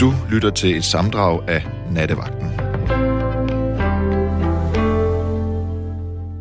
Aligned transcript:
Du 0.00 0.12
lytter 0.30 0.50
til 0.50 0.76
et 0.76 0.84
samdrag 0.84 1.48
af 1.48 1.66
Nattevagten. 1.90 2.50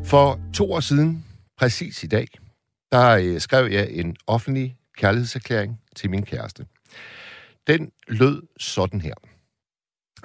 For 0.05 0.39
to 0.53 0.73
år 0.73 0.79
siden, 0.79 1.25
præcis 1.57 2.03
i 2.03 2.07
dag, 2.07 2.27
der 2.91 3.09
øh, 3.09 3.39
skrev 3.39 3.71
jeg 3.71 3.91
en 3.91 4.15
offentlig 4.27 4.77
kærlighedserklæring 4.97 5.79
til 5.95 6.09
min 6.09 6.25
kæreste. 6.25 6.65
Den 7.67 7.91
lød 8.07 8.41
sådan 8.57 9.01
her. 9.01 9.13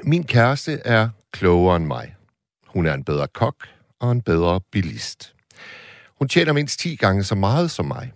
Min 0.02 0.24
kæreste 0.24 0.72
er 0.84 1.08
klogere 1.32 1.76
end 1.76 1.86
mig. 1.86 2.14
Hun 2.66 2.86
er 2.86 2.94
en 2.94 3.04
bedre 3.04 3.28
kok 3.28 3.56
og 4.00 4.12
en 4.12 4.22
bedre 4.22 4.60
bilist. 4.72 5.34
Hun 6.18 6.28
tjener 6.28 6.52
mindst 6.52 6.80
10 6.80 6.96
gange 6.96 7.24
så 7.24 7.34
meget 7.34 7.70
som 7.70 7.86
mig. 7.86 8.12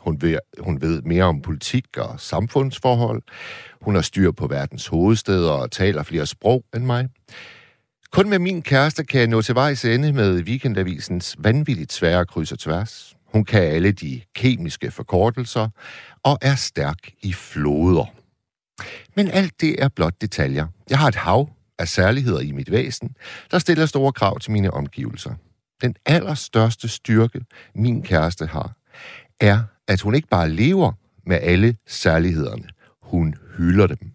Hun 0.00 0.22
ved, 0.22 0.38
hun 0.58 0.80
ved 0.80 1.02
mere 1.02 1.24
om 1.24 1.42
politik 1.42 1.96
og 1.96 2.20
samfundsforhold. 2.20 3.22
Hun 3.80 3.94
har 3.94 4.02
styr 4.02 4.30
på 4.30 4.46
verdens 4.46 4.86
hovedsteder 4.86 5.50
og 5.50 5.70
taler 5.70 6.02
flere 6.02 6.26
sprog 6.26 6.64
end 6.76 6.84
mig. 6.84 7.08
Kun 8.12 8.30
med 8.30 8.38
min 8.38 8.62
kæreste 8.62 9.04
kan 9.04 9.20
jeg 9.20 9.28
nå 9.28 9.42
til 9.42 9.54
vejs 9.54 9.84
ende 9.84 10.12
med 10.12 10.42
weekendavisens 10.42 11.36
vanvittigt 11.38 11.92
svære 11.92 12.26
kryds 12.26 12.52
og 12.52 12.58
tværs. 12.58 13.16
Hun 13.32 13.44
kan 13.44 13.62
alle 13.62 13.92
de 13.92 14.20
kemiske 14.34 14.90
forkortelser 14.90 15.68
og 16.22 16.38
er 16.42 16.54
stærk 16.54 16.98
i 17.22 17.32
floder. 17.32 18.14
Men 19.14 19.28
alt 19.28 19.60
det 19.60 19.82
er 19.82 19.88
blot 19.88 20.20
detaljer. 20.20 20.66
Jeg 20.90 20.98
har 20.98 21.08
et 21.08 21.14
hav 21.14 21.48
af 21.78 21.88
særligheder 21.88 22.40
i 22.40 22.52
mit 22.52 22.70
væsen, 22.70 23.16
der 23.50 23.58
stiller 23.58 23.86
store 23.86 24.12
krav 24.12 24.38
til 24.38 24.52
mine 24.52 24.70
omgivelser. 24.70 25.34
Den 25.82 25.94
allerstørste 26.06 26.88
styrke, 26.88 27.40
min 27.74 28.02
kæreste 28.02 28.46
har, 28.46 28.72
er, 29.40 29.62
at 29.90 30.00
hun 30.00 30.14
ikke 30.14 30.28
bare 30.28 30.50
lever 30.50 30.92
med 31.26 31.38
alle 31.42 31.76
særlighederne. 31.86 32.68
Hun 33.02 33.34
hylder 33.56 33.86
dem. 33.86 34.12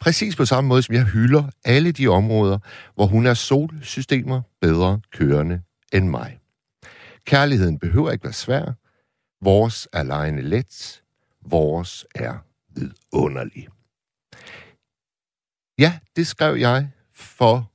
Præcis 0.00 0.36
på 0.36 0.44
samme 0.44 0.68
måde, 0.68 0.82
som 0.82 0.94
jeg 0.94 1.04
hylder 1.04 1.50
alle 1.64 1.92
de 1.92 2.08
områder, 2.08 2.58
hvor 2.94 3.06
hun 3.06 3.26
er 3.26 3.34
solsystemer 3.34 4.42
bedre 4.60 5.00
kørende 5.12 5.62
end 5.92 6.08
mig. 6.08 6.38
Kærligheden 7.24 7.78
behøver 7.78 8.10
ikke 8.10 8.24
være 8.24 8.32
svær. 8.32 8.72
Vores 9.44 9.88
er 9.92 10.02
lejende 10.02 10.42
let. 10.42 11.02
Vores 11.46 12.06
er 12.14 12.34
vidunderlig. 12.68 13.68
Ja, 15.78 15.98
det 16.16 16.26
skrev 16.26 16.56
jeg 16.56 16.90
for 17.14 17.72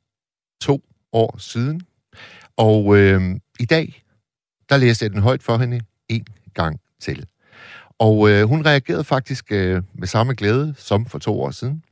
to 0.62 0.84
år 1.12 1.38
siden. 1.38 1.82
Og 2.58 2.98
øh, 2.98 3.22
i 3.60 3.66
dag, 3.66 4.04
der 4.70 4.78
læste 4.78 5.04
jeg 5.04 5.12
den 5.12 5.22
højt 5.22 5.44
for 5.44 5.58
hende 5.58 5.82
en 6.10 6.28
gang 6.54 6.80
til. 7.02 7.26
Og 8.00 8.30
øh, 8.30 8.44
hun 8.44 8.66
reagerede 8.66 9.04
faktisk 9.04 9.52
øh, 9.52 9.82
med 9.94 10.08
samme 10.08 10.34
glæde 10.34 10.74
som 10.78 11.06
for 11.06 11.20
to 11.20 11.42
år 11.42 11.52
siden. 11.52 11.84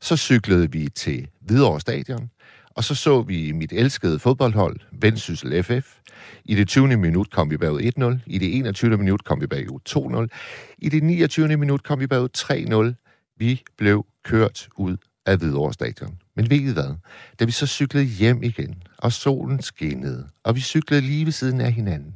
Så 0.00 0.16
cyklede 0.16 0.72
vi 0.72 0.88
til 0.94 1.28
Hvidovre 1.40 1.80
Stadion, 1.80 2.30
og 2.70 2.84
så 2.84 2.94
så 2.94 3.22
vi 3.22 3.52
mit 3.52 3.72
elskede 3.72 4.18
fodboldhold, 4.18 4.80
Vendsyssel 4.92 5.62
FF. 5.62 5.96
I 6.44 6.54
det 6.54 6.68
20. 6.68 6.96
minut 6.96 7.30
kom 7.30 7.50
vi 7.50 7.56
bagud 7.56 7.80
1-0. 7.80 8.18
I 8.26 8.38
det 8.38 8.56
21. 8.56 8.96
minut 8.96 9.24
kom 9.24 9.40
vi 9.40 9.46
bagud 9.46 10.28
2-0. 10.28 10.76
I 10.78 10.88
det 10.88 11.02
29. 11.02 11.56
minut 11.56 11.82
kom 11.82 12.00
vi 12.00 12.06
bagud 12.06 12.28
3-0. 12.94 13.34
Vi 13.38 13.62
blev 13.78 14.06
kørt 14.24 14.68
ud 14.76 14.96
af 15.26 15.36
Hvidovre 15.36 15.72
Stadion. 15.72 16.18
Men 16.36 16.50
ved 16.50 16.56
I 16.56 16.72
hvad? 16.72 16.94
Da 17.40 17.44
vi 17.44 17.52
så 17.52 17.66
cyklede 17.66 18.04
hjem 18.04 18.42
igen, 18.42 18.82
og 19.04 19.12
solen 19.12 19.62
skinnede, 19.62 20.28
og 20.42 20.54
vi 20.56 20.60
cyklede 20.60 21.00
lige 21.00 21.24
ved 21.24 21.32
siden 21.32 21.60
af 21.60 21.72
hinanden, 21.72 22.14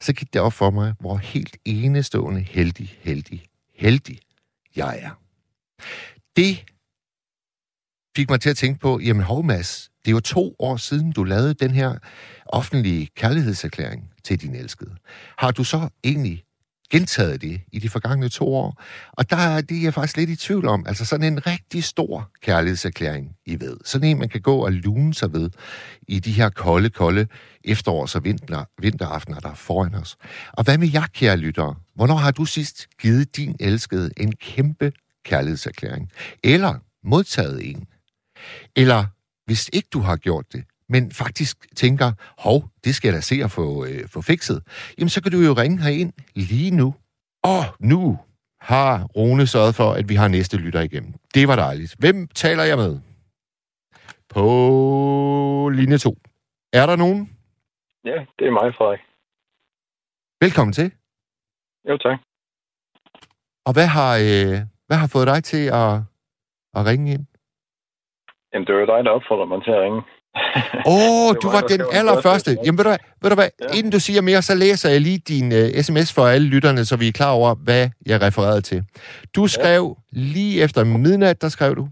så 0.00 0.12
gik 0.12 0.32
det 0.32 0.40
op 0.40 0.52
for 0.52 0.70
mig, 0.70 0.94
hvor 1.00 1.16
helt 1.16 1.56
enestående 1.64 2.40
heldig, 2.40 2.98
heldig, 3.00 3.44
heldig 3.74 4.18
jeg 4.76 4.98
er. 5.02 5.10
Det 6.36 6.64
fik 8.16 8.30
mig 8.30 8.40
til 8.40 8.50
at 8.50 8.56
tænke 8.56 8.80
på, 8.80 9.00
jamen 9.00 9.22
hov 9.22 9.44
Mads, 9.44 9.90
det 10.04 10.10
er 10.10 10.12
jo 10.12 10.20
to 10.20 10.56
år 10.58 10.76
siden, 10.76 11.12
du 11.12 11.24
lavede 11.24 11.54
den 11.54 11.70
her 11.70 11.98
offentlige 12.46 13.06
kærlighedserklæring 13.06 14.12
til 14.24 14.40
din 14.40 14.54
elskede. 14.54 14.96
Har 15.38 15.50
du 15.50 15.64
så 15.64 15.88
egentlig 16.04 16.44
gentaget 16.90 17.42
det 17.42 17.60
i 17.72 17.78
de 17.78 17.88
forgangne 17.88 18.28
to 18.28 18.54
år. 18.54 18.82
Og 19.12 19.30
der 19.30 19.36
er 19.36 19.60
det, 19.60 19.82
jeg 19.82 19.94
faktisk 19.94 20.16
lidt 20.16 20.30
i 20.30 20.36
tvivl 20.36 20.68
om. 20.68 20.86
Altså 20.86 21.04
sådan 21.04 21.32
en 21.32 21.46
rigtig 21.46 21.84
stor 21.84 22.30
kærlighedserklæring, 22.42 23.36
I 23.46 23.60
ved. 23.60 23.76
Sådan 23.84 24.08
en, 24.08 24.18
man 24.18 24.28
kan 24.28 24.40
gå 24.40 24.64
og 24.64 24.72
lune 24.72 25.14
sig 25.14 25.32
ved 25.32 25.50
i 26.08 26.18
de 26.18 26.32
her 26.32 26.48
kolde, 26.50 26.90
kolde 26.90 27.26
efterårs- 27.64 28.14
og 28.16 28.24
vinter, 28.24 28.64
vinteraftener, 28.82 29.40
der 29.40 29.50
er 29.50 29.54
foran 29.54 29.94
os. 29.94 30.16
Og 30.52 30.64
hvad 30.64 30.78
med 30.78 30.90
jer, 30.92 31.06
kære 31.06 31.36
lyttere? 31.36 31.74
Hvornår 31.94 32.16
har 32.16 32.30
du 32.30 32.44
sidst 32.44 32.86
givet 33.00 33.36
din 33.36 33.56
elskede 33.60 34.10
en 34.16 34.32
kæmpe 34.32 34.92
kærlighedserklæring? 35.24 36.10
Eller 36.44 36.74
modtaget 37.04 37.70
en? 37.70 37.86
Eller 38.76 39.04
hvis 39.46 39.70
ikke 39.72 39.88
du 39.92 40.00
har 40.00 40.16
gjort 40.16 40.52
det, 40.52 40.64
men 40.88 41.12
faktisk 41.12 41.56
tænker, 41.76 42.12
hov, 42.38 42.58
det 42.84 42.94
skal 42.94 43.08
jeg 43.08 43.14
da 43.16 43.20
se 43.20 43.36
at 43.44 43.50
få, 43.50 43.84
øh, 43.86 44.08
få 44.08 44.22
fikset, 44.22 44.58
jamen 44.98 45.08
så 45.08 45.22
kan 45.22 45.32
du 45.32 45.38
jo 45.38 45.52
ringe 45.52 45.82
herind 45.82 46.12
lige 46.34 46.70
nu. 46.70 46.94
Og 47.42 47.62
nu 47.80 48.18
har 48.60 49.04
Rune 49.16 49.46
sørget 49.46 49.74
for, 49.74 49.92
at 49.92 50.08
vi 50.08 50.14
har 50.14 50.28
næste 50.28 50.56
lytter 50.56 50.80
igennem. 50.80 51.12
Det 51.34 51.48
var 51.48 51.56
dejligt. 51.56 51.94
Hvem 51.98 52.28
taler 52.28 52.64
jeg 52.64 52.76
med? 52.76 53.00
På 54.34 55.70
linje 55.74 55.98
2. 55.98 56.16
Er 56.72 56.86
der 56.86 56.96
nogen? 56.96 57.20
Ja, 58.04 58.18
det 58.38 58.46
er 58.46 58.50
mig, 58.50 58.74
Frederik. 58.74 59.00
Velkommen 60.40 60.72
til. 60.72 60.92
Jo, 61.88 61.96
tak. 61.96 62.18
Og 63.66 63.72
hvad 63.76 63.88
har, 63.96 64.12
øh, 64.26 64.56
hvad 64.86 64.96
har 65.02 65.08
fået 65.14 65.26
dig 65.32 65.44
til 65.44 65.64
at, 65.82 65.92
at 66.78 66.86
ringe 66.90 67.12
ind? 67.14 67.26
Jamen, 68.52 68.66
det 68.66 68.74
var 68.74 68.80
jo 68.80 68.86
dig, 68.86 69.04
der 69.04 69.10
opfordrede 69.10 69.48
mig 69.52 69.64
til 69.64 69.70
at 69.70 69.82
ringe. 69.86 70.02
Åh, 70.86 70.92
oh, 71.28 71.36
du 71.42 71.48
var 71.48 71.60
var 71.60 71.68
den 71.68 71.82
allerførste. 71.92 72.28
første. 72.28 72.56
Jamen 72.64 72.78
ved 72.78 72.84
du 72.84 72.90
hvad, 72.90 72.98
ved 73.22 73.30
du 73.30 73.34
hvad? 73.34 73.48
Ja. 73.60 73.78
inden 73.78 73.92
du 73.92 74.00
siger 74.00 74.20
mere, 74.20 74.42
så 74.42 74.54
læser 74.54 74.90
jeg 74.90 75.00
lige 75.00 75.18
din 75.18 75.52
uh, 75.52 75.82
sms 75.82 76.12
for 76.12 76.26
alle 76.26 76.46
lytterne, 76.48 76.84
så 76.84 76.96
vi 76.96 77.08
er 77.08 77.12
klar 77.12 77.30
over, 77.30 77.54
hvad 77.54 77.90
jeg 78.06 78.22
refererede 78.22 78.60
til. 78.60 78.84
Du 79.34 79.46
skrev 79.46 79.98
lige 80.12 80.62
efter 80.62 80.84
midnat, 80.84 81.42
der 81.42 81.48
skrev 81.48 81.76
du, 81.76 81.88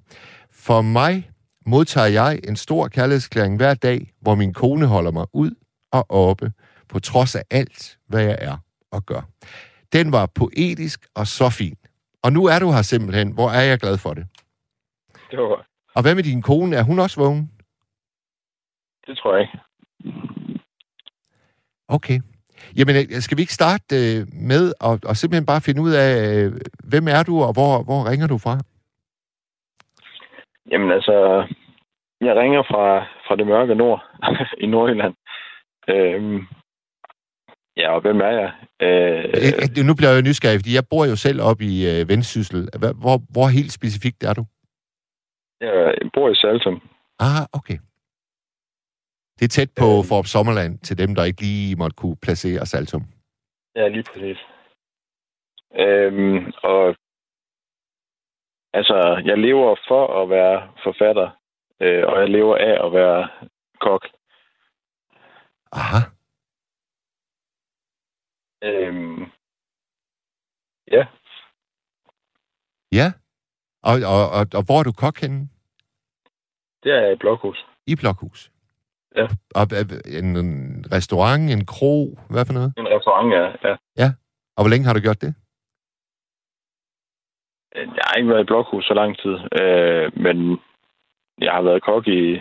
for 0.52 0.82
mig 0.82 1.30
modtager 1.66 2.06
jeg 2.06 2.40
en 2.48 2.56
stor 2.56 2.88
kærlighedsklæring 2.88 3.56
hver 3.56 3.74
dag, 3.74 4.10
hvor 4.20 4.34
min 4.34 4.52
kone 4.52 4.86
holder 4.86 5.10
mig 5.10 5.26
ud 5.32 5.50
og 5.92 6.10
oppe, 6.10 6.52
på 6.88 6.98
trods 6.98 7.34
af 7.34 7.42
alt, 7.50 7.96
hvad 8.08 8.22
jeg 8.22 8.36
er 8.40 8.56
og 8.92 9.06
gør. 9.06 9.28
Den 9.92 10.12
var 10.12 10.26
poetisk 10.34 11.06
og 11.14 11.26
så 11.26 11.50
fin. 11.50 11.74
Og 12.22 12.32
nu 12.32 12.44
er 12.44 12.58
du 12.58 12.70
her 12.72 12.82
simpelthen. 12.82 13.32
Hvor 13.32 13.50
er 13.50 13.60
jeg 13.62 13.78
glad 13.78 13.98
for 13.98 14.14
det. 14.14 14.26
Det 15.30 15.38
var 15.38 15.66
Og 15.94 16.02
hvad 16.02 16.14
med 16.14 16.22
din 16.22 16.42
kone? 16.42 16.76
Er 16.76 16.82
hun 16.82 16.98
også 16.98 17.20
vågen? 17.20 17.50
Det 19.06 19.18
tror 19.18 19.34
jeg 19.34 19.42
ikke. 19.42 19.58
Okay. 21.88 22.18
Jamen, 22.76 22.94
øh, 22.96 23.20
skal 23.24 23.36
vi 23.36 23.42
ikke 23.42 23.60
starte 23.60 23.84
øh, 24.00 24.20
med 24.50 24.64
at, 24.88 25.10
at 25.10 25.16
simpelthen 25.16 25.46
bare 25.46 25.66
finde 25.66 25.80
ud 25.86 25.92
af, 26.04 26.10
øh, 26.30 26.52
hvem 26.90 27.06
er 27.16 27.22
du, 27.22 27.34
og 27.46 27.52
hvor, 27.56 27.72
hvor 27.88 28.00
ringer 28.10 28.26
du 28.26 28.38
fra? 28.38 28.54
Jamen 30.70 30.90
altså, 30.90 31.16
jeg 32.20 32.36
ringer 32.36 32.62
fra, 32.62 32.84
fra 33.26 33.36
det 33.36 33.46
mørke 33.46 33.74
nord 33.74 34.00
i 34.64 34.66
Nordjylland. 34.66 35.14
Øhm, 35.88 36.38
ja, 37.76 37.88
og 37.94 38.00
hvem 38.00 38.20
er 38.20 38.32
jeg? 38.40 38.50
Øh, 38.82 39.24
Øh, 39.24 39.86
nu 39.88 39.94
bliver 39.94 40.12
jeg 40.12 40.22
nysgerrig, 40.22 40.58
fordi 40.60 40.74
jeg 40.74 40.88
bor 40.90 41.04
jo 41.12 41.16
selv 41.16 41.40
op 41.50 41.60
i 41.60 41.74
øh, 41.90 42.08
Vendsyssel. 42.08 42.68
Hvor, 43.02 43.16
hvor 43.34 43.48
helt 43.58 43.72
specifikt 43.72 44.22
er 44.24 44.34
du? 44.34 44.44
jeg 45.60 46.10
bor 46.14 46.28
i 46.30 46.34
Saltum. 46.34 46.82
Ah, 47.20 47.42
okay. 47.52 47.78
Det 49.38 49.44
er 49.44 49.48
tæt 49.48 49.70
på 49.80 49.88
Øh. 49.98 50.04
Forop 50.08 50.26
Sommerland, 50.26 50.78
til 50.78 50.98
dem, 50.98 51.14
der 51.14 51.24
ikke 51.24 51.40
lige 51.40 51.76
måtte 51.76 51.96
kunne 51.96 52.16
placere 52.16 52.66
Saltum. 52.66 53.02
Ja, 53.76 53.88
lige 53.88 54.04
præcis. 54.12 54.38
Øhm, 55.84 56.52
og 56.62 56.96
altså, 58.72 59.22
jeg 59.24 59.38
lever 59.38 59.76
for 59.88 60.22
at 60.22 60.30
være 60.30 60.72
forfatter, 60.84 61.28
øh, 61.80 62.04
og 62.06 62.20
jeg 62.20 62.28
lever 62.28 62.56
af 62.56 62.86
at 62.86 62.92
være 62.92 63.28
kok. 63.80 64.02
Aha. 65.72 66.00
Øhm, 68.62 69.22
ja, 70.92 71.06
Ja. 73.00 73.08
Og, 73.82 73.94
og, 74.14 74.22
og, 74.38 74.44
og 74.58 74.62
hvor 74.66 74.78
er 74.80 74.84
du 74.88 74.92
kok 74.92 75.16
henne? 75.20 75.48
det 76.82 76.92
er 76.92 77.10
i 77.10 77.16
Blokhus. 77.16 77.66
I 77.86 77.96
Blokhus? 77.96 78.50
Ja. 79.16 79.26
Og 79.54 79.66
hvad- 79.68 80.02
en, 80.20 80.36
en 80.36 80.84
restaurant, 80.92 81.50
en 81.50 81.66
kro, 81.66 82.18
hvad 82.30 82.46
for 82.46 82.52
noget? 82.52 82.72
En 82.78 82.88
restaurant, 82.88 83.28
ja. 83.38 83.44
ja. 84.02 84.08
Og 84.56 84.60
hvor 84.62 84.70
længe 84.70 84.86
har 84.86 84.94
du 84.94 85.00
gjort 85.00 85.20
det? 85.20 85.34
Øh, 87.76 87.86
Jeg 87.96 88.04
har 88.06 88.14
ikke 88.14 88.30
været 88.30 88.42
i 88.44 88.50
Blokhus 88.50 88.84
så 88.84 88.94
lang 88.94 89.18
tid, 89.22 89.34
øh, 89.60 90.06
men 90.24 90.36
jeg 91.38 91.52
har 91.52 91.62
været 91.62 91.82
kok 91.82 92.06
i 92.08 92.36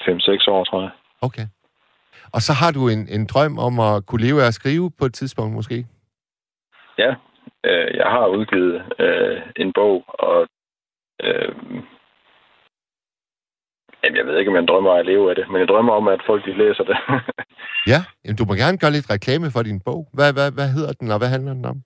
5-6 0.00 0.50
år, 0.54 0.64
tror 0.64 0.80
jeg. 0.82 0.90
Okay. 1.20 1.46
Og 2.34 2.40
så 2.46 2.52
har 2.52 2.70
du 2.72 2.88
en, 2.88 3.08
en 3.08 3.26
drøm 3.26 3.58
om 3.58 3.80
at 3.80 4.06
kunne 4.06 4.22
leve 4.26 4.42
af 4.42 4.46
at 4.46 4.54
skrive 4.54 4.90
på 4.98 5.04
et 5.04 5.14
tidspunkt 5.14 5.54
måske? 5.54 5.86
Ja, 6.98 7.10
øh, 7.64 7.96
jeg 7.96 8.06
har 8.14 8.26
udgivet 8.26 8.82
øh, 8.98 9.42
en 9.56 9.72
bog, 9.72 10.04
og 10.08 10.46
Øh, 11.24 11.54
jamen, 14.02 14.16
jeg 14.16 14.26
ved 14.26 14.38
ikke, 14.38 14.50
om 14.50 14.56
jeg 14.56 14.68
drømmer 14.68 14.92
af 14.94 14.98
at 14.98 15.06
leve 15.06 15.30
af 15.30 15.36
det, 15.36 15.46
men 15.50 15.60
jeg 15.60 15.68
drømmer 15.68 15.92
om, 15.92 16.08
at 16.08 16.20
folk 16.26 16.44
de 16.44 16.58
læser 16.62 16.84
det. 16.84 16.96
ja, 17.92 18.00
jamen, 18.24 18.36
du 18.36 18.44
må 18.44 18.54
gerne 18.54 18.78
gøre 18.78 18.96
lidt 18.96 19.10
reklame 19.10 19.50
for 19.54 19.62
din 19.62 19.80
bog. 19.86 20.08
Hvad, 20.16 20.32
hvad, 20.36 20.48
hvad 20.52 20.68
hedder 20.76 20.92
den, 20.92 21.10
og 21.10 21.18
hvad 21.18 21.30
handler 21.34 21.54
den 21.54 21.64
om? 21.64 21.78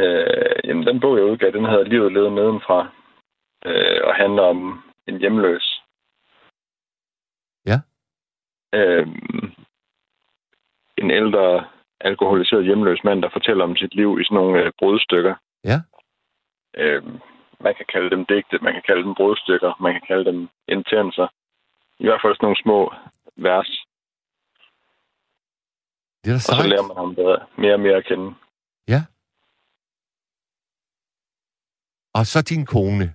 Øh, 0.00 0.56
jamen, 0.64 0.86
den 0.86 1.00
bog, 1.00 1.16
jeg 1.16 1.24
udgav, 1.24 1.50
den 1.50 1.64
hedder 1.64 1.84
Livet 1.84 2.12
ledet 2.12 2.32
nedenfra, 2.32 2.78
øh, 3.66 4.00
og 4.04 4.14
handler 4.14 4.42
om 4.42 4.82
en 5.08 5.18
hjemløs. 5.18 5.80
Ja. 7.66 7.78
Øh, 8.74 9.06
en 10.98 11.10
ældre 11.10 11.64
alkoholiseret 12.00 12.64
hjemløs 12.64 13.04
mand, 13.04 13.22
der 13.22 13.28
fortæller 13.32 13.64
om 13.64 13.76
sit 13.76 13.94
liv 13.94 14.18
i 14.20 14.24
sådan 14.24 14.34
nogle 14.34 14.62
øh, 14.62 14.72
brudstykker. 14.78 15.34
Ja. 15.64 15.78
Øh, 16.76 17.02
man 17.66 17.74
kan 17.78 17.86
kalde 17.94 18.10
dem 18.14 18.26
digte, 18.26 18.58
man 18.66 18.72
kan 18.76 18.84
kalde 18.88 19.02
dem 19.06 19.14
brudstykker, 19.14 19.70
man 19.84 19.92
kan 19.92 20.04
kalde 20.10 20.24
dem 20.30 20.48
intenser. 20.68 21.26
I 22.02 22.04
hvert 22.06 22.20
fald 22.22 22.34
sådan 22.34 22.46
nogle 22.46 22.62
små 22.64 22.78
vers. 23.46 23.70
Det 26.22 26.28
er 26.30 26.36
da 26.36 26.42
Og 26.50 26.56
så 26.62 26.68
lærer 26.72 26.86
man 26.88 26.96
ham 26.96 27.14
bedre, 27.14 27.38
mere 27.62 27.74
og 27.74 27.80
mere 27.80 27.96
at 27.96 28.06
kende. 28.10 28.28
Ja. 28.88 29.00
Og 32.18 32.26
så 32.26 32.38
din 32.42 32.66
kone. 32.66 33.06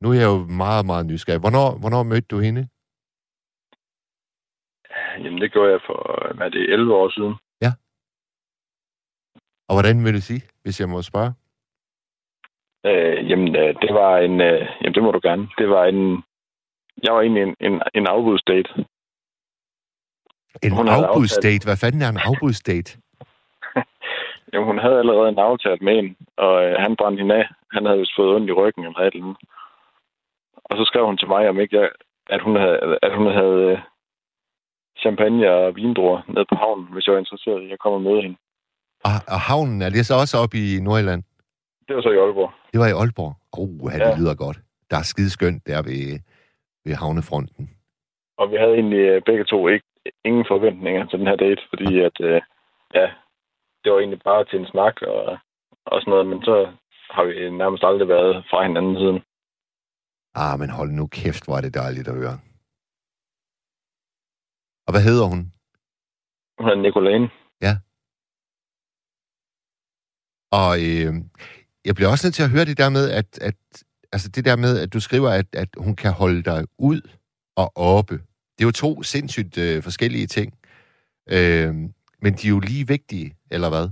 Nu 0.00 0.06
er 0.10 0.14
jeg 0.22 0.28
jo 0.34 0.38
meget, 0.64 0.86
meget 0.86 1.06
nysgerrig. 1.06 1.40
Hvornår, 1.40 1.78
hvornår 1.80 2.02
mødte 2.02 2.28
du 2.34 2.38
hende? 2.38 2.68
Jamen, 5.22 5.40
det 5.42 5.52
gjorde 5.52 5.72
jeg 5.72 5.80
for, 5.86 5.98
hvad 6.34 6.46
er 6.46 6.50
det, 6.50 6.72
11 6.72 6.94
år 6.94 7.10
siden. 7.10 7.34
Ja. 7.60 7.72
Og 9.68 9.74
hvordan 9.74 10.00
mødtes 10.00 10.30
I, 10.30 10.38
hvis 10.62 10.80
jeg 10.80 10.88
må 10.88 11.02
spørge? 11.02 11.32
Øh, 12.88 13.30
jamen, 13.30 13.56
øh, 13.56 13.74
det 13.82 13.94
var 14.00 14.18
en... 14.18 14.40
Øh, 14.40 14.60
jamen, 14.80 14.94
det 14.94 15.02
må 15.02 15.10
du 15.10 15.20
gerne. 15.22 15.48
Det 15.58 15.68
var 15.70 15.84
en... 15.84 16.22
Jeg 17.04 17.14
var 17.14 17.20
egentlig 17.20 17.42
en, 17.42 17.54
en, 17.60 17.82
en 17.94 18.06
afbudsdate. 18.06 18.70
En 20.62 20.72
Hun 20.72 20.88
afbudsdate? 20.88 21.64
Hvad 21.66 21.76
fanden 21.82 22.02
er 22.02 22.08
en 22.08 22.24
afbudsdate? 22.28 22.90
Jamen, 24.52 24.66
hun 24.66 24.78
havde 24.78 24.98
allerede 24.98 25.28
en 25.28 25.38
aftale 25.38 25.78
med 25.80 25.98
en, 25.98 26.16
og 26.36 26.54
øh, 26.64 26.74
han 26.78 26.96
brændte 26.96 27.20
hende 27.20 27.34
af. 27.34 27.46
Han 27.72 27.84
havde 27.86 27.98
vist 27.98 28.16
fået 28.16 28.34
ondt 28.34 28.50
i 28.50 28.52
ryggen 28.52 28.84
eller 28.84 29.00
et 29.00 29.14
eller 29.14 29.24
andet. 29.24 29.36
Og 30.64 30.76
så 30.76 30.84
skrev 30.84 31.06
hun 31.06 31.18
til 31.18 31.28
mig, 31.28 31.48
om 31.48 31.60
ikke 31.60 31.76
jeg, 31.80 31.90
at 32.26 32.40
hun 32.42 32.56
havde, 32.56 32.98
at 33.02 33.16
hun 33.16 33.26
havde 33.26 33.60
øh, 33.70 33.78
champagne 35.02 35.50
og 35.50 35.76
vindruer 35.76 36.20
ned 36.28 36.44
på 36.50 36.54
havnen, 36.54 36.88
hvis 36.92 37.06
jeg 37.06 37.14
var 37.14 37.18
interesseret 37.18 37.62
i 37.62 37.72
at 37.72 37.78
komme 37.78 37.96
og 37.98 38.02
møde 38.02 38.22
hende. 38.22 38.36
Og, 39.04 39.16
og 39.34 39.40
havnen, 39.40 39.82
er 39.82 39.90
det 39.90 40.06
så 40.06 40.14
også 40.22 40.36
oppe 40.42 40.56
i 40.66 40.80
Nordjylland? 40.86 41.22
Det 41.88 41.96
var 41.96 42.02
så 42.02 42.10
i 42.10 42.20
Aalborg. 42.24 42.52
Det 42.72 42.78
var 42.80 42.88
i 42.88 42.98
Aalborg. 43.00 43.34
Åh, 43.58 43.68
oh, 43.84 43.92
det 43.92 43.98
Ja. 44.00 44.18
lyder 44.18 44.34
godt. 44.34 44.58
Der 44.90 44.96
er 44.96 45.02
skide 45.12 45.30
skønt 45.30 45.66
der 45.66 45.82
ved, 45.82 46.20
ved 46.84 46.94
havnefronten. 46.94 47.64
Og 48.40 48.50
vi 48.50 48.56
havde 48.56 48.74
egentlig 48.74 48.98
øh, 49.12 49.22
begge 49.26 49.44
to 49.44 49.68
ikke 49.68 49.86
ingen 50.24 50.44
forventninger 50.48 51.06
til 51.06 51.18
den 51.18 51.26
her 51.26 51.36
date, 51.36 51.62
fordi 51.72 52.00
at, 52.08 52.16
øh, 52.20 52.40
ja, 52.94 53.06
det 53.82 53.92
var 53.92 53.98
egentlig 53.98 54.22
bare 54.30 54.44
til 54.44 54.58
en 54.60 54.66
snak 54.72 54.96
og, 55.02 55.38
og 55.90 55.96
sådan 56.00 56.10
noget, 56.10 56.26
men 56.26 56.40
så 56.48 56.56
har 57.14 57.24
vi 57.24 57.50
nærmest 57.50 57.84
aldrig 57.84 58.08
været 58.08 58.44
fra 58.50 58.66
hinanden 58.66 58.96
siden. 58.96 59.18
Ah, 60.34 60.58
men 60.60 60.70
hold 60.70 60.90
nu 60.90 61.06
kæft, 61.06 61.44
hvor 61.46 61.56
er 61.56 61.60
det 61.60 61.74
dejligt 61.74 62.08
at 62.08 62.14
høre. 62.22 62.36
Og 64.86 64.90
hvad 64.92 65.02
hedder 65.08 65.26
hun? 65.32 65.40
Hun 66.58 66.64
hedder 66.66 66.82
Nicolene. 66.82 67.28
Og 70.60 70.72
øh, 70.90 71.14
jeg 71.88 71.94
bliver 71.96 72.10
også 72.12 72.24
nødt 72.26 72.36
til 72.36 72.46
at 72.46 72.54
høre 72.54 72.68
det 72.70 72.78
der 72.82 72.90
med, 72.98 73.04
at, 73.20 73.28
at 73.48 73.58
altså 74.14 74.28
det 74.36 74.44
der 74.48 74.56
med, 74.64 74.72
at 74.84 74.92
du 74.94 75.00
skriver, 75.00 75.30
at, 75.40 75.48
at 75.62 75.70
hun 75.84 75.94
kan 76.02 76.12
holde 76.22 76.42
dig 76.50 76.60
ud 76.78 77.00
og 77.62 77.68
oppe. 77.96 78.16
Det 78.54 78.60
er 78.62 78.70
jo 78.70 78.80
to 78.84 79.02
sindssygt 79.02 79.54
øh, 79.64 79.82
forskellige 79.88 80.28
ting. 80.36 80.48
Øh, 81.36 81.72
men 82.22 82.32
de 82.38 82.44
er 82.46 82.54
jo 82.56 82.60
lige 82.70 82.86
vigtige, 82.96 83.28
eller 83.54 83.68
hvad? 83.74 83.86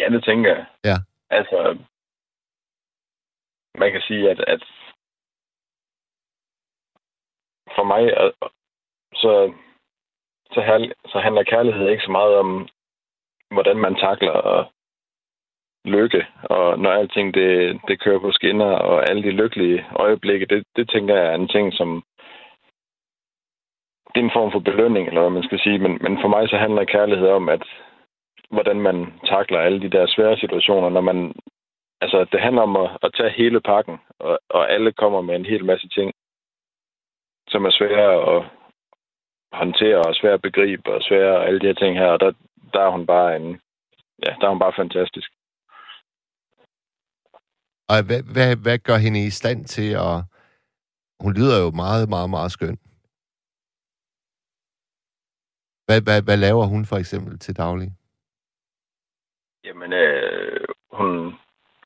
Ja, 0.00 0.06
det 0.14 0.24
tænker 0.24 0.50
jeg. 0.56 0.66
Ja. 0.84 0.96
Altså, 1.38 1.58
man 3.78 3.92
kan 3.92 4.02
sige, 4.08 4.30
at, 4.30 4.40
at 4.54 4.62
for 7.76 7.84
mig, 7.92 8.02
øh, 8.22 8.32
så, 9.22 9.32
så, 10.54 10.60
så 11.12 11.18
handler 11.24 11.42
kærlighed 11.42 11.88
ikke 11.88 12.06
så 12.06 12.10
meget 12.10 12.34
om, 12.36 12.68
hvordan 13.50 13.76
man 13.76 13.94
takler 13.94 14.36
lykke, 15.84 16.26
og 16.42 16.78
når 16.78 16.90
alting 16.90 17.34
det, 17.34 17.80
det 17.88 18.00
kører 18.00 18.18
på 18.18 18.32
skinner, 18.32 18.66
og 18.66 19.10
alle 19.10 19.22
de 19.22 19.30
lykkelige 19.30 19.86
øjeblikke, 19.96 20.46
det, 20.46 20.64
det 20.76 20.90
tænker 20.90 21.16
jeg 21.16 21.26
er 21.26 21.34
en 21.34 21.48
ting, 21.48 21.72
som 21.72 22.04
det 24.14 24.20
er 24.20 24.24
en 24.24 24.38
form 24.38 24.52
for 24.52 24.58
belønning, 24.58 25.08
eller 25.08 25.20
hvad 25.20 25.30
man 25.30 25.42
skal 25.42 25.60
sige, 25.60 25.78
men, 25.78 25.98
men 26.00 26.18
for 26.22 26.28
mig 26.28 26.48
så 26.48 26.56
handler 26.56 26.84
kærlighed 26.84 27.28
om, 27.28 27.48
at 27.48 27.62
hvordan 28.50 28.80
man 28.80 29.12
takler 29.26 29.58
alle 29.58 29.80
de 29.80 29.90
der 29.90 30.06
svære 30.06 30.38
situationer, 30.38 30.88
når 30.88 31.00
man 31.00 31.34
altså, 32.00 32.26
det 32.32 32.40
handler 32.40 32.62
om 32.62 32.76
at, 32.76 32.90
at 33.02 33.14
tage 33.14 33.30
hele 33.30 33.60
pakken, 33.60 33.96
og, 34.18 34.38
og 34.48 34.72
alle 34.72 34.92
kommer 34.92 35.20
med 35.20 35.34
en 35.36 35.46
hel 35.46 35.64
masse 35.64 35.88
ting, 35.88 36.12
som 37.48 37.64
er 37.64 37.70
svære 37.70 38.36
at 38.36 38.44
håndtere, 39.52 39.98
og 39.98 40.14
svære 40.14 40.32
at 40.38 40.42
begribe, 40.42 40.94
og 40.94 41.02
svære 41.02 41.36
og 41.38 41.46
alle 41.46 41.60
de 41.60 41.66
her 41.66 41.74
ting 41.74 41.98
her, 41.98 42.06
og 42.06 42.20
der, 42.20 42.32
der 42.72 42.80
er 42.80 42.90
hun 42.90 43.06
bare 43.06 43.36
en, 43.36 43.60
ja, 44.24 44.30
der 44.40 44.44
er 44.46 44.50
hun 44.50 44.58
bare 44.58 44.80
fantastisk. 44.82 45.30
Og 47.94 48.02
hvad, 48.08 48.22
hvad, 48.34 48.56
hvad 48.64 48.78
gør 48.78 48.98
hende 49.04 49.20
i 49.26 49.30
stand 49.30 49.64
til 49.64 49.90
at... 50.08 50.16
Hun 51.20 51.32
lyder 51.38 51.56
jo 51.64 51.70
meget, 51.70 52.08
meget, 52.08 52.30
meget 52.30 52.52
skøn. 52.52 52.78
Hvad, 55.86 56.00
hvad, 56.06 56.22
hvad 56.22 56.36
laver 56.36 56.64
hun 56.72 56.84
for 56.90 56.96
eksempel 56.96 57.38
til 57.38 57.56
daglig? 57.56 57.90
Jamen, 59.64 59.92
øh, 59.92 60.64
hun, 60.92 61.08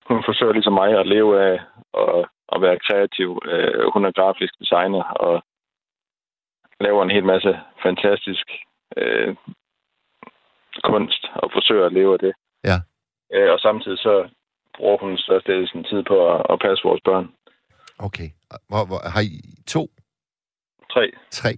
hun 0.09 0.23
forsøger 0.27 0.53
ligesom 0.53 0.73
mig 0.73 0.91
at 1.01 1.07
leve 1.07 1.33
af 1.49 1.61
og, 1.93 2.29
at 2.53 2.63
være 2.63 2.79
kreativ. 2.87 3.31
Øh, 3.45 3.85
hun 3.93 4.05
er 4.05 4.13
grafisk 4.13 4.59
designer 4.59 5.03
og 5.03 5.43
laver 6.81 7.03
en 7.03 7.11
hel 7.17 7.25
masse 7.25 7.61
fantastisk 7.83 8.47
øh, 8.97 9.37
kunst 10.85 11.23
og 11.35 11.51
forsøger 11.53 11.87
at 11.87 11.93
leve 11.93 12.13
af 12.13 12.19
det. 12.19 12.33
Ja. 12.65 12.79
Øh, 13.35 13.53
og 13.53 13.59
samtidig 13.59 13.99
så 13.99 14.29
bruger 14.79 14.99
hun 14.99 15.19
størstedelen 15.19 15.67
sin 15.67 15.85
tid 15.85 16.03
på 16.11 16.17
at, 16.35 16.47
at 16.51 16.59
passe 16.65 16.83
vores 16.89 17.03
børn. 17.05 17.27
Okay. 17.99 18.29
Hvor, 18.69 18.83
hvor, 18.89 19.01
har 19.15 19.23
I 19.33 19.35
to? 19.75 19.83
Tre. 20.93 21.05
Tre? 21.31 21.53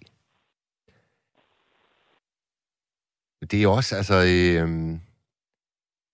Det 3.50 3.58
er 3.62 3.68
også, 3.68 3.96
altså... 3.96 4.14
Øh, 4.14 4.68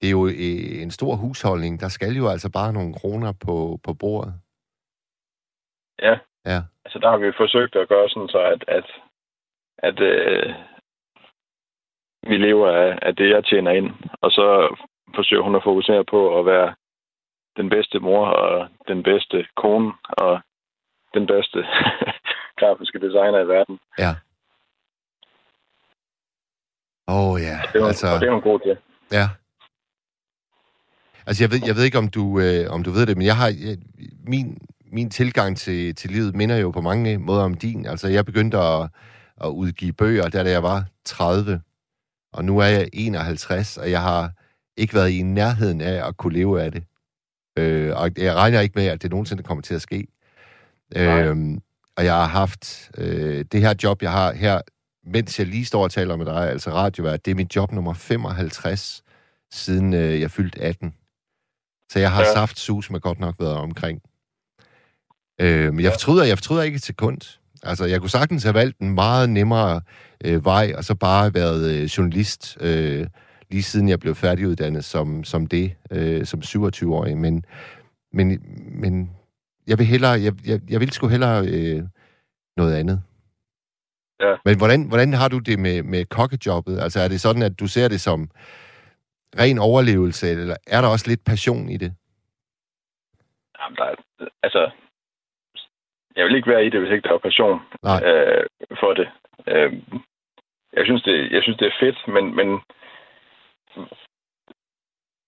det 0.01 0.07
er 0.07 0.11
jo 0.11 0.27
øh, 0.27 0.83
en 0.83 0.91
stor 0.91 1.15
husholdning. 1.17 1.81
Der 1.81 1.89
skal 1.89 2.13
jo 2.13 2.29
altså 2.29 2.51
bare 2.53 2.73
nogle 2.73 2.95
kroner 2.95 3.33
på, 3.47 3.79
på 3.85 3.95
bordet. 3.95 4.35
Ja. 6.03 6.15
Ja. 6.47 6.61
Altså, 6.85 6.99
der 6.99 7.11
har 7.11 7.17
vi 7.17 7.33
forsøgt 7.37 7.77
at 7.77 7.89
gøre 7.89 8.09
sådan 8.09 8.29
så, 8.29 8.39
at, 8.39 8.65
at, 8.69 8.87
at 9.79 10.01
øh, 10.01 10.55
vi 12.31 12.37
lever 12.37 12.71
af, 12.71 12.99
af 13.03 13.17
det, 13.17 13.31
jeg 13.31 13.45
tjener 13.45 13.71
ind. 13.71 13.91
Og 14.21 14.31
så 14.31 14.77
forsøger 15.15 15.43
hun 15.43 15.55
at 15.55 15.65
fokusere 15.65 16.05
på 16.05 16.39
at 16.39 16.47
være 16.47 16.75
den 17.57 17.69
bedste 17.69 17.99
mor 17.99 18.27
og 18.27 18.69
den 18.89 19.03
bedste 19.03 19.47
kone 19.57 19.93
og 20.09 20.41
den 21.15 21.27
bedste 21.27 21.59
grafiske 22.61 22.99
designer 22.99 23.41
i 23.41 23.49
verden. 23.49 23.79
Ja. 23.99 24.13
Åh 27.09 27.31
oh, 27.31 27.41
ja, 27.41 27.59
Det 27.73 27.83
er, 27.83 27.87
altså... 27.87 28.07
og 28.15 28.21
det 28.21 28.29
er 28.29 28.33
hun 28.33 28.43
god 28.43 28.61
til. 28.61 28.77
Ja. 29.13 29.29
Altså, 31.27 31.45
jeg 31.45 31.51
ved, 31.53 31.61
jeg 31.67 31.77
ved 31.77 31.85
ikke, 31.85 31.99
om 31.99 32.09
du, 32.09 32.41
øh, 32.41 32.71
om 32.71 32.83
du 32.85 32.91
ved 32.91 33.07
det, 33.07 33.17
men 33.17 33.27
jeg 33.27 33.37
har... 33.37 33.47
Jeg, 33.47 33.77
min, 34.27 34.59
min 34.93 35.11
tilgang 35.11 35.57
til, 35.57 35.95
til 35.95 36.11
livet 36.11 36.35
minder 36.35 36.57
jo 36.57 36.71
på 36.71 36.81
mange 36.81 37.19
måder 37.19 37.45
om 37.45 37.55
din. 37.55 37.87
Altså, 37.87 38.09
jeg 38.09 38.25
begyndte 38.27 38.59
at, 38.59 38.91
at 39.45 39.49
udgive 39.49 39.93
bøger, 39.93 40.29
der 40.29 40.43
da 40.43 40.51
jeg 40.51 40.63
var 40.63 40.85
30. 41.05 41.61
Og 42.33 42.45
nu 42.45 42.59
er 42.59 42.67
jeg 42.67 42.89
51, 42.93 43.77
og 43.77 43.91
jeg 43.91 44.03
har 44.03 44.31
ikke 44.77 44.95
været 44.95 45.11
i 45.11 45.23
nærheden 45.23 45.81
af 45.81 46.09
at 46.09 46.17
kunne 46.17 46.33
leve 46.33 46.63
af 46.63 46.73
det. 46.73 46.85
Øh, 47.57 47.97
og 47.97 48.11
jeg 48.19 48.35
regner 48.35 48.61
ikke 48.61 48.73
med, 48.77 48.87
at 48.87 49.03
det 49.03 49.11
nogensinde 49.11 49.43
kommer 49.43 49.63
til 49.63 49.75
at 49.75 49.83
ske. 49.83 50.07
Øh, 50.97 51.37
og 51.97 52.05
jeg 52.05 52.15
har 52.15 52.27
haft 52.27 52.91
øh, 52.99 53.45
det 53.53 53.61
her 53.61 53.75
job, 53.83 54.03
jeg 54.03 54.13
har 54.13 54.33
her, 54.33 54.61
mens 55.07 55.39
jeg 55.39 55.47
lige 55.47 55.65
står 55.65 55.83
og 55.83 55.91
taler 55.91 56.17
med 56.17 56.27
dig, 56.27 56.51
altså 56.51 56.71
radiovært, 56.71 57.25
det 57.25 57.31
er 57.31 57.35
mit 57.35 57.57
job 57.57 57.73
nummer 57.73 57.95
55, 57.95 59.03
siden 59.53 59.95
øh, 59.95 60.21
jeg 60.21 60.31
fyldte 60.31 60.61
18. 60.61 60.95
Så 61.93 61.99
jeg 61.99 62.13
har. 62.13 62.23
Ja. 62.23 62.33
saft 62.33 62.59
sus 62.59 62.91
med 62.91 63.01
godt 63.01 63.21
nok 63.21 63.35
været 63.41 63.57
omkring. 63.57 64.01
Øh, 65.41 65.75
men 65.75 65.85
jeg 65.85 65.93
fortryder, 65.93 66.25
jeg 66.25 66.39
fortryder 66.39 66.63
ikke 66.63 66.77
et 66.77 66.83
sekund. 66.83 67.39
Altså, 67.63 67.85
jeg 67.85 68.01
kunne 68.01 68.11
sagtens 68.11 68.43
have 68.43 68.55
valgt 68.55 68.79
en 68.79 68.95
meget 68.95 69.31
nemmere 69.31 69.81
øh, 70.25 70.45
vej, 70.45 70.73
og 70.77 70.85
så 70.85 70.95
bare 70.95 71.35
været 71.35 71.71
øh, 71.71 71.85
journalist, 71.85 72.57
øh, 72.61 73.07
lige 73.51 73.63
siden 73.63 73.89
jeg 73.89 74.01
blev 74.01 74.15
færdiguddannet 74.15 74.85
som, 74.85 75.25
som 75.25 75.47
det, 75.47 75.77
øh, 75.91 76.25
som 76.25 76.41
27-årig. 76.41 77.17
Men, 77.19 77.45
men, 78.13 78.29
men 78.83 79.11
jeg 79.67 79.79
vil 79.79 79.87
hellere, 79.87 80.11
jeg, 80.11 80.33
jeg, 80.47 80.61
jeg 80.71 80.81
vil 80.81 80.91
sgu 80.91 81.09
hellere 81.09 81.39
øh, 81.47 81.83
noget 82.57 82.75
andet. 82.77 83.03
Ja. 84.21 84.37
Men 84.45 84.59
hvordan, 84.59 84.89
hvordan 84.89 85.13
har 85.13 85.29
du 85.29 85.39
det 85.39 85.59
med, 85.59 85.83
med 85.83 86.05
kokkejobbet? 86.05 86.79
Altså 86.81 87.01
er 87.01 87.09
det 87.09 87.21
sådan, 87.21 87.43
at 87.43 87.61
du 87.61 87.67
ser 87.67 87.89
det 87.89 88.01
som 88.01 88.31
ren 89.39 89.59
overlevelse, 89.59 90.31
eller 90.31 90.57
er 90.67 90.81
der 90.81 90.89
også 90.89 91.07
lidt 91.09 91.25
passion 91.25 91.69
i 91.69 91.77
det? 91.77 91.95
Jamen, 93.59 93.77
der 93.77 93.85
er, 93.85 93.95
altså, 94.43 94.71
jeg 96.17 96.25
vil 96.25 96.37
ikke 96.37 96.51
være 96.51 96.67
i 96.67 96.71
det, 96.71 96.81
hvis 96.81 96.93
ikke 96.93 97.09
der 97.09 97.15
er 97.15 97.19
passion 97.19 97.61
Nej. 97.83 98.01
øh, 98.05 98.45
for 98.81 98.93
det. 98.95 99.09
Øh, 99.47 99.73
jeg, 100.73 100.85
synes, 100.85 101.03
det. 101.03 101.33
jeg 101.33 101.43
synes, 101.43 101.59
det 101.59 101.67
er 101.67 101.81
fedt, 101.81 101.99
men, 102.09 102.37
men 102.37 102.49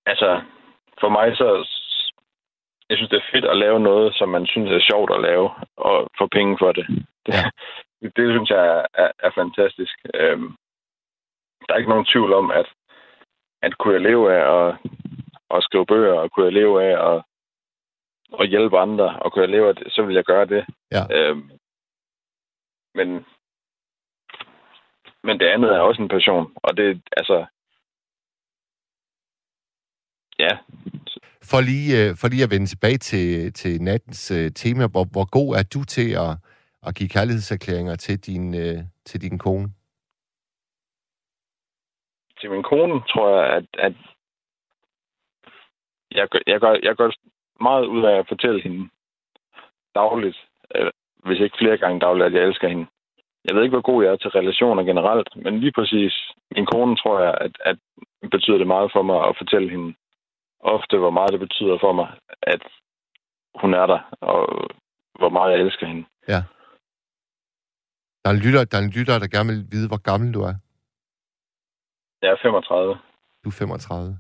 altså, 0.06 0.42
for 1.00 1.08
mig 1.08 1.36
så, 1.36 1.48
jeg 2.88 2.96
synes, 2.96 3.10
det 3.10 3.20
er 3.20 3.30
fedt 3.32 3.44
at 3.44 3.56
lave 3.56 3.80
noget, 3.80 4.14
som 4.14 4.28
man 4.28 4.46
synes 4.46 4.70
er 4.70 4.88
sjovt 4.90 5.10
at 5.14 5.20
lave, 5.20 5.50
og 5.76 6.08
få 6.18 6.26
penge 6.26 6.56
for 6.58 6.72
det. 6.72 6.86
Det, 7.26 7.34
det, 8.00 8.12
det 8.16 8.24
synes 8.32 8.50
jeg 8.50 8.66
er, 8.66 8.86
er, 8.94 9.10
er 9.18 9.30
fantastisk. 9.34 9.96
Øhm, 10.14 10.56
der 11.66 11.74
er 11.74 11.78
ikke 11.78 11.94
nogen 11.94 12.10
tvivl 12.12 12.32
om, 12.32 12.50
at, 12.50 12.68
at 13.62 13.78
kunne 13.78 13.94
jeg 13.94 14.02
leve 14.02 14.34
af 14.34 14.42
at, 14.58 14.76
at 15.54 15.62
skrive 15.62 15.86
bøger, 15.86 16.14
og 16.14 16.30
kunne 16.30 16.46
jeg 16.46 16.52
leve 16.52 16.84
af 16.84 16.94
at, 17.10 17.22
at 18.40 18.48
hjælpe 18.48 18.78
andre, 18.78 19.18
og 19.22 19.32
kunne 19.32 19.42
jeg 19.42 19.50
leve 19.50 19.68
af 19.68 19.76
det, 19.76 19.92
så 19.92 20.02
vil 20.02 20.14
jeg 20.14 20.24
gøre 20.24 20.46
det. 20.46 20.66
Ja. 20.92 21.02
Øhm, 21.16 21.50
men, 22.94 23.26
men 25.22 25.40
det 25.40 25.46
andet 25.46 25.70
er 25.70 25.80
også 25.80 26.02
en 26.02 26.08
passion, 26.08 26.52
og 26.56 26.76
det 26.76 27.02
altså... 27.16 27.46
Ja, 30.38 30.58
For 31.50 31.60
lige, 31.60 31.88
øh, 32.00 32.16
for 32.20 32.28
lige 32.28 32.44
at 32.44 32.50
vende 32.50 32.66
tilbage 32.66 32.98
til, 32.98 33.52
til 33.52 33.82
nattens 33.82 34.30
øh, 34.30 34.50
tema, 34.50 34.86
hvor, 34.86 35.04
hvor 35.12 35.26
god 35.30 35.56
er 35.58 35.62
du 35.74 35.84
til 35.84 36.10
at, 36.26 36.32
at 36.86 36.94
give 36.94 37.08
kærlighedserklæringer 37.08 37.96
til 37.96 38.20
din, 38.26 38.54
øh, 38.54 38.78
til 39.04 39.20
din 39.20 39.38
kone? 39.38 39.68
til 42.40 42.50
min 42.50 42.62
kone 42.62 43.00
tror 43.12 43.28
jeg, 43.36 43.56
at, 43.56 43.66
at 43.78 43.94
jeg, 46.12 46.28
gør, 46.28 46.38
jeg, 46.46 46.60
gør, 46.60 46.74
jeg 46.82 46.96
gør 46.96 47.10
meget 47.60 47.86
ud 47.86 48.02
af 48.04 48.18
at 48.18 48.28
fortælle 48.28 48.62
hende 48.62 48.88
dagligt, 49.94 50.38
hvis 51.24 51.40
ikke 51.40 51.56
flere 51.58 51.78
gange 51.78 52.00
dagligt, 52.00 52.26
at 52.26 52.32
jeg 52.34 52.42
elsker 52.42 52.68
hende. 52.68 52.86
Jeg 53.44 53.54
ved 53.54 53.62
ikke, 53.62 53.76
hvor 53.76 53.90
god 53.90 54.04
jeg 54.04 54.12
er 54.12 54.16
til 54.16 54.30
relationer 54.30 54.82
generelt, 54.82 55.36
men 55.36 55.60
lige 55.60 55.72
præcis 55.72 56.14
min 56.54 56.66
kone 56.66 56.96
tror 56.96 57.20
jeg, 57.20 57.38
at, 57.40 57.52
at 57.64 57.76
betyder 58.30 58.58
det 58.58 58.66
meget 58.66 58.92
for 58.92 59.02
mig 59.02 59.28
at 59.28 59.36
fortælle 59.38 59.70
hende 59.70 59.94
ofte, 60.60 60.98
hvor 60.98 61.10
meget 61.10 61.32
det 61.32 61.40
betyder 61.40 61.78
for 61.80 61.92
mig, 61.92 62.08
at 62.42 62.62
hun 63.60 63.74
er 63.74 63.86
der, 63.86 64.00
og 64.20 64.70
hvor 65.18 65.28
meget 65.28 65.52
jeg 65.52 65.60
elsker 65.60 65.86
hende. 65.86 66.04
Der 68.24 68.30
er 68.30 68.34
en 68.34 68.44
lytter, 68.46 68.64
der, 68.64 68.78
er 68.78 68.82
en 68.82 68.90
lytter, 68.90 69.18
der 69.18 69.28
gerne 69.28 69.48
vil 69.52 69.66
vide, 69.70 69.88
hvor 69.88 70.02
gammel 70.10 70.34
du 70.34 70.40
er. 70.40 70.54
Jeg 72.22 72.30
er 72.30 72.36
35. 72.42 72.98
Du 73.44 73.48
er 73.48 73.52
35. 73.52 74.18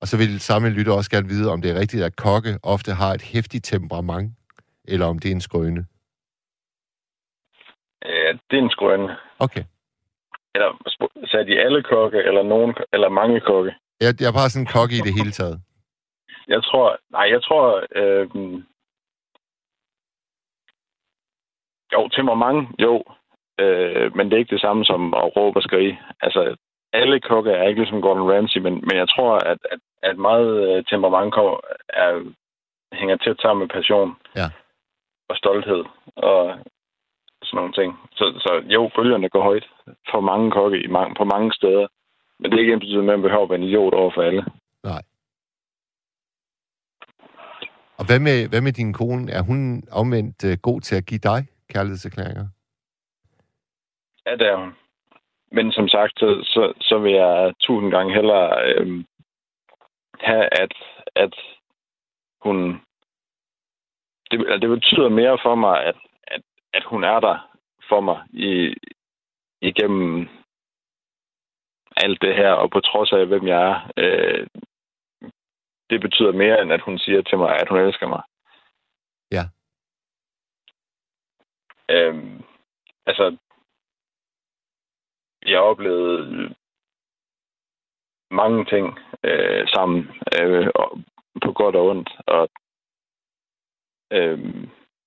Og 0.00 0.06
så 0.08 0.16
vil 0.16 0.40
samme 0.40 0.68
lytter 0.70 0.92
også 0.92 1.10
gerne 1.10 1.28
vide, 1.28 1.52
om 1.52 1.62
det 1.62 1.70
er 1.70 1.80
rigtigt, 1.80 2.04
at 2.04 2.16
kokke 2.16 2.58
ofte 2.62 2.90
har 2.92 3.12
et 3.14 3.22
hæftigt 3.22 3.64
temperament, 3.64 4.28
eller 4.84 5.06
om 5.06 5.18
det 5.18 5.28
er 5.28 5.34
en 5.34 5.40
skrøne. 5.40 5.86
Ja, 8.04 8.32
det 8.50 8.58
er 8.58 8.62
en 8.62 8.70
skrøne. 8.70 9.16
Okay. 9.38 9.64
Eller 10.54 10.70
sagde 11.30 11.46
de 11.46 11.60
alle 11.60 11.82
kokke, 11.82 12.18
eller 12.18 12.42
nogen, 12.42 12.74
eller 12.92 13.08
mange 13.08 13.40
kokke? 13.40 13.74
Jeg, 14.00 14.20
jeg 14.20 14.28
er 14.28 14.38
bare 14.40 14.50
sådan 14.50 14.72
kokke 14.76 14.94
i 14.96 15.06
det 15.06 15.14
hele 15.18 15.30
taget. 15.30 15.60
Jeg 16.48 16.62
tror, 16.64 16.98
nej, 17.10 17.26
jeg 17.34 17.42
tror, 17.42 17.64
øh, 18.00 18.28
jo, 21.92 22.08
temperament, 22.08 22.68
jo, 22.78 23.04
øh, 23.60 24.16
men 24.16 24.26
det 24.26 24.34
er 24.34 24.42
ikke 24.42 24.54
det 24.54 24.60
samme 24.66 24.84
som 24.84 25.14
at 25.14 25.36
råbe 25.36 25.58
og 25.58 25.62
skrige. 25.62 26.00
Altså, 26.20 26.56
alle 26.92 27.20
kokke 27.20 27.50
er 27.50 27.68
ikke 27.68 27.80
ligesom 27.80 28.02
Gordon 28.02 28.30
Ramsay, 28.30 28.60
men, 28.60 28.74
men 28.74 28.96
jeg 28.96 29.08
tror, 29.08 29.34
at, 29.38 29.58
at, 29.72 29.80
at 30.02 30.16
meget 30.18 30.50
øh, 30.68 30.84
temperament 30.84 31.34
kommer, 31.34 31.60
er, 31.88 32.10
hænger 32.92 33.16
tæt 33.16 33.36
sammen 33.40 33.60
med 33.60 33.74
passion. 33.76 34.16
Ja. 34.36 34.48
Og 35.28 35.36
stolthed 35.36 35.84
og 36.16 36.58
sådan 37.42 37.56
nogle 37.56 37.72
ting. 37.72 37.90
Så, 38.12 38.24
så 38.44 38.62
jo, 38.74 38.90
bølgerne 38.96 39.28
går 39.28 39.42
højt 39.42 39.66
for 40.10 40.20
mange 40.20 40.50
kokke 40.50 40.78
i 40.84 40.86
mange, 40.86 41.14
på 41.14 41.24
mange 41.24 41.52
steder. 41.52 41.86
Men 42.38 42.50
det 42.50 42.56
er 42.56 42.60
ikke 42.60 42.72
en 42.72 42.78
betydning, 42.80 43.10
at 43.10 43.18
man 43.18 43.22
behøver 43.22 43.42
at 43.42 43.50
være 43.50 43.58
en 43.58 43.68
idiot 43.68 43.94
over 43.94 44.10
for 44.14 44.22
alle. 44.22 44.44
Nej. 44.84 45.02
Og 47.98 48.04
hvad 48.06 48.20
med, 48.20 48.48
hvad 48.48 48.60
med 48.60 48.72
din 48.72 48.92
kone? 48.92 49.32
Er 49.32 49.42
hun 49.42 49.82
omvendt 49.92 50.44
øh, 50.44 50.58
god 50.62 50.80
til 50.80 50.96
at 50.96 51.06
give 51.06 51.20
dig 51.30 51.40
kærlighedserklæringer? 51.72 52.46
Ja, 54.26 54.36
det 54.36 54.46
er 54.46 54.56
hun. 54.56 54.72
Men 55.52 55.72
som 55.72 55.88
sagt, 55.88 56.12
så, 56.18 56.28
så, 56.42 56.72
så 56.80 56.98
vil 56.98 57.12
jeg 57.12 57.54
tusind 57.60 57.90
gange 57.90 58.14
hellere 58.14 58.74
øhm, 58.74 59.04
have, 60.20 60.48
at, 60.62 60.74
at 61.16 61.34
hun... 62.42 62.80
Det, 64.30 64.38
altså, 64.38 64.58
det 64.60 64.68
betyder 64.68 65.08
mere 65.08 65.38
for 65.42 65.54
mig, 65.54 65.84
at, 65.84 65.96
at, 66.26 66.42
at 66.72 66.84
hun 66.84 67.04
er 67.04 67.20
der 67.20 67.50
for 67.88 68.00
mig 68.00 68.18
i, 68.30 68.74
igennem 69.60 70.28
alt 72.04 72.22
det 72.22 72.34
her, 72.34 72.52
og 72.52 72.70
på 72.70 72.80
trods 72.80 73.12
af, 73.12 73.26
hvem 73.26 73.46
jeg 73.46 73.70
er. 73.70 73.90
Øh, 73.96 74.46
det 75.90 76.00
betyder 76.00 76.32
mere, 76.32 76.62
end 76.62 76.72
at 76.72 76.80
hun 76.80 76.98
siger 76.98 77.22
til 77.22 77.38
mig, 77.38 77.60
at 77.60 77.68
hun 77.68 77.78
elsker 77.78 78.08
mig. 78.08 78.22
Ja. 79.32 79.44
Øhm, 81.90 82.42
altså, 83.06 83.36
jeg 85.46 85.58
har 85.58 85.64
oplevet 85.64 86.56
mange 88.30 88.64
ting 88.64 88.98
øh, 89.24 89.68
sammen, 89.68 90.10
øh, 90.40 90.66
på 91.44 91.52
godt 91.52 91.76
og 91.76 91.86
ondt. 91.86 92.10
Og 92.26 92.48
øh, 94.12 94.38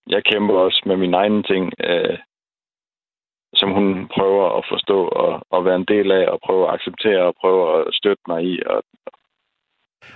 jeg 0.07 0.23
kæmper 0.23 0.53
også 0.53 0.83
med 0.85 0.97
mine 0.97 1.17
egne 1.17 1.43
ting, 1.43 1.73
øh, 1.79 2.19
som 3.53 3.69
hun 3.71 4.07
prøver 4.15 4.57
at 4.57 4.63
forstå 4.71 4.99
og, 5.07 5.41
og 5.49 5.65
være 5.65 5.75
en 5.75 5.89
del 5.93 6.11
af, 6.11 6.25
og 6.33 6.39
prøve 6.45 6.67
at 6.67 6.73
acceptere 6.73 7.23
og 7.29 7.35
prøve 7.41 7.61
at 7.79 7.93
støtte 7.93 8.23
mig 8.27 8.43
i. 8.43 8.53
Og, 8.65 8.83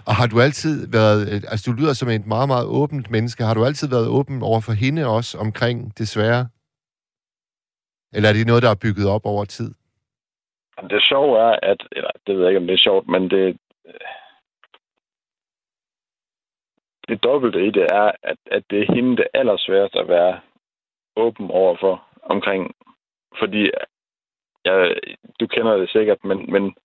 Og 0.07 0.13
har 0.19 0.27
du 0.27 0.41
altid 0.47 0.75
været, 0.97 1.21
øh, 1.31 1.41
altså 1.51 1.63
du 1.71 1.75
lyder 1.79 1.93
som 1.93 2.09
et 2.09 2.27
meget, 2.35 2.47
meget 2.47 2.67
åbent 2.67 3.11
menneske, 3.11 3.43
har 3.43 3.53
du 3.53 3.65
altid 3.65 3.87
været 3.89 4.07
åben 4.17 4.41
over 4.43 4.61
for 4.65 4.73
hende 4.83 5.01
også 5.17 5.37
omkring 5.45 5.97
det 5.97 6.07
svære? 6.07 6.43
Eller 8.15 8.29
er 8.29 8.33
det 8.33 8.47
noget, 8.47 8.63
der 8.63 8.71
er 8.71 8.83
bygget 8.85 9.07
op 9.15 9.25
over 9.25 9.45
tid? 9.45 9.71
det 10.89 11.03
sjove 11.03 11.39
er, 11.39 11.59
at, 11.63 11.87
eller 11.91 12.11
det 12.27 12.35
ved 12.35 12.41
jeg 12.41 12.49
ikke, 12.49 12.59
om 12.59 12.67
det 12.67 12.73
er 12.73 12.87
sjovt, 12.87 13.07
men 13.07 13.29
det, 13.29 13.57
det 17.07 17.23
dobbelte 17.23 17.67
i 17.67 17.71
det 17.71 17.87
er, 17.91 18.11
at, 18.23 18.37
at 18.51 18.63
det 18.69 18.81
er 18.81 18.93
hende 18.93 19.17
det 19.17 19.27
allersværeste 19.33 19.99
at 19.99 20.07
være 20.07 20.39
åben 21.15 21.51
overfor 21.51 22.03
omkring. 22.23 22.75
Fordi 23.39 23.71
jeg, 24.65 24.95
du 25.39 25.47
kender 25.47 25.77
det 25.77 25.89
sikkert, 25.89 26.23
men, 26.23 26.51
men, 26.51 26.75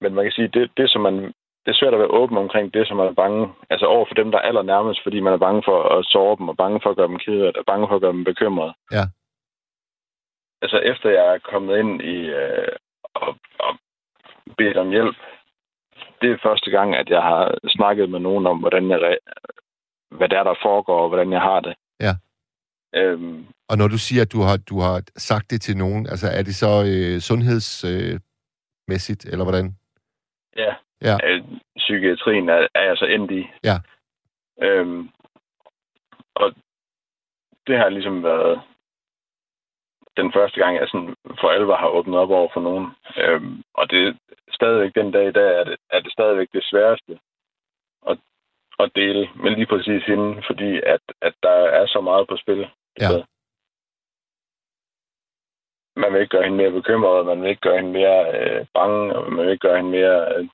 men 0.00 0.14
man 0.14 0.24
kan 0.24 0.32
sige, 0.32 0.48
det, 0.48 0.70
det 0.76 0.90
som 0.90 1.00
man, 1.00 1.14
det 1.62 1.70
er 1.70 1.78
svært 1.80 1.94
at 1.94 1.98
være 2.00 2.16
åben 2.20 2.36
omkring 2.36 2.74
det, 2.74 2.88
som 2.88 2.96
man 2.96 3.06
er 3.06 3.12
bange, 3.12 3.52
altså 3.70 3.86
over 3.86 4.06
for 4.08 4.14
dem, 4.14 4.30
der 4.30 4.38
er 4.38 4.42
allernærmest, 4.42 5.00
fordi 5.02 5.20
man 5.20 5.32
er 5.32 5.44
bange 5.46 5.62
for 5.64 5.98
at 5.98 6.04
sove 6.04 6.36
dem, 6.36 6.48
og 6.48 6.56
bange 6.56 6.80
for 6.82 6.90
at 6.90 6.96
gøre 6.96 7.08
dem 7.08 7.18
kede, 7.18 7.52
og 7.58 7.64
bange 7.66 7.88
for 7.88 7.94
at 7.94 8.00
gøre 8.00 8.12
dem 8.12 8.24
bekymrede. 8.24 8.74
Ja. 8.92 9.04
Altså 10.62 10.78
efter 10.78 11.10
jeg 11.10 11.34
er 11.34 11.38
kommet 11.38 11.78
ind 11.78 12.02
i 12.02 12.16
øh, 12.16 12.76
og, 13.14 13.36
og 13.58 13.78
bedt 14.58 14.76
om 14.76 14.90
hjælp, 14.90 15.16
det 16.20 16.30
er 16.30 16.38
første 16.42 16.70
gang, 16.70 16.96
at 16.96 17.08
jeg 17.08 17.22
har 17.22 17.58
snakket 17.68 18.10
med 18.10 18.20
nogen 18.20 18.46
om, 18.46 18.58
hvordan 18.58 18.90
jeg, 18.90 19.18
hvad 20.10 20.28
der 20.28 20.38
er, 20.38 20.44
der 20.44 20.54
foregår, 20.62 21.00
og 21.02 21.08
hvordan 21.08 21.32
jeg 21.32 21.40
har 21.40 21.60
det. 21.60 21.74
Ja. 22.00 22.12
Øhm, 22.94 23.46
Og 23.68 23.78
når 23.78 23.88
du 23.88 23.98
siger, 23.98 24.22
at 24.22 24.32
du 24.32 24.40
har, 24.40 24.56
du 24.56 24.80
har 24.80 25.02
sagt 25.16 25.50
det 25.50 25.60
til 25.60 25.76
nogen, 25.76 26.06
altså 26.06 26.28
er 26.28 26.42
det 26.42 26.54
så 26.54 26.84
øh, 26.86 27.20
sundhedsmæssigt, 27.20 29.26
øh, 29.26 29.32
eller 29.32 29.44
hvordan? 29.44 29.76
ja. 30.56 30.74
Ja. 31.02 31.16
Øh, 31.24 31.44
psykiatrien 31.76 32.48
er, 32.48 32.68
er 32.74 32.82
jeg 32.82 32.96
så 32.96 33.04
endt 33.04 33.30
i. 33.30 33.46
Ja. 33.64 33.76
Øhm, 34.62 35.10
og 36.34 36.54
det 37.66 37.78
har 37.78 37.88
ligesom 37.88 38.22
været 38.22 38.60
den 40.16 40.32
første 40.32 40.60
gang, 40.60 40.76
jeg 40.76 40.88
sådan 40.88 41.14
for 41.40 41.48
alvor 41.50 41.76
har 41.76 41.88
åbnet 41.88 42.18
op 42.18 42.30
over 42.30 42.48
for 42.54 42.60
nogen. 42.60 42.86
Øhm, 43.16 43.62
og 43.74 43.90
det 43.90 44.08
er 44.08 44.12
stadigvæk 44.50 44.94
den 44.94 45.10
dag 45.12 45.28
i 45.28 45.32
dag, 45.32 45.60
er 45.60 45.64
det, 45.64 45.76
er 45.90 46.00
det 46.00 46.12
stadigvæk 46.12 46.48
det 46.52 46.64
sværeste 46.64 47.18
at, 48.10 48.18
at 48.78 48.90
dele. 48.94 49.28
Men 49.42 49.52
lige 49.52 49.66
præcis 49.66 50.02
hende, 50.10 50.42
fordi 50.48 50.70
at, 50.94 51.00
at 51.22 51.34
der 51.42 51.58
er 51.80 51.86
så 51.86 52.00
meget 52.00 52.28
på 52.28 52.36
spil. 52.36 52.60
Ja. 53.00 53.08
Så 53.08 53.24
man 55.96 56.12
vil 56.12 56.20
ikke 56.20 56.34
gøre 56.36 56.42
hende 56.42 56.56
mere 56.56 56.70
bekymret, 56.80 57.26
man 57.26 57.42
vil 57.42 57.50
ikke 57.50 57.60
gøre 57.60 57.76
hende 57.76 57.92
mere 57.92 58.18
øh, 58.40 58.66
bange, 58.74 59.16
og 59.16 59.32
man 59.32 59.44
vil 59.44 59.52
ikke 59.52 59.68
gøre 59.68 59.76
hende 59.76 59.90
mere 59.90 60.18
øh, 60.36 60.48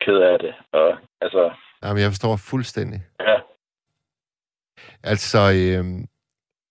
ked 0.00 0.16
af 0.16 0.38
det. 0.38 0.54
Og 0.72 0.98
altså, 1.20 1.50
Jamen, 1.82 2.02
jeg 2.02 2.10
forstår 2.10 2.36
fuldstændig. 2.50 3.00
ja. 3.20 3.36
Altså, 5.02 5.38
øh, 5.38 5.84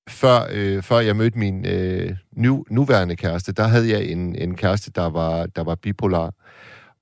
før, 0.10 0.38
øh, 0.58 0.84
før 0.84 1.00
jeg 1.00 1.16
mødte 1.16 1.38
min 1.40 1.66
øh, 1.76 2.10
nu, 2.32 2.66
nuværende 2.70 3.16
kæreste, 3.16 3.54
der 3.54 3.64
havde 3.64 3.90
jeg 3.90 4.12
en, 4.12 4.36
en 4.36 4.56
kæreste, 4.58 4.92
der 4.92 5.10
var, 5.10 5.46
der 5.46 5.64
var 5.64 5.76
bipolar. 5.76 6.34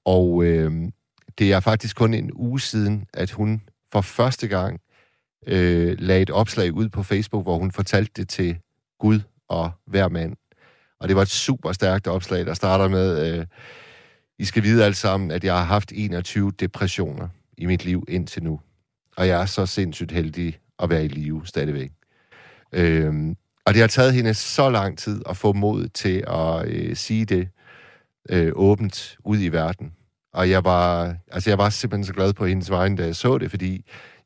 Og 0.06 0.44
øh, 0.46 0.72
det 1.40 1.54
er 1.54 1.60
faktisk 1.60 1.96
kun 1.96 2.14
en 2.14 2.32
uge 2.34 2.62
siden, 2.62 3.06
at 3.14 3.32
hun 3.32 3.62
for 3.92 4.02
første 4.02 4.48
gang 4.48 4.80
øh, 5.48 5.96
lagde 6.00 6.22
et 6.22 6.30
opslag 6.30 6.74
ud 6.74 6.90
på 6.90 7.04
Facebook, 7.04 7.44
hvor 7.44 7.58
hun 7.58 7.72
fortalte 7.72 8.12
det 8.16 8.30
til 8.30 8.58
Gud 9.00 9.20
og 9.48 9.72
hver 9.88 10.08
mand. 10.10 10.36
Og 11.00 11.08
det 11.08 11.16
var 11.16 11.22
et 11.22 11.30
super 11.30 11.72
stærkt 11.72 12.08
opslag, 12.08 12.46
der 12.46 12.54
starter 12.54 12.88
med, 12.88 13.40
øh, 13.40 13.46
I 14.40 14.46
skal 14.46 14.64
vide 14.64 14.86
alt 14.86 14.98
sammen, 14.98 15.32
at 15.32 15.44
jeg 15.44 15.58
har 15.58 15.64
haft 15.64 15.92
21 15.96 16.52
depressioner 16.60 17.28
i 17.58 17.66
mit 17.66 17.86
liv 17.86 18.06
indtil 18.08 18.44
nu. 18.44 18.60
Og 19.18 19.28
jeg 19.28 19.42
er 19.42 19.46
så 19.46 19.66
sindssygt 19.66 20.12
heldig 20.12 20.60
at 20.80 20.90
være 20.90 21.06
i 21.06 21.08
live 21.08 21.42
stadigvæk. 21.46 21.92
Øh, 22.74 23.36
og 23.66 23.74
det 23.74 23.82
har 23.82 23.88
taget 23.88 24.14
hende 24.14 24.34
så 24.34 24.70
lang 24.70 24.98
tid 24.98 25.22
at 25.30 25.38
få 25.38 25.54
mod 25.54 25.88
til 25.88 26.24
at 26.28 26.68
øh, 26.68 26.96
sige 26.96 27.26
det 27.26 27.50
øh, 28.30 28.52
åbent 28.56 29.18
ud 29.26 29.42
i 29.42 29.48
verden. 29.48 29.97
Og 30.40 30.50
jeg 30.50 30.62
var, 30.72 30.86
altså 31.34 31.50
jeg 31.52 31.58
var 31.64 31.70
simpelthen 31.70 32.10
så 32.10 32.14
glad 32.14 32.34
på 32.34 32.46
hendes 32.46 32.72
vegne, 32.72 32.98
da 32.98 33.04
jeg 33.04 33.16
så 33.16 33.38
det, 33.38 33.50
fordi 33.56 33.72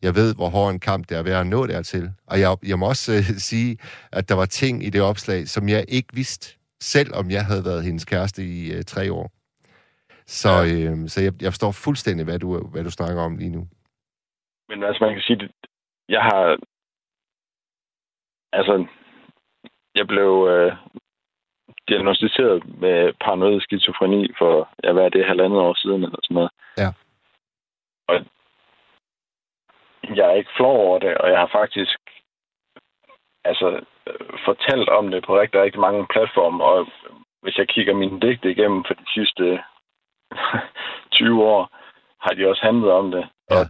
jeg 0.05 0.15
ved, 0.19 0.35
hvor 0.35 0.49
hård 0.55 0.69
en 0.71 0.79
kamp 0.79 1.09
det 1.09 1.17
er 1.17 1.23
ved 1.23 1.31
at 1.31 1.47
nå 1.47 1.67
dertil. 1.67 2.05
Og 2.31 2.35
jeg, 2.39 2.49
jeg 2.71 2.79
må 2.79 2.85
også 2.93 3.11
øh, 3.17 3.23
sige, 3.49 3.71
at 4.17 4.29
der 4.29 4.35
var 4.35 4.45
ting 4.45 4.83
i 4.87 4.89
det 4.89 5.01
opslag, 5.01 5.47
som 5.47 5.69
jeg 5.69 5.85
ikke 5.87 6.11
vidste, 6.13 6.45
selvom 6.93 7.25
jeg 7.31 7.43
havde 7.45 7.65
været 7.69 7.85
hendes 7.87 8.05
kæreste 8.05 8.41
i 8.43 8.73
øh, 8.75 8.83
tre 8.83 9.13
år. 9.19 9.27
Så, 10.25 10.53
øh, 10.71 11.09
så 11.11 11.17
jeg, 11.25 11.33
jeg 11.43 11.51
forstår 11.53 11.71
fuldstændig, 11.71 12.25
hvad 12.25 12.39
du, 12.39 12.49
hvad 12.73 12.83
du 12.83 12.91
snakker 12.91 13.21
om 13.21 13.37
lige 13.37 13.55
nu. 13.57 13.67
Men 14.69 14.83
altså, 14.83 15.03
man 15.05 15.13
kan 15.13 15.21
sige, 15.21 15.43
at 15.43 15.51
jeg 16.09 16.21
har... 16.21 16.57
Altså, 18.53 18.85
jeg 19.95 20.07
blev 20.07 20.31
øh, 20.53 20.71
diagnostiseret 21.91 22.79
med 22.83 23.13
paranoid 23.23 23.61
skizofreni 23.61 24.21
for, 24.37 24.69
jeg 24.83 24.93
hvad 24.93 25.05
er 25.05 25.09
det, 25.09 25.25
halvandet 25.25 25.59
år 25.59 25.75
siden 25.83 26.03
eller 26.03 26.19
sådan 26.23 26.35
noget. 26.35 26.51
Ja. 26.77 26.89
Og 28.09 28.15
jeg 30.17 30.25
er 30.29 30.35
ikke 30.35 30.55
flov 30.57 30.75
over 30.87 30.99
det, 30.99 31.17
og 31.17 31.29
jeg 31.29 31.39
har 31.39 31.49
faktisk 31.59 31.99
altså, 33.43 33.67
fortalt 34.45 34.89
om 34.89 35.11
det 35.11 35.25
på 35.25 35.39
rigtig, 35.39 35.61
rigtig 35.61 35.81
mange 35.81 36.07
platforme, 36.13 36.63
og 36.63 36.87
hvis 37.41 37.57
jeg 37.57 37.67
kigger 37.67 37.93
mine 37.93 38.19
digte 38.19 38.51
igennem 38.51 38.83
for 38.87 38.93
de 38.93 39.07
sidste 39.13 39.63
20 41.19 41.43
år, 41.43 41.69
har 42.21 42.33
de 42.33 42.49
også 42.49 42.61
handlet 42.63 42.91
om 42.91 43.11
det. 43.11 43.29
Ja. 43.49 43.59
Og, 43.59 43.65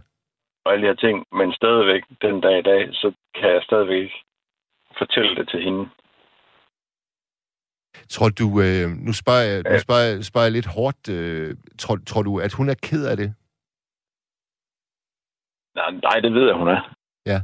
og 0.64 0.72
alle 0.72 0.82
de 0.82 0.92
her 0.92 1.02
ting. 1.06 1.26
Men 1.32 1.52
stadigvæk, 1.52 2.02
den 2.22 2.40
dag 2.40 2.58
i 2.58 2.62
dag, 2.62 2.88
så 2.92 3.12
kan 3.34 3.50
jeg 3.50 3.62
stadigvæk 3.62 4.10
fortælle 4.98 5.36
det 5.36 5.48
til 5.48 5.62
hende. 5.62 5.88
Tror 8.14 8.28
du, 8.40 8.46
øh, 8.64 8.86
nu 9.06 9.12
spørger 9.12 9.44
jeg, 9.50 9.58
nu 9.72 9.78
spørger 9.78 10.04
jeg, 10.08 10.24
spørger 10.24 10.46
jeg 10.46 10.52
lidt 10.52 10.70
hårdt, 10.76 11.08
øh, 11.08 11.56
tror, 11.78 11.96
tror 12.06 12.22
du, 12.22 12.40
at 12.40 12.52
hun 12.52 12.68
er 12.68 12.78
ked 12.88 13.02
af 13.06 13.16
det? 13.16 13.34
Nej, 15.74 15.90
nej, 15.90 16.20
det 16.24 16.32
ved 16.34 16.46
jeg, 16.46 16.56
hun 16.62 16.68
er. 16.68 16.80
Ja. 17.26 17.38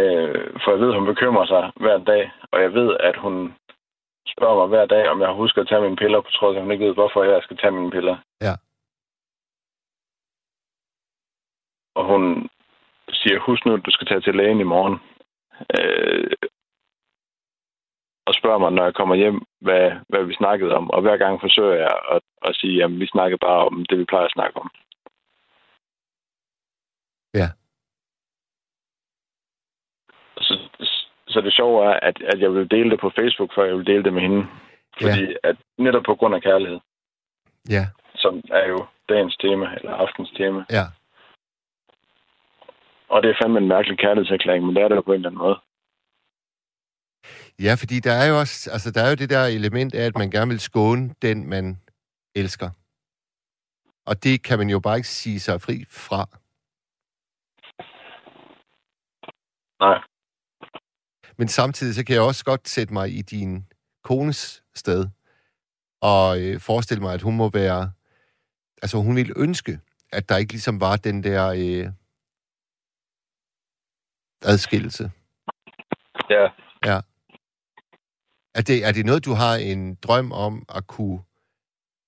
Øh, 0.00 0.60
for 0.62 0.70
jeg 0.70 0.80
ved, 0.80 0.94
hun 0.94 1.06
bekymrer 1.12 1.46
sig 1.46 1.72
hver 1.76 1.98
dag, 1.98 2.32
og 2.52 2.62
jeg 2.62 2.72
ved, 2.72 2.96
at 3.00 3.16
hun 3.24 3.54
spørger 4.34 4.56
mig 4.60 4.66
hver 4.66 4.86
dag, 4.86 5.08
om 5.08 5.20
jeg 5.20 5.28
har 5.28 5.34
husket 5.34 5.60
at 5.60 5.68
tage 5.68 5.82
mine 5.82 5.96
piller, 5.96 6.20
på 6.20 6.30
trods 6.30 6.54
af, 6.54 6.58
at 6.58 6.62
hun 6.62 6.72
ikke 6.72 6.86
ved, 6.86 6.94
hvorfor 6.94 7.22
jeg 7.22 7.42
skal 7.42 7.56
tage 7.56 7.70
mine 7.70 7.90
piller. 7.90 8.16
Ja. 8.40 8.54
Og 11.94 12.04
hun 12.12 12.48
siger, 13.10 13.38
husk 13.38 13.64
nu, 13.64 13.74
at 13.74 13.86
du 13.86 13.90
skal 13.90 14.06
tage 14.06 14.20
til 14.20 14.34
lægen 14.34 14.60
i 14.60 14.70
morgen. 14.74 14.96
Øh, 15.78 16.30
og 18.26 18.34
spørger 18.46 18.64
mig, 18.64 18.72
når 18.72 18.84
jeg 18.84 18.94
kommer 18.94 19.14
hjem, 19.14 19.40
hvad, 19.60 19.92
hvad 20.08 20.24
vi 20.24 20.34
snakkede 20.34 20.74
om. 20.74 20.90
Og 20.90 21.00
hver 21.02 21.16
gang 21.16 21.40
forsøger 21.40 21.76
jeg 21.86 21.94
at, 22.14 22.20
at 22.48 22.56
sige, 22.56 22.84
at 22.84 22.90
vi 23.00 23.06
snakker 23.06 23.36
bare 23.36 23.66
om 23.66 23.84
det, 23.88 23.98
vi 23.98 24.04
plejer 24.04 24.24
at 24.24 24.36
snakke 24.36 24.56
om. 24.60 24.70
Ja. 27.34 27.48
Så, 30.46 30.54
så 31.28 31.40
det 31.40 31.52
sjove 31.52 31.84
er, 31.84 32.00
at, 32.08 32.22
at 32.22 32.40
jeg 32.40 32.50
vil 32.54 32.70
dele 32.70 32.90
det 32.90 33.00
på 33.00 33.10
Facebook, 33.18 33.50
før 33.54 33.64
jeg 33.64 33.76
vil 33.76 33.86
dele 33.86 34.04
det 34.04 34.12
med 34.12 34.22
hende. 34.22 34.46
Fordi 35.02 35.22
ja. 35.24 35.48
at 35.48 35.56
netop 35.78 36.02
på 36.02 36.14
grund 36.14 36.34
af 36.34 36.42
kærlighed, 36.42 36.80
Ja, 37.70 37.84
som 38.14 38.42
er 38.50 38.68
jo 38.68 38.86
dagens 39.08 39.36
tema, 39.36 39.66
eller 39.76 39.92
aftens 39.94 40.30
tema. 40.36 40.64
ja. 40.70 40.84
Og 43.08 43.22
det 43.22 43.30
er 43.30 43.38
fandme 43.42 43.58
en 43.58 43.68
mærkelig 43.68 43.98
kærlighedserklæring, 43.98 44.66
men 44.66 44.76
det 44.76 44.82
er 44.82 44.88
det 44.88 45.04
på 45.04 45.12
en 45.12 45.16
eller 45.16 45.28
anden 45.28 45.38
måde. 45.38 45.58
Ja, 47.58 47.74
fordi 47.74 48.00
der 48.00 48.12
er 48.12 48.26
jo 48.26 48.38
også, 48.38 48.70
altså 48.70 48.90
der 48.90 49.02
er 49.02 49.08
jo 49.08 49.14
det 49.14 49.30
der 49.30 49.44
element 49.44 49.94
af, 49.94 50.04
at 50.04 50.16
man 50.16 50.30
gerne 50.30 50.50
vil 50.50 50.60
skåne 50.60 51.14
den, 51.22 51.48
man 51.48 51.80
elsker. 52.34 52.70
Og 54.06 54.24
det 54.24 54.42
kan 54.42 54.58
man 54.58 54.70
jo 54.70 54.80
bare 54.80 54.96
ikke 54.96 55.08
sige 55.08 55.40
sig 55.40 55.60
fri 55.60 55.84
fra. 55.88 56.28
Nej. 59.80 59.98
Men 61.38 61.48
samtidig 61.48 61.94
så 61.94 62.04
kan 62.04 62.14
jeg 62.14 62.22
også 62.22 62.44
godt 62.44 62.68
sætte 62.68 62.92
mig 62.92 63.18
i 63.18 63.22
din 63.22 63.66
kones 64.04 64.64
sted 64.74 65.06
og 66.00 66.40
øh, 66.40 66.60
forestille 66.60 67.02
mig, 67.02 67.14
at 67.14 67.22
hun 67.22 67.36
må 67.36 67.50
være... 67.50 67.92
Altså, 68.82 68.96
hun 68.98 69.16
ville 69.16 69.34
ønske, 69.36 69.80
at 70.12 70.28
der 70.28 70.36
ikke 70.36 70.52
ligesom 70.52 70.80
var 70.80 70.96
den 70.96 71.22
der 71.24 71.46
øh, 71.48 71.92
adskillelse. 74.42 75.10
Ja. 76.30 76.48
Ja. 76.84 77.00
Er 78.58 78.62
det, 78.68 78.78
er 78.88 78.92
det 78.92 79.06
noget, 79.06 79.24
du 79.28 79.34
har 79.42 79.54
en 79.72 79.94
drøm 80.06 80.32
om 80.32 80.54
at 80.76 80.86
kunne 80.86 81.18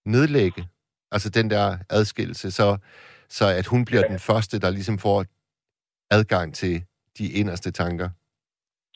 nedlægge? 0.07 0.63
Altså 1.13 1.29
den 1.31 1.51
der 1.51 1.67
adskillelse, 1.91 2.51
så, 2.51 2.79
så 3.29 3.45
at 3.59 3.67
hun 3.67 3.85
bliver 3.85 4.03
den 4.03 4.19
første, 4.19 4.61
der 4.61 4.71
ligesom 4.71 4.99
får 4.99 5.25
adgang 6.11 6.55
til 6.55 6.75
de 7.19 7.27
inderste 7.41 7.71
tanker? 7.71 8.09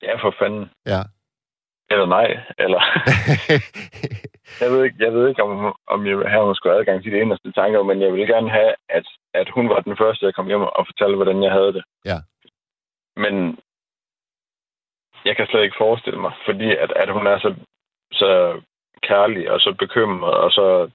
Ja, 0.03 0.15
for 0.23 0.35
fanden. 0.39 0.65
Ja. 0.87 1.03
Eller 1.91 2.07
nej. 2.07 2.29
Eller 2.65 2.81
jeg 4.63 4.69
ved 4.73 4.85
ikke, 4.85 4.97
jeg 5.05 5.13
ved 5.13 5.29
ikke 5.29 5.43
om, 5.43 5.77
om 5.95 6.07
jeg 6.07 6.17
have, 6.33 6.45
hun 6.45 6.55
skulle 6.55 6.79
adgang 6.79 7.03
til 7.03 7.13
de 7.13 7.19
inderste 7.19 7.53
tanker, 7.53 7.83
men 7.83 8.01
jeg 8.03 8.13
vil 8.13 8.27
gerne 8.27 8.51
have, 8.51 8.75
at, 8.89 9.07
at 9.35 9.49
hun 9.55 9.69
var 9.69 9.81
den 9.81 9.97
første, 9.97 10.27
jeg 10.27 10.35
kom 10.35 10.47
hjem 10.47 10.61
og 10.61 10.87
fortalte, 10.91 11.17
hvordan 11.17 11.43
jeg 11.43 11.53
havde 11.53 11.73
det. 11.73 11.85
Ja. 12.05 12.19
Men 13.17 13.35
jeg 15.25 15.37
kan 15.37 15.47
slet 15.47 15.63
ikke 15.63 15.83
forestille 15.85 16.21
mig, 16.21 16.33
fordi 16.47 16.69
at, 16.77 16.93
at 16.97 17.13
hun 17.13 17.27
er 17.27 17.39
så, 17.39 17.55
så 18.13 18.61
kærlig 19.03 19.51
og 19.51 19.61
så 19.61 19.75
bekymret, 19.79 20.35
og 20.35 20.51
så, 20.51 20.91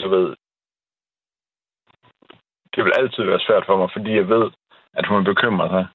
du 0.00 0.08
ved, 0.08 0.36
det 2.74 2.84
vil 2.84 2.92
altid 2.98 3.24
være 3.24 3.40
svært 3.46 3.66
for 3.66 3.76
mig, 3.76 3.88
fordi 3.92 4.10
jeg 4.16 4.28
ved, 4.28 4.50
at 4.92 5.06
hun 5.06 5.24
bekymrer 5.24 5.68
sig. 5.68 5.86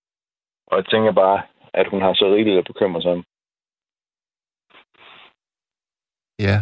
Og 0.67 0.77
jeg 0.77 0.85
tænker 0.85 1.11
bare, 1.11 1.41
at 1.73 1.87
hun 1.89 2.01
har 2.01 2.13
så 2.13 2.25
rigeligt 2.25 2.57
at 2.57 2.65
bekymre 2.65 3.01
sig 3.01 3.11
om. 3.11 3.23
Ja. 6.39 6.57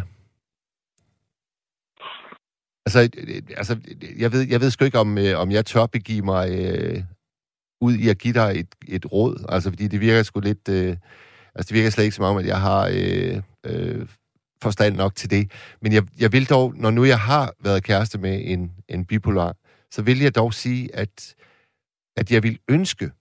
Altså, 2.86 3.00
altså 3.60 3.74
jeg, 4.24 4.32
ved, 4.32 4.41
jeg 4.52 4.60
ved 4.62 4.69
sgu 4.71 4.86
ikke, 4.86 5.00
om, 5.06 5.17
øh, 5.17 5.34
om 5.43 5.52
jeg 5.52 5.65
tør 5.65 5.86
begive 5.86 6.26
mig 6.26 6.45
øh, 6.62 6.97
ud 7.82 7.94
i 7.94 8.10
at 8.10 8.17
give 8.17 8.34
dig 8.34 8.60
et, 8.60 8.67
et 8.88 9.12
råd. 9.12 9.46
Altså, 9.50 9.70
fordi 9.70 9.88
det 9.88 10.02
virker 10.02 10.24
sgu 10.24 10.39
lidt... 10.39 10.70
Øh, 10.70 10.98
altså, 11.56 11.70
det 11.70 11.74
virker 11.74 11.89
slet 11.89 12.04
ikke 12.04 12.15
som 12.15 12.26
om, 12.26 12.38
at 12.38 12.46
jeg 12.46 12.62
har 12.62 12.91
øh, 12.94 13.41
øh, 13.63 14.08
forstand 14.62 14.96
nok 14.96 15.15
til 15.15 15.30
det. 15.30 15.52
Men 15.82 15.94
jeg, 15.94 16.04
jeg 16.20 16.32
vil 16.32 16.50
dog, 16.50 16.74
når 16.76 16.91
nu 16.91 17.06
jeg 17.06 17.20
har 17.20 17.54
været 17.63 17.84
kæreste 17.84 18.17
med 18.17 18.41
en, 18.44 18.72
en 18.88 19.06
bipolar, 19.06 19.56
så 19.91 20.02
vil 20.02 20.20
jeg 20.20 20.36
dog 20.36 20.54
sige, 20.54 20.96
at, 20.96 21.36
at 22.17 22.32
jeg 22.32 22.44
vil 22.44 22.60
ønske, 22.67 23.12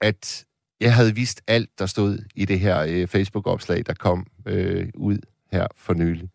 at 0.00 0.44
jeg 0.80 0.94
havde 0.94 1.14
vist 1.14 1.42
alt, 1.46 1.70
der 1.78 1.86
stod 1.86 2.18
i 2.34 2.44
det 2.44 2.60
her 2.60 2.80
øh, 2.88 3.08
Facebook-opslag, 3.08 3.86
der 3.86 3.94
kom 3.94 4.26
øh, 4.46 4.88
ud 4.94 5.18
her 5.52 5.66
for 5.76 5.94
nylig. 5.94 6.30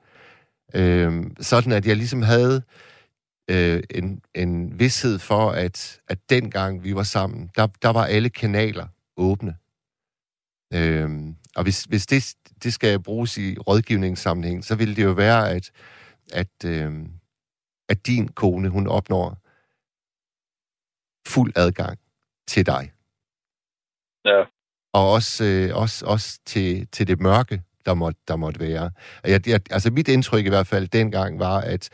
Øh, 0.74 1.24
sådan 1.39 1.71
at 1.71 1.86
jeg 1.88 1.95
ligesom 1.95 2.21
havde 2.21 2.62
øh, 3.50 3.84
en, 3.90 4.22
en 4.36 4.80
vidshed 4.80 5.20
for, 5.20 5.52
at, 5.52 6.02
at 6.08 6.30
dengang 6.30 6.84
vi 6.84 6.96
var 6.96 7.04
sammen, 7.04 7.52
der, 7.56 7.68
der 7.82 7.90
var 7.90 8.06
alle 8.06 8.30
kanaler 8.30 8.88
åbne. 9.18 9.58
Øh, 10.74 11.10
og 11.56 11.64
hvis, 11.64 11.84
hvis 11.84 12.08
det, 12.08 12.36
det 12.64 12.74
skal 12.74 13.00
bruges 13.00 13.38
i 13.38 13.58
rådgivningssammenhæng, 13.58 14.66
så 14.66 14.76
ville 14.76 14.96
det 14.96 15.04
jo 15.04 15.12
være, 15.12 15.52
at, 15.52 15.72
at, 16.34 16.66
øh, 16.66 16.94
at 17.90 18.08
din 18.08 18.28
kone, 18.28 18.70
hun 18.70 18.88
opnår 18.88 19.38
fuld 21.28 21.54
adgang 21.56 22.00
til 22.48 22.66
dig. 22.66 22.92
Ja. 24.26 24.44
Og 24.94 25.12
også, 25.12 25.46
øh, 25.46 25.76
også, 25.76 26.06
også 26.06 26.40
til, 26.46 26.88
til 26.88 27.08
det 27.08 27.20
mørke, 27.20 27.62
der 27.86 27.94
måtte, 27.94 28.20
der 28.28 28.36
måtte 28.36 28.60
være. 28.60 28.92
Jeg, 29.24 29.48
jeg, 29.48 29.62
altså 29.72 29.92
mit 29.92 30.08
indtryk 30.08 30.46
i 30.46 30.50
hvert 30.50 30.68
fald 30.68 30.88
dengang 30.88 31.40
var, 31.40 31.62
at, 31.62 31.90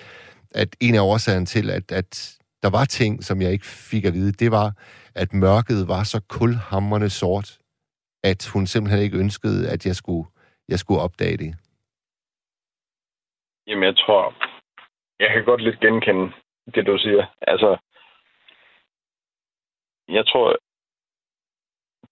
at 0.56 0.76
en 0.80 0.96
af 0.96 1.02
årsagerne 1.02 1.46
til, 1.46 1.70
at, 1.70 1.92
at 1.92 2.40
der 2.64 2.70
var 2.70 2.86
ting, 2.86 3.24
som 3.24 3.42
jeg 3.42 3.52
ikke 3.52 3.66
fik 3.66 4.06
at 4.06 4.14
vide, 4.14 4.32
det 4.32 4.52
var, 4.52 4.68
at 5.16 5.34
mørket 5.34 5.88
var 5.88 6.04
så 6.04 6.22
kulhammerne 6.30 7.10
sort, 7.10 7.58
at 8.24 8.50
hun 8.54 8.68
simpelthen 8.68 9.04
ikke 9.04 9.20
ønskede, 9.20 9.70
at 9.70 9.86
jeg 9.86 9.96
skulle, 9.96 10.28
jeg 10.68 10.80
skulle 10.80 11.02
opdage 11.02 11.38
det. 11.38 11.56
Jamen, 13.68 13.84
jeg 13.84 13.98
tror, 13.98 14.36
jeg 15.20 15.30
kan 15.34 15.46
godt 15.46 15.64
lidt 15.64 15.80
genkende 15.80 16.34
det, 16.76 16.86
du 16.86 16.98
siger. 16.98 17.26
Altså, 17.42 17.78
jeg 20.08 20.28
tror, 20.28 20.58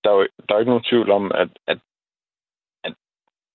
der 0.04 0.10
er, 0.10 0.16
jo, 0.16 0.28
der 0.50 0.56
er 0.56 0.60
ikke 0.60 0.72
nogen 0.72 0.90
tvivl 0.90 1.12
om, 1.12 1.32
at, 1.32 1.50
at, 1.68 1.80
at 2.84 2.94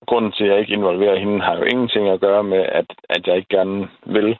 grunden 0.07 0.31
til, 0.31 0.43
at 0.43 0.49
jeg 0.49 0.59
ikke 0.59 0.73
involverer 0.73 1.19
hende, 1.19 1.41
har 1.41 1.57
jo 1.57 1.63
ingenting 1.63 2.09
at 2.09 2.19
gøre 2.19 2.43
med, 2.43 2.57
at, 2.79 2.85
at 3.09 3.27
jeg 3.27 3.37
ikke 3.37 3.55
gerne 3.57 3.89
vil. 4.05 4.37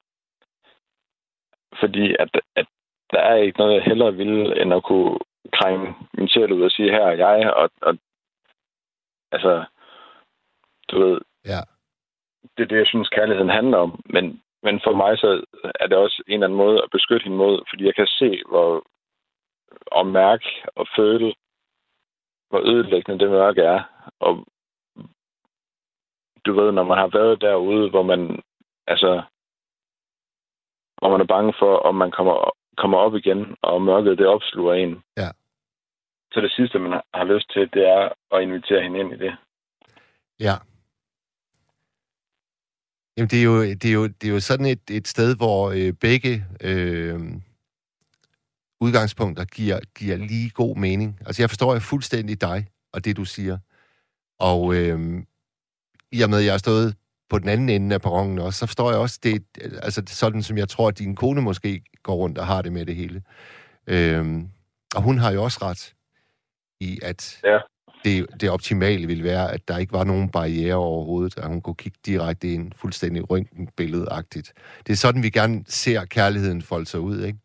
Fordi 1.79 2.15
at, 2.19 2.29
at 2.55 2.67
der 3.11 3.19
er 3.19 3.35
ikke 3.35 3.59
noget, 3.59 3.75
jeg 3.75 3.83
hellere 3.83 4.15
vil, 4.15 4.61
end 4.61 4.73
at 4.73 4.83
kunne 4.83 5.19
krænge 5.53 5.95
min 6.13 6.27
sjæl 6.27 6.51
ud 6.51 6.61
og 6.61 6.71
sige, 6.71 6.91
her 6.91 7.05
er 7.05 7.11
jeg, 7.11 7.53
og, 7.53 7.69
og 7.81 7.97
altså, 9.31 9.63
du 10.91 10.99
ved, 10.99 11.21
ja. 11.45 11.61
det 12.57 12.63
er 12.63 12.67
det, 12.67 12.77
jeg 12.77 12.87
synes, 12.87 13.09
kærligheden 13.09 13.49
handler 13.49 13.77
om. 13.77 14.01
Men, 14.05 14.41
men 14.63 14.81
for 14.83 14.93
mig 14.95 15.17
så 15.17 15.45
er 15.79 15.87
det 15.87 15.97
også 15.97 16.23
en 16.27 16.33
eller 16.33 16.47
anden 16.47 16.57
måde 16.57 16.83
at 16.83 16.91
beskytte 16.91 17.23
hende 17.23 17.37
mod, 17.37 17.63
fordi 17.69 17.85
jeg 17.85 17.95
kan 17.95 18.07
se, 18.07 18.41
hvor 18.49 18.87
og 19.85 20.07
mærke 20.07 20.49
og 20.75 20.87
føle, 20.95 21.33
hvor 22.49 22.59
ødelæggende 22.59 23.19
det 23.19 23.29
mørke 23.29 23.61
er. 23.61 23.81
Og 24.19 24.45
du 26.45 26.53
ved, 26.53 26.71
når 26.71 26.83
man 26.83 26.97
har 26.97 27.07
været 27.07 27.41
derude, 27.41 27.89
hvor 27.89 28.03
man, 28.03 28.41
altså, 28.87 29.23
hvor 31.05 31.17
man 31.17 31.25
er 31.25 31.33
bange 31.35 31.53
for, 31.59 31.77
om 31.89 31.95
man 31.95 32.11
kommer, 32.11 32.51
kommer 32.77 32.97
op 32.97 33.15
igen, 33.15 33.55
og 33.61 33.81
mørket 33.81 34.17
det 34.17 34.27
opsluger 34.27 34.73
en. 34.73 34.93
Ja. 35.17 35.29
Så 36.31 36.41
det 36.41 36.51
sidste, 36.51 36.79
man 36.79 37.01
har 37.13 37.23
lyst 37.23 37.47
til, 37.53 37.61
det 37.73 37.83
er 37.97 38.03
at 38.35 38.41
invitere 38.41 38.83
hende 38.83 38.99
ind 38.99 39.13
i 39.13 39.17
det. 39.17 39.33
Ja. 40.39 40.55
Jamen, 43.17 43.29
det 43.29 43.39
er 43.39 43.43
jo, 43.43 43.61
det 43.61 43.85
er 43.85 43.93
jo, 43.93 44.07
det 44.07 44.27
er 44.29 44.33
jo 44.33 44.39
sådan 44.39 44.65
et, 44.65 44.89
et 44.91 45.07
sted, 45.07 45.37
hvor 45.37 45.71
øh, 45.77 45.93
begge 45.93 46.33
øh, 46.61 47.19
udgangspunkter 48.81 49.45
giver, 49.45 49.79
giver 49.99 50.17
lige 50.17 50.49
god 50.49 50.75
mening. 50.77 51.19
Altså, 51.25 51.41
jeg 51.41 51.49
forstår 51.49 51.73
jeg 51.73 51.81
fuldstændig 51.81 52.41
dig 52.41 52.67
og 52.93 53.05
det, 53.05 53.17
du 53.17 53.25
siger. 53.25 53.57
Og 54.39 54.75
øh, 54.75 54.99
i 56.11 56.21
og 56.21 56.29
med, 56.29 56.39
at 56.39 56.45
jeg 56.45 56.53
har 56.53 56.57
stået 56.67 56.95
på 57.29 57.39
den 57.39 57.49
anden 57.49 57.69
ende 57.69 57.95
af 57.95 58.01
perronen 58.01 58.39
også, 58.39 58.59
så 58.59 58.65
forstår 58.65 58.91
jeg 58.91 58.99
også 58.99 59.19
det, 59.23 59.43
altså 59.83 60.03
sådan 60.07 60.43
som 60.43 60.57
jeg 60.57 60.69
tror, 60.69 60.87
at 60.87 60.99
din 60.99 61.15
kone 61.15 61.41
måske 61.41 61.81
går 62.03 62.15
rundt 62.15 62.37
og 62.37 62.47
har 62.47 62.61
det 62.61 62.73
med 62.73 62.85
det 62.85 62.95
hele. 62.95 63.23
Øh, 63.87 64.25
og 64.95 65.01
hun 65.01 65.17
har 65.17 65.31
jo 65.31 65.43
også 65.43 65.59
ret 65.61 65.95
i, 66.79 66.99
at 67.03 67.41
ja. 67.43 67.59
det, 68.03 68.41
det 68.41 68.49
optimale 68.49 69.07
ville 69.07 69.23
være, 69.23 69.51
at 69.51 69.67
der 69.67 69.77
ikke 69.77 69.93
var 69.93 70.03
nogen 70.03 70.29
barriere 70.29 70.75
overhovedet, 70.75 71.37
at 71.37 71.47
hun 71.47 71.61
kunne 71.61 71.75
kigge 71.75 71.99
direkte 72.05 72.53
ind, 72.53 72.71
fuldstændig 72.75 73.29
røntgenbilledagtigt. 73.29 74.53
Det 74.87 74.93
er 74.93 74.97
sådan, 74.97 75.23
vi 75.23 75.29
gerne 75.29 75.63
ser 75.67 76.05
kærligheden 76.05 76.61
folde 76.61 76.85
sig 76.85 76.99
ud, 76.99 77.23
ikke? 77.23 77.39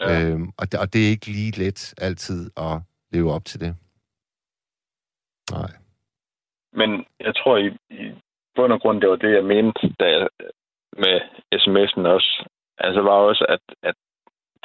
Ja. 0.00 0.22
Øhm, 0.22 0.50
og, 0.58 0.72
det, 0.72 0.80
og 0.80 0.92
det 0.92 1.04
er 1.04 1.08
ikke 1.08 1.26
lige 1.26 1.58
let 1.58 1.94
altid 1.98 2.50
at 2.56 2.80
leve 3.12 3.32
op 3.32 3.44
til 3.44 3.60
det. 3.60 3.76
Nej. 5.50 5.70
Men 6.72 7.04
jeg 7.20 7.34
tror, 7.34 7.56
i, 7.56 7.66
i 7.90 8.14
bund 8.56 8.72
og 8.72 8.80
grund, 8.80 9.00
det 9.00 9.10
var 9.10 9.16
det, 9.16 9.32
jeg 9.34 9.44
mente 9.44 9.94
da 10.00 10.04
jeg, 10.04 10.28
med 10.96 11.20
sms'en 11.54 12.06
også. 12.08 12.44
Altså 12.78 13.00
var 13.00 13.10
også, 13.10 13.46
at, 13.48 13.60
at 13.82 13.94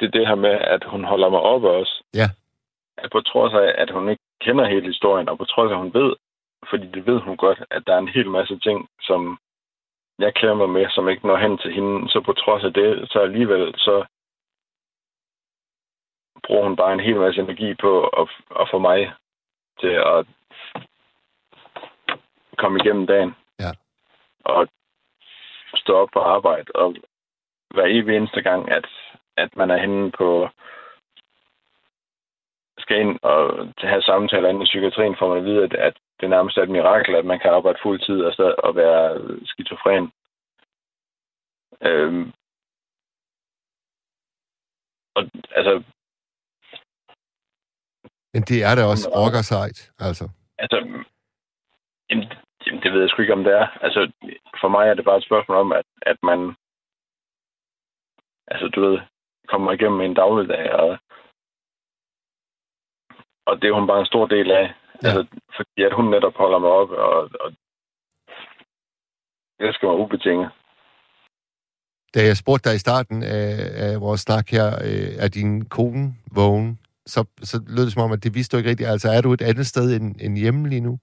det 0.00 0.06
er 0.06 0.10
det 0.10 0.26
her 0.26 0.34
med, 0.34 0.50
at 0.50 0.84
hun 0.84 1.04
holder 1.04 1.28
mig 1.28 1.40
oppe 1.40 1.70
også. 1.70 2.04
Ja. 2.14 2.28
At 2.96 3.10
på 3.10 3.20
trods 3.20 3.54
af, 3.54 3.74
at 3.78 3.90
hun 3.90 4.08
ikke 4.08 4.22
kender 4.40 4.68
hele 4.68 4.86
historien, 4.86 5.28
og 5.28 5.38
på 5.38 5.44
trods 5.44 5.70
af, 5.70 5.74
at 5.74 5.80
hun 5.80 5.94
ved, 5.94 6.16
fordi 6.70 6.86
det 6.86 7.06
ved 7.06 7.20
hun 7.20 7.36
godt, 7.36 7.62
at 7.70 7.82
der 7.86 7.94
er 7.94 7.98
en 7.98 8.14
hel 8.16 8.30
masse 8.30 8.58
ting, 8.58 8.88
som 9.00 9.38
jeg 10.18 10.34
kæmper 10.34 10.66
med, 10.66 10.86
som 10.90 11.08
ikke 11.08 11.26
når 11.26 11.36
hen 11.36 11.58
til 11.58 11.72
hende, 11.72 12.08
så 12.08 12.20
på 12.20 12.32
trods 12.32 12.64
af 12.64 12.72
det, 12.72 13.08
så 13.10 13.18
alligevel, 13.18 13.74
så 13.78 14.04
bruger 16.46 16.64
hun 16.64 16.76
bare 16.76 16.92
en 16.92 17.00
hel 17.00 17.16
masse 17.16 17.40
energi 17.40 17.74
på 17.74 18.06
at, 18.06 18.28
at 18.60 18.68
få 18.70 18.78
mig 18.78 19.12
til 19.80 19.94
at 20.14 20.26
komme 22.58 22.78
igennem 22.78 23.06
dagen. 23.06 23.34
Og 24.44 24.68
stå 25.74 25.92
op 25.96 26.08
på 26.12 26.18
arbejde. 26.18 26.72
Og 26.74 26.96
hver 27.74 27.86
evig 27.86 28.16
eneste 28.16 28.42
gang, 28.42 28.70
at, 28.70 28.86
at 29.36 29.56
man 29.56 29.70
er 29.70 29.76
henne 29.76 30.10
på 30.10 30.48
skal 32.78 33.00
ind 33.00 33.18
og 33.22 33.68
have 33.78 34.02
samtaler 34.02 34.48
inden 34.48 34.62
i 34.62 34.70
psykiatrien, 34.70 35.16
får 35.18 35.28
man 35.28 35.38
at 35.38 35.44
vide, 35.44 35.62
at, 35.64 35.74
at 35.74 35.94
det 36.20 36.30
nærmest 36.30 36.56
er 36.56 36.62
et 36.62 36.76
mirakel, 36.76 37.14
at 37.14 37.24
man 37.24 37.38
kan 37.40 37.50
arbejde 37.50 37.78
fuld 37.82 38.00
tid 38.00 38.22
og, 38.22 38.32
stadig, 38.32 38.64
og 38.64 38.76
være 38.76 39.20
skizofren. 39.44 40.12
Øhm, 41.82 42.32
og 45.14 45.22
altså, 45.50 45.82
men 48.34 48.42
det 48.42 48.58
er 48.68 48.74
da 48.74 48.84
også 48.84 49.08
rockersejt, 49.20 49.92
altså. 49.98 50.24
Altså, 50.58 50.76
jamen, 52.10 52.28
det 52.82 52.92
ved 52.92 53.00
jeg 53.00 53.10
sgu 53.10 53.22
ikke, 53.22 53.38
om 53.38 53.44
det 53.44 53.52
er. 53.52 53.66
Altså, 53.86 54.12
for 54.62 54.68
mig 54.68 54.84
er 54.88 54.94
det 54.94 55.04
bare 55.04 55.18
et 55.18 55.28
spørgsmål 55.28 55.58
om, 55.64 55.72
at, 55.72 55.88
at 56.10 56.18
man, 56.22 56.40
altså, 58.52 58.66
du 58.74 58.80
ved, 58.86 58.96
kommer 59.48 59.72
igennem 59.72 60.00
en 60.00 60.14
dagligdag, 60.14 60.66
og, 60.82 60.90
og 63.46 63.54
det 63.60 63.66
er 63.68 63.78
hun 63.78 63.86
bare 63.86 64.00
en 64.00 64.12
stor 64.12 64.26
del 64.26 64.50
af. 64.50 64.66
Ja. 65.02 65.08
Altså, 65.08 65.22
fordi 65.56 65.78
at 65.88 65.94
hun 65.98 66.06
netop 66.10 66.36
holder 66.42 66.58
mig 66.58 66.70
op, 66.70 66.90
og, 66.90 67.16
og 67.40 67.48
det 69.58 69.74
skal 69.74 69.86
mig 69.86 69.96
ubetinget. 69.96 70.50
Da 72.14 72.20
jeg 72.28 72.36
spurgte 72.36 72.68
dig 72.68 72.76
i 72.76 72.84
starten 72.86 73.22
af, 73.22 73.48
af 73.86 74.00
vores 74.00 74.20
snak 74.20 74.46
her, 74.48 74.66
øh, 74.88 75.10
er 75.24 75.28
din 75.28 75.64
kone 75.64 76.14
vågen? 76.36 76.78
så, 77.06 77.24
så 77.42 77.56
lød 77.68 77.84
det 77.84 77.92
som 77.92 78.02
om, 78.02 78.12
at 78.12 78.24
det 78.24 78.34
vidste 78.34 78.52
du 78.52 78.58
ikke 78.58 78.70
rigtigt. 78.70 78.88
Altså, 78.88 79.08
er 79.08 79.20
du 79.20 79.32
et 79.32 79.42
andet 79.42 79.66
sted 79.66 79.96
end, 79.96 80.16
end 80.20 80.38
hjemme 80.38 80.68
lige 80.68 80.80
nu? 80.80 80.98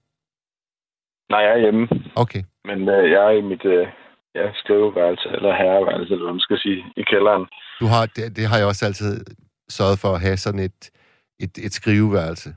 Nej, 1.30 1.40
jeg 1.40 1.52
er 1.52 1.58
hjemme. 1.58 1.88
Okay. 2.16 2.42
Men 2.70 2.88
øh, 2.88 3.10
jeg 3.10 3.22
er 3.24 3.30
i 3.30 3.40
mit 3.40 3.64
øh, 3.64 3.86
ja, 4.34 4.52
skriveværelse, 4.54 5.28
eller 5.28 5.52
herreværelse, 5.54 6.12
eller 6.12 6.24
hvad 6.24 6.32
man 6.32 6.48
skal 6.48 6.58
sige, 6.58 6.84
i 6.96 7.02
kælderen. 7.02 7.46
Du 7.80 7.86
har, 7.86 8.06
det, 8.16 8.36
det 8.36 8.44
har 8.48 8.56
jeg 8.58 8.66
også 8.66 8.86
altid 8.86 9.24
sørget 9.68 9.98
for 10.02 10.08
at 10.14 10.20
have 10.20 10.36
sådan 10.36 10.60
et, 10.60 10.80
et, 11.44 11.54
et 11.66 11.72
skriveværelse. 11.72 12.50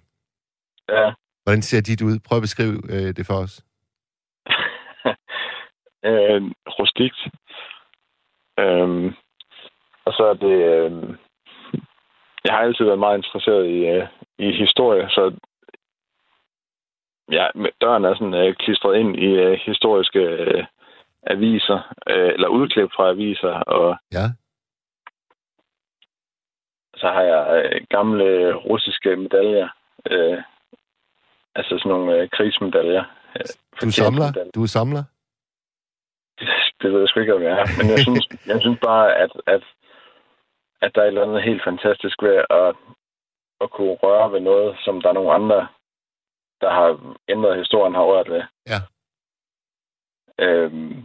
Ja. 0.90 1.14
Hvordan 1.44 1.62
ser 1.62 1.82
dit 1.82 2.02
ud? 2.02 2.20
Prøv 2.28 2.38
at 2.38 2.48
beskrive 2.48 2.78
øh, 2.94 3.10
det 3.18 3.26
for 3.30 3.38
os. 3.46 3.56
øh, 6.10 6.42
rustikt. 6.80 7.20
Øh, 8.60 9.14
og 10.06 10.12
så 10.18 10.24
er 10.32 10.38
det... 10.46 10.56
Øh, 10.74 11.16
jeg 12.46 12.54
har 12.54 12.62
altid 12.62 12.86
været 12.86 13.00
meget 13.00 13.18
interesseret 13.18 13.66
i, 13.76 13.78
uh, 13.96 14.08
i 14.38 14.48
historie, 14.64 15.10
så 15.10 15.24
ja, 17.38 17.46
døren 17.82 18.06
er 18.06 18.14
sådan 18.14 18.48
uh, 18.48 18.56
klistret 18.56 18.96
ind 19.00 19.16
i 19.16 19.30
uh, 19.46 19.54
historiske 19.68 20.22
uh, 20.42 20.64
aviser, 21.24 21.80
uh, 22.12 22.30
eller 22.36 22.48
udklip 22.48 22.90
fra 22.96 23.10
aviser, 23.10 23.56
og 23.78 23.98
ja. 24.14 24.26
så 26.96 27.08
har 27.16 27.22
jeg 27.22 27.42
uh, 27.56 27.82
gamle 27.90 28.54
russiske 28.56 29.16
medaljer, 29.16 29.68
uh, 30.12 30.38
altså 31.56 31.74
sådan 31.78 31.90
nogle 31.90 32.22
uh, 32.22 32.30
krigsmedaljer. 32.30 33.04
Uh, 33.36 33.42
du 33.82 33.92
samler? 33.92 34.30
Du 34.56 34.64
er 34.64 34.68
samler? 34.68 35.04
Det, 36.40 36.48
det 36.82 36.92
ved 36.92 37.00
jeg 37.00 37.10
sgu 37.10 37.20
ikke, 37.20 37.36
om 37.36 37.42
jeg 37.42 37.52
er, 37.52 37.66
men 37.78 37.90
jeg 37.92 38.00
synes, 38.00 38.26
jeg 38.52 38.62
synes 38.62 38.80
bare, 38.84 39.16
at, 39.16 39.32
at 39.48 39.64
at 40.86 40.92
der 40.96 41.02
er 41.02 41.06
et 41.06 41.08
eller 41.08 41.28
andet 41.28 41.44
helt 41.50 41.64
fantastisk 41.64 42.18
ved 42.24 42.36
at, 42.62 42.76
at 43.64 43.70
kunne 43.76 43.96
røre 44.04 44.32
ved 44.34 44.40
noget, 44.40 44.70
som 44.86 45.02
der 45.02 45.10
er 45.10 45.18
nogle 45.20 45.34
andre, 45.40 45.68
der 46.64 46.72
har 46.80 46.90
ændret 47.34 47.62
historien, 47.64 47.96
har 47.96 48.10
rørt 48.12 48.30
ved. 48.34 48.44
Ja. 48.72 48.80
Øhm, 50.46 50.96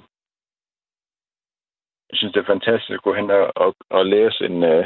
jeg 2.09 2.17
synes, 2.19 2.33
det 2.33 2.41
er 2.41 2.53
fantastisk 2.55 2.97
at 2.99 3.07
gå 3.07 3.13
hen 3.19 3.31
og, 3.31 3.45
og, 3.65 3.71
og 3.91 4.07
læse 4.07 4.41
en, 4.51 4.57
uh, 4.73 4.85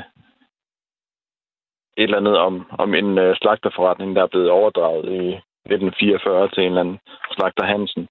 et 2.01 2.07
eller 2.07 2.21
andet 2.23 2.37
om, 2.39 2.55
om 2.79 2.95
en 3.01 3.11
uh, 3.25 3.31
slagterforretning, 3.41 4.17
der 4.17 4.23
er 4.23 4.33
blevet 4.33 4.51
overdraget 4.51 5.05
i 5.23 5.25
1944 5.65 6.49
til 6.49 6.61
en 6.63 6.67
eller 6.67 6.81
anden 6.81 6.99
slagter 7.37 7.65
Hansen. 7.73 8.05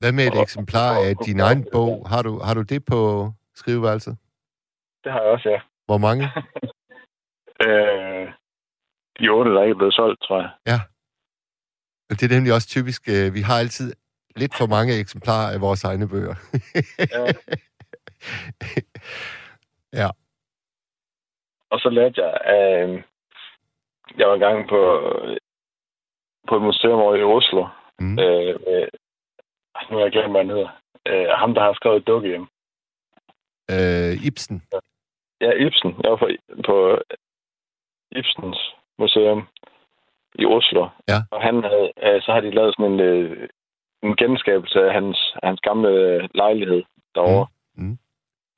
Hvad 0.00 0.12
med 0.12 0.24
et 0.26 0.38
og, 0.38 0.42
eksemplar 0.42 0.92
af 1.06 1.12
din 1.26 1.40
egen 1.40 1.64
bog? 1.72 1.92
Har 2.12 2.22
du, 2.22 2.32
har 2.46 2.54
du 2.54 2.62
det 2.62 2.82
på 2.92 2.98
skriveværelset? 3.54 4.14
Det 5.04 5.12
har 5.12 5.20
jeg 5.20 5.30
også, 5.30 5.48
ja. 5.48 5.60
Hvor 5.88 5.98
mange? 5.98 6.24
øh, 9.20 9.24
de 9.24 9.28
otte, 9.28 9.54
der 9.54 9.62
ikke 9.62 9.72
er 9.72 9.78
blevet 9.78 9.94
solgt, 9.94 10.20
tror 10.22 10.40
jeg. 10.40 10.50
Ja. 10.66 10.78
Det 12.10 12.22
er 12.22 12.34
nemlig 12.34 12.52
også 12.52 12.68
typisk. 12.68 13.08
Øh, 13.08 13.34
vi 13.34 13.40
har 13.40 13.58
altid 13.58 13.92
lidt 14.36 14.54
for 14.58 14.66
mange 14.66 15.00
eksemplarer 15.00 15.52
af 15.54 15.60
vores 15.60 15.84
egne 15.84 16.08
bøger. 16.08 16.34
ja. 17.14 17.24
ja. 20.00 20.08
og 21.70 21.78
så 21.80 21.88
lærte 21.90 22.20
jeg 22.22 22.38
af... 22.44 22.86
Øh, 22.88 23.02
jeg 24.18 24.28
var 24.28 24.34
engang 24.34 24.68
på, 24.68 24.80
på 26.48 26.56
et 26.56 26.62
museum 26.62 27.00
over 27.00 27.14
i 27.14 27.22
Oslo. 27.22 27.66
Mm. 27.98 28.18
Øh, 28.18 28.60
med, 28.66 28.88
nu 29.90 29.96
har 29.96 30.04
jeg 30.04 30.12
glemt, 30.12 30.30
hvad 30.30 30.40
han 30.40 30.50
hedder. 30.50 30.70
Øh, 31.06 31.28
ham, 31.28 31.54
der 31.54 31.62
har 31.62 31.72
skrevet 31.74 32.06
dukkehjem. 32.06 32.46
Øh, 33.70 34.26
Ibsen. 34.26 34.62
Ja, 35.40 35.50
Ibsen. 35.66 35.90
Jeg 36.02 36.10
var 36.10 36.16
på, 36.16 36.28
på 36.66 36.98
Ibsens 38.10 38.77
museum 38.98 39.48
i 40.34 40.44
Oslo. 40.46 40.88
Ja. 41.08 41.18
Og 41.30 41.42
han 41.42 41.64
havde, 41.64 41.92
øh, 42.02 42.22
så 42.22 42.32
har 42.32 42.40
de 42.40 42.50
lavet 42.50 42.74
sådan 42.74 42.92
en, 42.92 43.00
øh, 43.00 43.48
en 44.02 44.16
genskabelse 44.16 44.80
af 44.86 44.92
hans, 44.92 45.34
hans 45.42 45.60
gamle 45.60 45.88
øh, 45.88 46.28
lejlighed 46.34 46.82
derovre. 47.14 47.46
Mm. 47.76 47.84
Mm. 47.84 47.98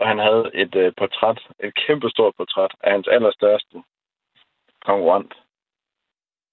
Og 0.01 0.09
han 0.09 0.19
havde 0.19 0.51
et 0.55 0.75
øh, 0.75 0.93
portræt, 0.99 1.39
et 1.65 1.75
kæmpestort 1.75 2.35
portræt 2.37 2.75
af 2.81 2.93
hans 2.93 3.09
allerstørste 3.09 3.83
konkurrent, 4.85 5.35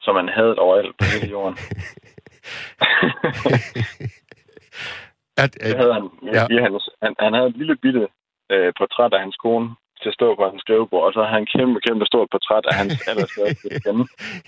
som 0.02 0.16
han 0.16 0.30
havde 0.30 0.56
overalt 0.60 0.98
på 0.98 1.04
hele 1.14 1.32
jorden. 1.32 1.58
at, 5.44 5.54
Det 5.54 5.74
at, 5.74 5.78
havde 5.78 5.94
han, 5.94 6.10
Ja. 6.24 6.32
ja. 6.34 6.48
i 6.56 6.58
hans, 6.64 6.90
han, 7.02 7.16
han 7.20 7.34
havde 7.34 7.48
et 7.48 7.58
lille 7.58 7.76
bitte 7.76 8.08
øh, 8.52 8.74
portræt 8.78 9.14
af 9.14 9.20
hans 9.20 9.36
kone 9.36 9.76
til 10.02 10.10
at 10.10 10.14
stå 10.20 10.36
på 10.36 10.44
hans 10.50 10.62
skrivebord, 10.62 11.04
og 11.08 11.14
så 11.14 11.20
havde 11.24 11.34
han 11.40 11.46
kæmpe, 11.56 11.80
kæmpe 11.88 12.06
stort 12.06 12.28
portræt 12.32 12.66
af 12.72 12.76
hans 12.82 12.94
allerstørste 13.12 13.68
ven. 13.86 13.98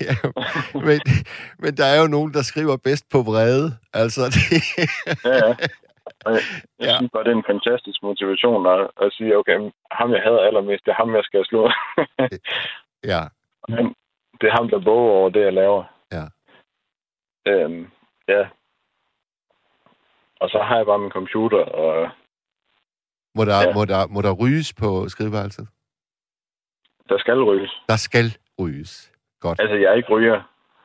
ja, 0.07 0.13
men, 0.87 0.99
men 1.63 1.71
der 1.79 1.85
er 1.93 1.97
jo 2.01 2.07
nogen, 2.15 2.31
der 2.33 2.41
skriver 2.51 2.77
bedst 2.87 3.05
på 3.13 3.19
vrede. 3.29 3.67
Altså, 3.93 4.21
det, 4.35 4.43
Ja, 5.25 5.35
ja. 5.47 5.53
Og 6.25 6.31
jeg, 6.33 6.41
jeg 6.79 6.87
Ja. 6.87 6.95
synes 6.97 7.11
bare, 7.13 7.23
det 7.23 7.31
er 7.31 7.35
en 7.43 7.51
fantastisk 7.53 7.99
motivation 8.03 8.61
at, 8.73 8.79
at 9.03 9.13
sige, 9.13 9.37
okay, 9.37 9.57
ham 9.91 10.11
jeg 10.15 10.21
havde 10.27 10.41
allermest, 10.47 10.85
det 10.85 10.91
er 10.91 11.01
ham, 11.01 11.15
jeg 11.15 11.23
skal 11.23 11.45
slå. 11.45 11.61
ja, 13.13 13.21
Men 13.69 13.85
det 14.41 14.47
er 14.47 14.55
ham, 14.59 14.69
der 14.69 14.79
våger 14.91 15.11
over 15.19 15.29
det, 15.29 15.41
jeg 15.41 15.53
laver. 15.53 15.83
Ja. 16.11 16.25
Øhm, 17.51 17.87
ja. 18.27 18.43
Og 20.41 20.49
så 20.49 20.59
har 20.67 20.77
jeg 20.77 20.85
bare 20.85 20.99
min 20.99 21.11
computer, 21.19 21.57
og 21.83 22.09
må 23.35 23.45
der, 23.45 23.59
Ja. 23.67 23.73
må, 23.73 23.85
der, 23.85 24.07
må 24.07 24.21
der 24.21 24.33
ryges 24.43 24.73
på 24.73 25.09
skriveværelset? 25.09 25.67
der 27.09 27.17
skal 27.17 27.39
ryges. 27.43 27.71
Der 27.89 27.95
skal 27.95 28.25
ryges. 28.59 29.11
Godt. 29.39 29.59
Altså, 29.61 29.75
jeg 29.75 29.97
ikke 29.97 30.09
ryger. 30.09 30.41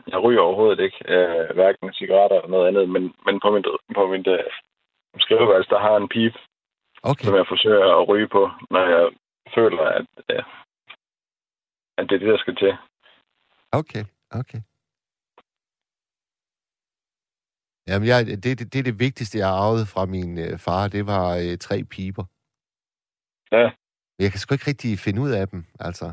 Jeg 0.07 0.18
ryger 0.22 0.40
overhovedet 0.40 0.80
ikke. 0.87 0.98
Øh, 1.14 1.54
hverken 1.54 1.92
cigaretter 1.92 2.37
eller 2.37 2.50
noget 2.50 2.68
andet, 2.68 2.88
men, 2.88 3.02
men 3.26 3.35
på 3.44 3.48
mit, 3.54 3.66
på 3.96 4.02
mit 4.12 4.26
øh, 4.26 4.44
skriveværelse, 5.18 5.70
der 5.70 5.80
har 5.80 5.96
en 5.96 6.09
pip, 6.09 6.35
Okay, 7.02 7.24
som 7.24 7.35
jeg 7.37 7.46
forsøger 7.48 8.00
at 8.00 8.09
ryge 8.09 8.28
på, 8.28 8.50
når 8.70 8.85
jeg 8.94 9.04
føler, 9.54 9.83
at, 9.98 10.07
øh, 10.30 10.42
at 11.98 12.04
det 12.09 12.14
er 12.14 12.18
det, 12.18 12.28
der 12.35 12.38
skal 12.38 12.57
til. 12.57 12.72
okay, 13.72 14.04
okay. 14.40 14.61
Jamen, 17.88 18.09
jeg, 18.09 18.26
det, 18.26 18.44
det, 18.44 18.72
det 18.72 18.78
er 18.78 18.83
det 18.83 18.98
vigtigste, 18.98 19.38
jeg 19.38 19.48
arvede 19.48 19.87
fra 19.87 20.04
min 20.07 20.38
øh, 20.38 20.59
far. 20.59 20.88
Det 20.88 21.07
var 21.07 21.26
øh, 21.37 21.59
tre 21.59 21.85
piber. 21.85 22.24
Ja. 23.56 23.64
Men 24.14 24.22
jeg 24.24 24.30
kan 24.30 24.40
sgu 24.40 24.54
ikke 24.54 24.70
rigtig 24.72 24.98
finde 24.98 25.20
ud 25.24 25.30
af 25.30 25.48
dem, 25.48 25.64
altså. 25.80 26.06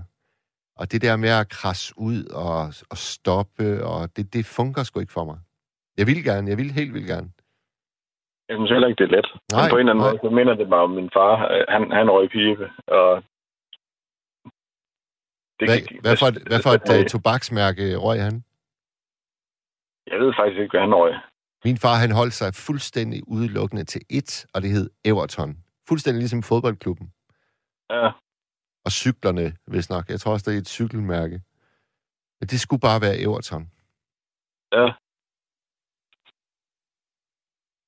Og 0.80 0.92
det 0.92 1.02
der 1.02 1.16
med 1.16 1.30
at 1.30 1.50
krasse 1.50 1.94
ud 1.98 2.20
og, 2.26 2.58
og 2.92 2.98
stoppe, 3.14 3.86
og 3.92 4.00
det, 4.16 4.34
det 4.34 4.46
fungerer 4.46 4.84
sgu 4.84 5.00
ikke 5.00 5.14
for 5.20 5.26
mig. 5.26 5.40
Jeg 5.98 6.08
vil 6.08 6.24
gerne, 6.24 6.50
jeg 6.50 6.58
vil 6.58 6.72
helt 6.80 6.94
vildt 6.94 7.08
gerne. 7.08 7.30
Jeg 8.50 8.56
synes 8.58 8.72
heller 8.72 8.88
ikke, 8.88 9.04
det 9.04 9.08
er 9.12 9.16
let. 9.18 9.30
Nej, 9.52 9.62
men 9.62 9.70
på 9.72 9.78
en 9.78 9.80
eller 9.80 9.94
anden 9.94 10.04
nej. 10.04 10.12
måde, 10.12 10.20
så 10.24 10.30
minder 10.40 10.56
det 10.62 10.68
mig 10.70 10.80
om 10.88 10.90
min 11.00 11.10
far. 11.18 11.34
Han, 11.74 11.92
han 11.92 12.08
røg 12.16 12.30
pibe, 12.36 12.66
og... 12.98 13.10
Det 15.60 15.66
Hvad, 15.70 15.78
gik- 15.88 16.02
hvad 16.02 16.16
for 16.22 16.28
et, 16.32 16.38
hvad 16.50 16.62
for 16.66 16.74
et 16.80 16.88
uh, 16.94 17.06
tobaksmærke 17.14 17.86
røg 18.06 18.20
han? 18.28 18.36
Jeg 20.12 20.18
ved 20.22 20.34
faktisk 20.40 20.60
ikke, 20.62 20.74
hvad 20.76 20.86
han 20.88 20.96
røg. 21.02 21.14
Min 21.66 21.78
far, 21.84 21.96
han 22.04 22.12
holdt 22.12 22.34
sig 22.34 22.50
fuldstændig 22.68 23.20
udelukkende 23.28 23.84
til 23.84 24.02
ét, 24.18 24.46
og 24.54 24.62
det 24.62 24.70
hed 24.70 24.90
Everton. 25.06 25.58
Fuldstændig 25.90 26.20
ligesom 26.20 26.44
fodboldklubben. 26.44 27.08
Ja, 27.96 28.12
Og 28.86 28.92
cyklerne, 28.92 29.56
hvis 29.68 29.90
nok. 29.90 30.10
Jeg 30.10 30.20
tror 30.20 30.32
også, 30.34 30.50
det 30.52 30.58
er 30.58 30.62
et 30.62 30.70
cykelmærke. 30.70 31.42
Men 32.40 32.48
det 32.52 32.60
skulle 32.62 32.80
bare 32.80 33.02
være 33.02 33.18
Everton. 33.20 33.64
ja, 34.74 34.86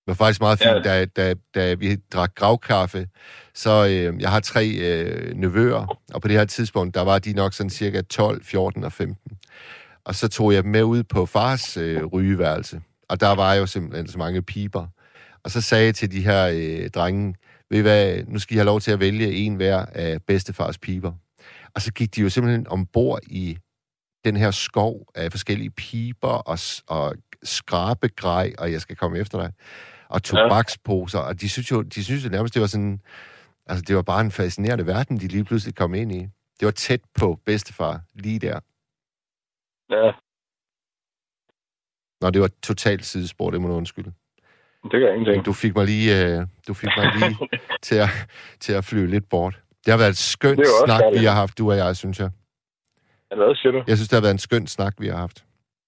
Det 0.06 0.08
var 0.08 0.14
faktisk 0.14 0.42
meget 0.42 0.60
fint, 0.60 0.86
Ja. 0.86 0.90
da, 0.90 1.06
da, 1.06 1.34
da 1.56 1.74
vi 1.74 1.96
drak 1.96 2.36
gravkaffe. 2.36 3.10
Så 3.54 3.72
øh, 3.90 4.22
jeg 4.22 4.32
har 4.32 4.40
tre 4.40 4.68
øh, 4.70 5.34
nevøer, 5.36 6.00
og 6.14 6.22
på 6.22 6.28
det 6.28 6.38
her 6.38 6.46
tidspunkt, 6.46 6.96
der 6.96 7.02
var 7.02 7.20
de 7.20 7.34
nok 7.34 7.54
sådan 7.54 7.70
cirka 7.70 8.02
12, 8.02 8.44
14 8.44 8.84
og 8.84 8.92
15. 8.92 9.38
Og 10.06 10.16
så 10.16 10.28
tog 10.30 10.54
jeg 10.54 10.64
dem 10.64 10.72
med 10.72 10.84
ud 10.84 11.04
på 11.04 11.26
fars 11.26 11.78
øh, 11.78 12.06
rygeværelse. 12.06 12.82
Og 13.10 13.20
der 13.20 13.36
var 13.36 13.54
jo 13.54 13.66
simpelthen 13.66 14.08
så 14.08 14.18
mange 14.18 14.42
piber. 14.42 14.88
Og 15.44 15.52
så 15.52 15.62
sagde 15.62 15.86
jeg 15.86 15.96
til 15.96 16.12
de 16.12 16.24
her 16.24 16.48
øh, 16.54 16.90
drenge, 16.90 17.36
ved 17.70 17.80
I 17.80 17.82
hvad, 17.82 18.24
nu 18.24 18.40
skal 18.40 18.56
I 18.56 18.58
have 18.58 18.66
lov 18.66 18.80
til 18.80 18.92
at 18.92 19.00
vælge 19.00 19.34
en 19.34 19.56
hver 19.56 19.86
af 19.86 20.24
bedstefars 20.24 20.78
piber. 20.78 21.14
Og 21.76 21.82
så 21.82 21.94
gik 21.94 22.16
de 22.16 22.22
jo 22.22 22.30
simpelthen 22.30 22.68
ombord 22.68 23.20
i 23.24 23.58
den 24.26 24.36
her 24.36 24.52
skov 24.52 25.08
af 25.16 25.32
forskellige 25.32 25.70
piber 25.70 26.28
og, 26.28 26.58
og 26.88 27.16
skrabegrej, 27.44 28.54
og 28.58 28.72
jeg 28.72 28.82
skal 28.82 28.96
komme 28.96 29.18
efter 29.18 29.38
dig, 29.42 29.54
og 30.10 30.24
tobaksposer, 30.24 31.20
og 31.20 31.42
de 31.42 31.50
synes 31.50 31.72
jo, 31.72 31.82
de 31.82 32.04
synes 32.04 32.26
jo 32.26 32.30
nærmest, 32.30 32.54
det 32.54 32.62
var 32.62 32.68
sådan, 32.68 33.02
altså 33.66 33.84
det 33.88 33.96
var 33.96 34.02
bare 34.02 34.22
en 34.22 34.32
fascinerende 34.32 34.86
verden, 34.86 35.20
de 35.20 35.28
lige 35.28 35.44
pludselig 35.44 35.76
kom 35.76 35.94
ind 35.94 36.12
i. 36.12 36.20
Det 36.60 36.66
var 36.66 36.72
tæt 36.72 37.02
på 37.20 37.40
bedstefar, 37.46 38.02
lige 38.14 38.40
der. 38.40 38.60
ja. 39.90 40.12
Nå, 42.22 42.30
det 42.30 42.42
var 42.42 42.50
totalt 42.64 43.06
sidespor, 43.06 43.52
det 43.52 43.62
må 43.62 43.68
du 43.68 43.74
undskylde. 43.74 44.14
Det 44.92 44.92
gør 45.02 45.14
ingenting. 45.14 45.46
Du 45.46 45.54
fik 45.54 45.76
mig 45.76 45.86
lige, 45.86 46.10
øh, 46.24 46.48
du 46.68 46.74
fik 46.74 46.90
mig 46.98 47.06
lige 47.16 47.38
til, 47.88 47.96
at, 47.96 48.10
til 48.60 48.74
at 48.74 48.86
flyve 48.86 49.08
lidt 49.08 49.30
bort. 49.30 49.56
Det 49.86 49.92
har 49.94 49.98
været 49.98 50.10
et 50.10 50.18
skønt 50.18 50.60
snak, 50.86 51.00
dejligt. 51.00 51.22
vi 51.22 51.26
har 51.26 51.36
haft, 51.36 51.58
du 51.58 51.72
og 51.72 51.78
jeg, 51.78 51.96
synes 51.96 52.20
jeg. 52.20 52.30
Eller 53.32 53.46
hvad 53.46 53.56
siger 53.56 53.72
du? 53.72 53.84
Jeg 53.88 53.98
synes, 53.98 54.10
det 54.10 54.16
har 54.18 54.22
været 54.22 54.32
en 54.32 54.46
skøn 54.48 54.68
snak, 54.68 54.94
vi 55.00 55.08
har 55.08 55.18
haft. 55.18 55.46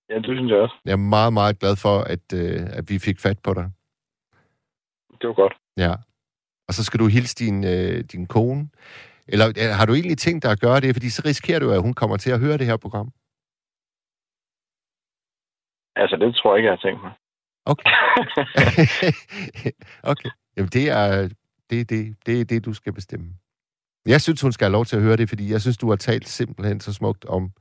Ja, 0.10 0.16
det 0.16 0.26
synes 0.26 0.52
jeg 0.52 0.60
også. 0.60 0.76
Jeg 0.86 0.92
er 0.92 1.04
meget, 1.18 1.34
meget 1.34 1.60
glad 1.60 1.76
for, 1.76 1.98
at, 2.00 2.26
øh, 2.34 2.62
at 2.78 2.90
vi 2.90 3.00
fik 3.00 3.20
fat 3.20 3.40
på 3.44 3.54
dig. 3.54 3.72
Det 5.22 5.28
var 5.28 5.34
godt. 5.34 5.54
Ja. 5.78 5.94
Og 6.68 6.74
så 6.74 6.84
skal 6.84 7.00
du 7.00 7.08
hilse 7.08 7.36
din, 7.46 7.64
øh, 7.64 8.04
din 8.12 8.26
kone. 8.28 8.70
Eller 9.28 9.48
øh, 9.48 9.72
har 9.80 9.86
du 9.86 9.94
egentlig 9.94 10.18
tænkt 10.18 10.44
dig 10.44 10.52
at 10.52 10.60
gøre 10.60 10.80
det? 10.80 10.96
Fordi 10.96 11.10
så 11.10 11.22
risikerer 11.26 11.60
du, 11.60 11.72
at 11.72 11.82
hun 11.82 11.94
kommer 11.94 12.18
til 12.18 12.32
at 12.32 12.40
høre 12.40 12.58
det 12.58 12.66
her 12.66 12.78
program. 12.78 13.08
Altså, 15.96 16.16
det 16.22 16.36
tror 16.36 16.50
jeg 16.52 16.58
ikke, 16.60 16.70
jeg 16.70 16.78
har 16.78 16.84
tænkt 16.88 17.02
mig. 17.04 17.12
Okay. 17.66 17.90
okay. 20.12 20.30
Jamen, 20.58 20.70
det 20.70 20.90
er 20.90 21.30
det, 21.70 21.90
det, 21.90 22.16
det, 22.26 22.42
er 22.42 22.46
det, 22.46 22.66
du 22.66 22.74
skal 22.74 22.94
bestemme. 22.94 23.28
Jeg 24.06 24.22
synes, 24.22 24.42
hun 24.42 24.52
skal 24.52 24.66
have 24.66 24.72
lov 24.72 24.86
til 24.86 24.96
at 24.96 25.02
høre 25.02 25.18
det, 25.18 25.30
fordi 25.30 25.52
jeg 25.52 25.62
synes, 25.62 25.78
du 25.78 25.90
har 25.90 25.96
talt 25.96 26.28
simpelthen 26.28 26.80
så 26.80 26.94
smukt 26.94 27.26
om 27.26 27.52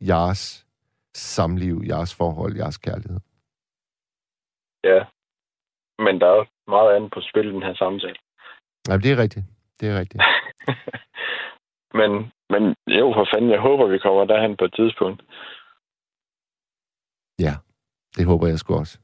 jeres 0.00 0.66
samliv, 1.14 1.82
jeres 1.88 2.14
forhold, 2.14 2.56
jeres 2.56 2.78
kærlighed. 2.78 3.20
ja. 4.84 5.04
Men 5.98 6.20
der 6.20 6.26
er 6.26 6.36
jo 6.36 6.46
meget 6.66 6.96
andet 6.96 7.10
på 7.14 7.20
spil 7.20 7.46
i 7.48 7.52
den 7.52 7.62
her 7.62 7.74
samtale. 7.74 8.16
Jamen, 8.88 9.02
det 9.02 9.12
er 9.12 9.16
rigtigt. 9.16 9.44
Det 9.80 9.88
er 9.88 9.98
rigtigt. 10.00 10.22
men, 12.00 12.10
men 12.50 12.62
jo, 12.98 13.12
for 13.16 13.26
fanden, 13.34 13.50
jeg 13.50 13.60
håber, 13.60 13.86
vi 13.86 13.98
kommer 13.98 14.24
derhen 14.24 14.56
på 14.56 14.64
et 14.64 14.74
tidspunkt. 14.74 15.22
Ja, 17.38 17.54
det 18.16 18.26
håber 18.26 18.46
jeg 18.46 18.58
sgu 18.58 18.74
også. 18.74 18.98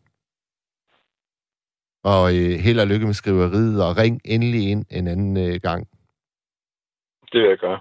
Og 2.05 2.37
øh, 2.37 2.59
held 2.61 2.81
og 2.81 2.87
lykke 2.87 3.07
med 3.07 3.15
skriveriet, 3.15 3.85
og 3.85 3.97
ring 3.97 4.21
endelig 4.25 4.71
ind 4.71 4.85
en 4.91 5.09
anden 5.09 5.37
øh, 5.37 5.61
gang. 5.63 5.89
Det 7.33 7.41
vil 7.41 7.49
jeg 7.49 7.59
gøre. 7.59 7.81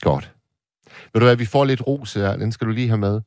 Godt. 0.00 0.34
Ved 1.12 1.20
du 1.20 1.26
hvad, 1.26 1.36
vi 1.36 1.46
får 1.46 1.64
lidt 1.64 1.86
ros 1.86 2.14
her. 2.14 2.36
Den 2.36 2.52
skal 2.52 2.66
du 2.66 2.72
lige 2.72 2.88
have 2.88 2.98
med. 2.98 3.20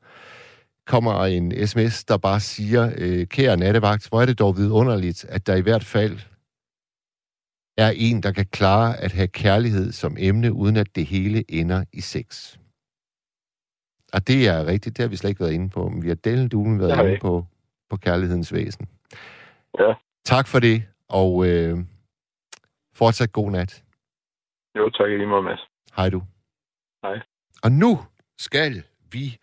Kommer 0.86 1.26
en 1.26 1.68
sms, 1.68 2.06
der 2.06 2.18
bare 2.18 2.40
siger, 2.40 2.94
øh, 2.98 3.28
kære 3.28 3.58
nattevagt, 3.58 4.10
hvor 4.10 4.22
er 4.22 4.26
det 4.26 4.40
dog 4.40 4.58
vidunderligt, 4.58 5.26
at 5.26 5.48
der 5.48 5.56
i 5.56 5.62
hvert 5.62 5.84
fald 5.84 6.20
er 7.78 7.92
en, 7.96 8.24
der 8.24 8.32
kan 8.32 8.46
klare 8.46 8.98
at 8.98 9.12
have 9.12 9.28
kærlighed 9.28 9.92
som 9.92 10.16
emne, 10.20 10.54
uden 10.54 10.78
at 10.78 10.96
det 10.96 11.06
hele 11.06 11.52
ender 11.52 11.86
i 11.94 12.02
sex. 12.02 12.58
Og 14.14 14.28
det 14.28 14.48
er 14.48 14.66
rigtigt, 14.66 14.98
det 14.98 15.04
har 15.04 15.10
vi 15.10 15.16
slet 15.16 15.30
ikke 15.30 15.40
været 15.40 15.54
inde 15.54 15.70
på, 15.70 15.90
men 15.90 16.04
vi 16.04 16.08
har 16.08 16.16
delen 16.16 16.50
duen 16.50 16.80
været 16.80 17.08
inde 17.08 17.20
på, 17.22 17.46
på 17.90 17.98
kærlighedens 17.98 18.54
væsen. 18.54 18.88
Ja. 19.80 19.94
Tak 20.26 20.48
for 20.48 20.60
det, 20.60 20.84
og 21.10 21.48
øh, 21.48 21.78
fortsat 22.96 23.32
god 23.32 23.52
nat. 23.52 23.84
Jo, 24.78 24.90
tak 24.90 25.08
lige 25.08 25.28
måde, 25.28 25.44
Mads. 25.44 25.60
Hej 25.98 26.10
du. 26.10 26.22
Hej. 27.04 27.20
Og 27.64 27.72
nu 27.72 27.98
skal 28.38 28.84
vi 29.12 29.38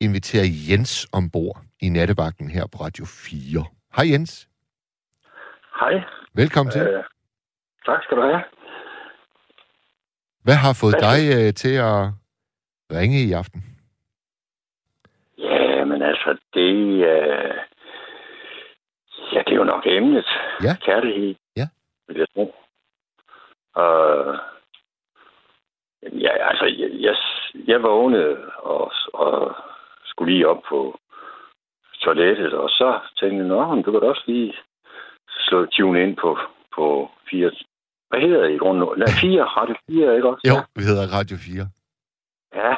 invitere 0.00 0.44
Jens 0.70 1.08
ombord 1.12 1.62
i 1.80 1.88
nattevagten 1.88 2.50
her 2.50 2.66
på 2.66 2.78
Radio 2.78 3.04
4. 3.04 3.64
Hej 3.96 4.12
Jens. 4.12 4.48
Hej. 5.80 5.92
Velkommen 6.34 6.72
til. 6.72 6.80
Øh, 6.80 7.04
tak 7.86 8.02
skal 8.02 8.16
du 8.16 8.22
have. 8.22 8.42
Hvad 10.42 10.54
har 10.54 10.72
fået 10.72 10.94
dig 11.00 11.20
øh, 11.36 11.54
til 11.54 11.74
at 11.74 12.12
ringe 12.92 13.22
i 13.22 13.32
aften? 13.32 13.67
Ja, 15.98 16.04
men 16.04 16.08
altså, 16.10 16.38
det, 16.54 16.74
øh, 17.12 17.54
ja, 19.32 19.38
det 19.46 19.52
er 19.52 19.56
jo 19.56 19.64
nok 19.64 19.86
emnet. 19.86 20.26
Ja. 20.62 20.76
Kærlighed. 20.80 21.34
Ja. 21.56 21.66
Vil 22.08 22.16
jeg 22.16 22.26
tro. 22.34 22.54
Og, 23.74 24.36
ja, 26.02 26.48
altså, 26.50 26.64
jeg, 26.64 26.90
jeg, 27.00 27.16
jeg 27.66 27.82
vågnede 27.82 28.36
og, 28.58 28.92
og 29.12 29.54
skulle 30.04 30.32
lige 30.32 30.48
op 30.48 30.62
på 30.68 30.98
toilettet, 32.02 32.52
og 32.52 32.68
så 32.68 33.00
tænkte 33.20 33.36
jeg, 33.36 33.46
nå, 33.46 33.82
du 33.82 33.92
kan 33.92 34.00
da 34.00 34.06
også 34.06 34.24
lige 34.26 34.54
slå 35.28 35.66
tune 35.66 36.02
ind 36.02 36.16
på, 36.16 36.38
på 36.74 37.10
fire... 37.30 37.50
Hvad 38.08 38.20
hedder 38.20 38.42
det 38.42 38.54
i 38.54 38.58
grunden? 38.58 38.98
Nej, 38.98 39.08
fire, 39.20 39.44
Radio 39.44 39.74
4, 39.90 40.16
ikke 40.16 40.28
også? 40.28 40.42
Jo, 40.48 40.54
vi 40.76 40.82
hedder 40.82 41.18
Radio 41.18 41.36
4. 41.36 41.66
Ja, 42.54 42.74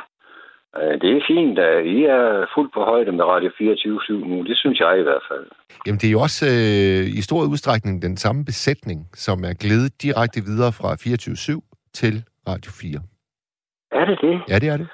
det 0.74 1.11
er 1.16 1.22
fint, 1.28 1.59
at 1.59 1.87
I 1.87 2.04
er 2.04 2.46
fuldt 2.54 2.74
på 2.74 2.80
højde 2.85 3.12
med 3.12 3.24
Radio 3.24 3.50
24 3.59 4.20
nu. 4.20 4.42
Det 4.42 4.56
synes 4.56 4.80
jeg 4.80 4.98
i 4.98 5.02
hvert 5.02 5.22
fald. 5.30 5.46
Jamen, 5.87 5.98
det 5.98 6.09
er 6.09 6.12
jo 6.12 6.20
også 6.20 6.46
øh, 6.46 7.18
i 7.18 7.22
stor 7.22 7.42
udstrækning 7.52 8.02
den 8.02 8.16
samme 8.16 8.44
besætning, 8.44 9.09
som 9.14 9.44
er 9.44 9.54
glædet 9.54 10.02
direkte 10.02 10.40
videre 10.40 10.72
fra 10.72 10.90
24-7 10.94 11.92
til 11.94 12.24
Radio 12.48 12.72
4. 12.72 13.00
Er 13.92 14.04
det 14.04 14.18
det? 14.20 14.42
Ja, 14.48 14.59
det 14.59 14.68
er 14.68 14.76
det. 14.76 14.88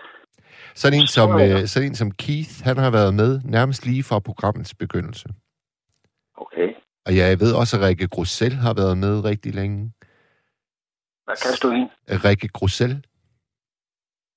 Sådan 0.75 1.01
en, 1.01 1.07
som, 1.07 1.41
øh, 1.41 1.67
sådan 1.67 1.89
en 1.89 1.95
som 1.95 2.11
Keith, 2.11 2.55
han 2.65 2.77
har 2.77 2.91
været 2.91 3.15
med 3.15 3.41
nærmest 3.45 3.87
lige 3.87 4.03
fra 4.03 4.19
programmets 4.19 4.75
begyndelse. 4.75 5.29
Okay. 6.37 6.69
Og 7.07 7.17
jeg 7.17 7.41
ved 7.41 7.53
også, 7.55 7.77
at 7.77 7.83
Rikke 7.83 8.09
Grussel 8.09 8.53
har 8.53 8.75
været 8.75 8.99
med 8.99 9.25
rigtig 9.25 9.55
længe. 9.55 9.93
Hvad 11.25 11.37
kan 11.43 11.53
du 11.63 11.69
ind? 11.79 11.89
Rikke 12.25 12.49
Grussel. 12.49 13.05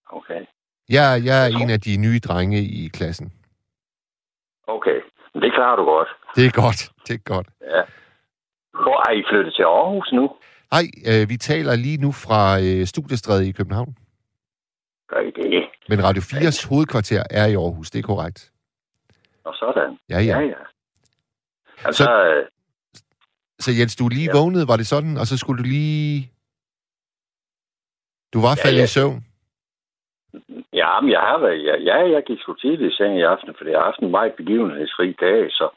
Okay. 0.10 0.42
Jeg, 0.90 1.22
jeg 1.26 1.38
er 1.46 1.50
en 1.62 1.70
af 1.70 1.82
de 1.82 1.98
nye 1.98 2.20
drenge 2.20 2.60
i 2.62 2.88
klassen. 2.88 3.32
Okay. 4.68 5.00
Men 5.34 5.42
det 5.44 5.52
klarer 5.54 5.76
du 5.76 5.84
godt. 5.84 6.08
Det 6.36 6.46
er 6.46 6.52
godt. 6.64 6.92
Det 7.08 7.14
er 7.14 7.24
godt. 7.34 7.48
Ja. 7.62 7.82
Hvor 8.84 9.10
er 9.10 9.14
I 9.20 9.24
flyttet 9.32 9.54
til 9.54 9.64
Aarhus 9.64 10.10
nu? 10.14 10.26
Hej, 10.72 10.84
øh, 11.12 11.30
vi 11.30 11.38
taler 11.38 11.76
lige 11.76 11.98
nu 11.98 12.12
fra 12.12 12.60
øh, 12.62 12.86
Studiestræde 12.88 13.50
i 13.50 13.52
København. 13.52 13.96
Gør 15.10 15.20
I 15.20 15.32
det? 15.32 15.64
Men 15.90 16.04
Radio 16.04 16.22
4's 16.22 16.70
hovedkvarter 16.70 17.24
er 17.30 17.46
i 17.46 17.54
Aarhus, 17.56 17.92
det 17.92 18.00
er 18.00 18.04
korrekt. 18.04 18.52
Og 19.44 19.54
sådan. 19.56 19.98
Ja, 20.10 20.20
ja. 20.20 20.40
Ja, 20.40 20.46
ja. 20.46 20.54
Altså, 21.86 22.04
så... 22.04 22.46
Så 23.60 23.72
Jens, 23.80 23.96
du 23.96 24.08
lige 24.08 24.30
Ja. 24.34 24.38
vågnet, 24.40 24.68
var 24.68 24.78
det 24.78 24.88
sådan? 24.88 25.18
Og 25.18 25.28
så 25.28 25.38
skulle 25.38 25.64
du 25.64 25.68
lige... 25.70 26.32
Du 28.34 28.42
var 28.42 28.50
Ja, 28.58 28.64
faldet 28.66 28.80
ja. 28.80 28.84
i 28.84 28.88
søvn? 28.88 29.26
Ja, 30.90 31.02
men 31.02 31.12
jeg 31.12 31.24
har 31.30 31.38
været... 31.38 31.64
Ja, 31.68 31.76
ja 31.90 31.98
jeg 32.16 32.24
gik 32.28 32.40
sgu 32.42 32.54
tidligt 32.54 32.94
i 32.94 32.96
seng 32.96 33.18
i 33.18 33.30
aften, 33.34 33.56
for 33.58 33.70
jeg 33.70 33.80
har 33.80 33.86
haft 33.92 34.00
en 34.00 34.12
meget 34.12 34.34
begivenhedsrig 34.34 35.16
dag, 35.20 35.52
så... 35.52 35.68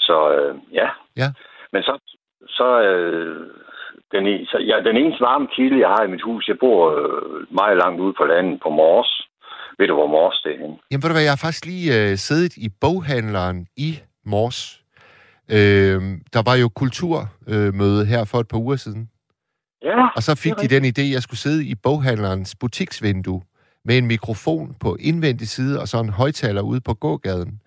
Så 0.00 0.16
øh, 0.36 0.54
ja. 0.72 0.88
Ja. 1.16 1.28
Men 1.72 1.82
så... 1.82 1.92
Så... 2.46 2.80
Øh, 2.82 3.46
den, 4.14 4.24
e- 4.34 4.46
så 4.50 4.58
ja, 4.70 4.76
den 4.88 4.96
eneste 4.96 5.20
varme 5.20 5.48
kilde, 5.56 5.80
jeg 5.80 5.88
har 5.88 6.02
i 6.04 6.10
mit 6.14 6.22
hus, 6.22 6.48
jeg 6.48 6.56
bor 6.60 6.78
øh, 6.98 7.54
meget 7.60 7.76
langt 7.82 8.00
ude 8.00 8.14
på 8.18 8.24
landet 8.24 8.60
på 8.62 8.70
Mors. 8.70 9.12
Ved 9.78 9.86
du, 9.88 9.94
hvor 9.94 10.06
Mors 10.06 10.40
det 10.44 10.52
er 10.54 10.58
henne? 10.58 10.76
Jamen 10.90 11.02
ved 11.02 11.10
du 11.10 11.14
hvad, 11.14 11.22
jeg 11.28 11.36
har 11.36 11.42
faktisk 11.46 11.66
lige 11.66 11.88
øh, 12.00 12.16
siddet 12.16 12.56
i 12.56 12.68
boghandleren 12.80 13.66
i 13.76 13.90
Mors. 14.24 14.80
Øh, 15.56 16.00
der 16.34 16.42
var 16.48 16.56
jo 16.62 16.68
kulturmøde 16.68 17.66
øh, 17.68 17.74
møde 17.74 18.06
her 18.06 18.22
for 18.30 18.38
et 18.38 18.48
par 18.48 18.58
uger 18.58 18.76
siden. 18.76 19.10
Ja, 19.82 20.08
Og 20.16 20.22
så 20.22 20.40
fik 20.42 20.52
det 20.52 20.70
de 20.70 20.74
den 20.74 20.84
idé, 20.84 21.02
at 21.08 21.14
jeg 21.16 21.22
skulle 21.22 21.40
sidde 21.46 21.62
i 21.72 21.74
boghandlerens 21.82 22.56
butiksvindue 22.60 23.42
med 23.84 23.98
en 23.98 24.06
mikrofon 24.06 24.76
på 24.80 24.96
indvendig 25.00 25.48
side 25.48 25.80
og 25.80 25.88
så 25.88 26.00
en 26.00 26.08
højtaler 26.08 26.62
ude 26.62 26.80
på 26.80 26.94
gågaden. 26.94 27.60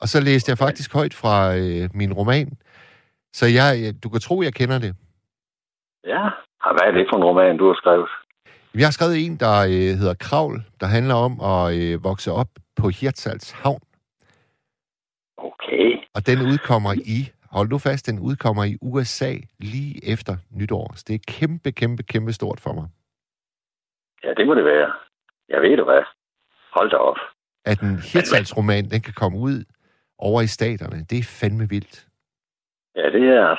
Og 0.00 0.08
så 0.08 0.20
læste 0.20 0.50
jeg 0.50 0.58
faktisk 0.58 0.94
højt 0.94 1.14
fra 1.14 1.56
øh, 1.56 1.90
min 1.94 2.12
roman. 2.12 2.48
Så 3.32 3.46
jeg, 3.46 3.94
du 4.02 4.08
kan 4.08 4.20
tro, 4.20 4.42
jeg 4.42 4.54
kender 4.54 4.78
det. 4.78 4.92
Ja. 6.06 6.24
Og 6.64 6.70
Hvad 6.74 6.84
er 6.88 6.90
det 6.90 7.06
for 7.10 7.16
en 7.16 7.24
roman, 7.24 7.56
du 7.58 7.66
har 7.66 7.74
skrevet? 7.74 8.08
Jeg 8.74 8.86
har 8.86 8.96
skrevet 8.98 9.26
en, 9.26 9.36
der 9.36 9.56
øh, 9.74 9.92
hedder 10.00 10.14
Kravl, 10.14 10.56
der 10.80 10.86
handler 10.86 11.14
om 11.14 11.32
at 11.52 11.64
øh, 11.78 12.04
vokse 12.04 12.32
op 12.32 12.50
på 12.76 12.88
Hirtshals 12.88 13.50
Havn. 13.50 13.80
Okay. 15.36 15.86
Og 16.14 16.26
den 16.26 16.38
udkommer 16.52 16.92
i, 17.16 17.18
hold 17.50 17.68
nu 17.68 17.78
fast, 17.78 18.06
den 18.06 18.18
udkommer 18.18 18.64
i 18.64 18.76
USA 18.82 19.32
lige 19.58 20.12
efter 20.12 20.36
nytår. 20.58 20.92
Så 20.96 21.04
det 21.08 21.14
er 21.14 21.24
kæmpe, 21.38 21.72
kæmpe, 21.72 22.02
kæmpe 22.02 22.32
stort 22.32 22.60
for 22.60 22.72
mig. 22.72 22.86
Ja, 24.24 24.30
det 24.34 24.46
må 24.46 24.54
det 24.54 24.64
være. 24.64 24.92
Jeg 25.48 25.60
ved 25.62 25.76
du 25.76 25.84
hvad. 25.84 26.02
Hold 26.76 26.90
da 26.90 26.96
op. 26.96 27.16
At 27.64 27.80
en 27.80 27.96
Hirtshals-roman, 28.12 28.84
den 28.90 29.00
kan 29.00 29.14
komme 29.14 29.38
ud 29.38 29.64
over 30.18 30.42
i 30.42 30.46
staterne, 30.46 31.06
det 31.10 31.18
er 31.18 31.22
fandme 31.40 31.68
vildt. 31.68 32.06
Ja, 32.96 33.06
det 33.10 33.28
er 33.28 33.56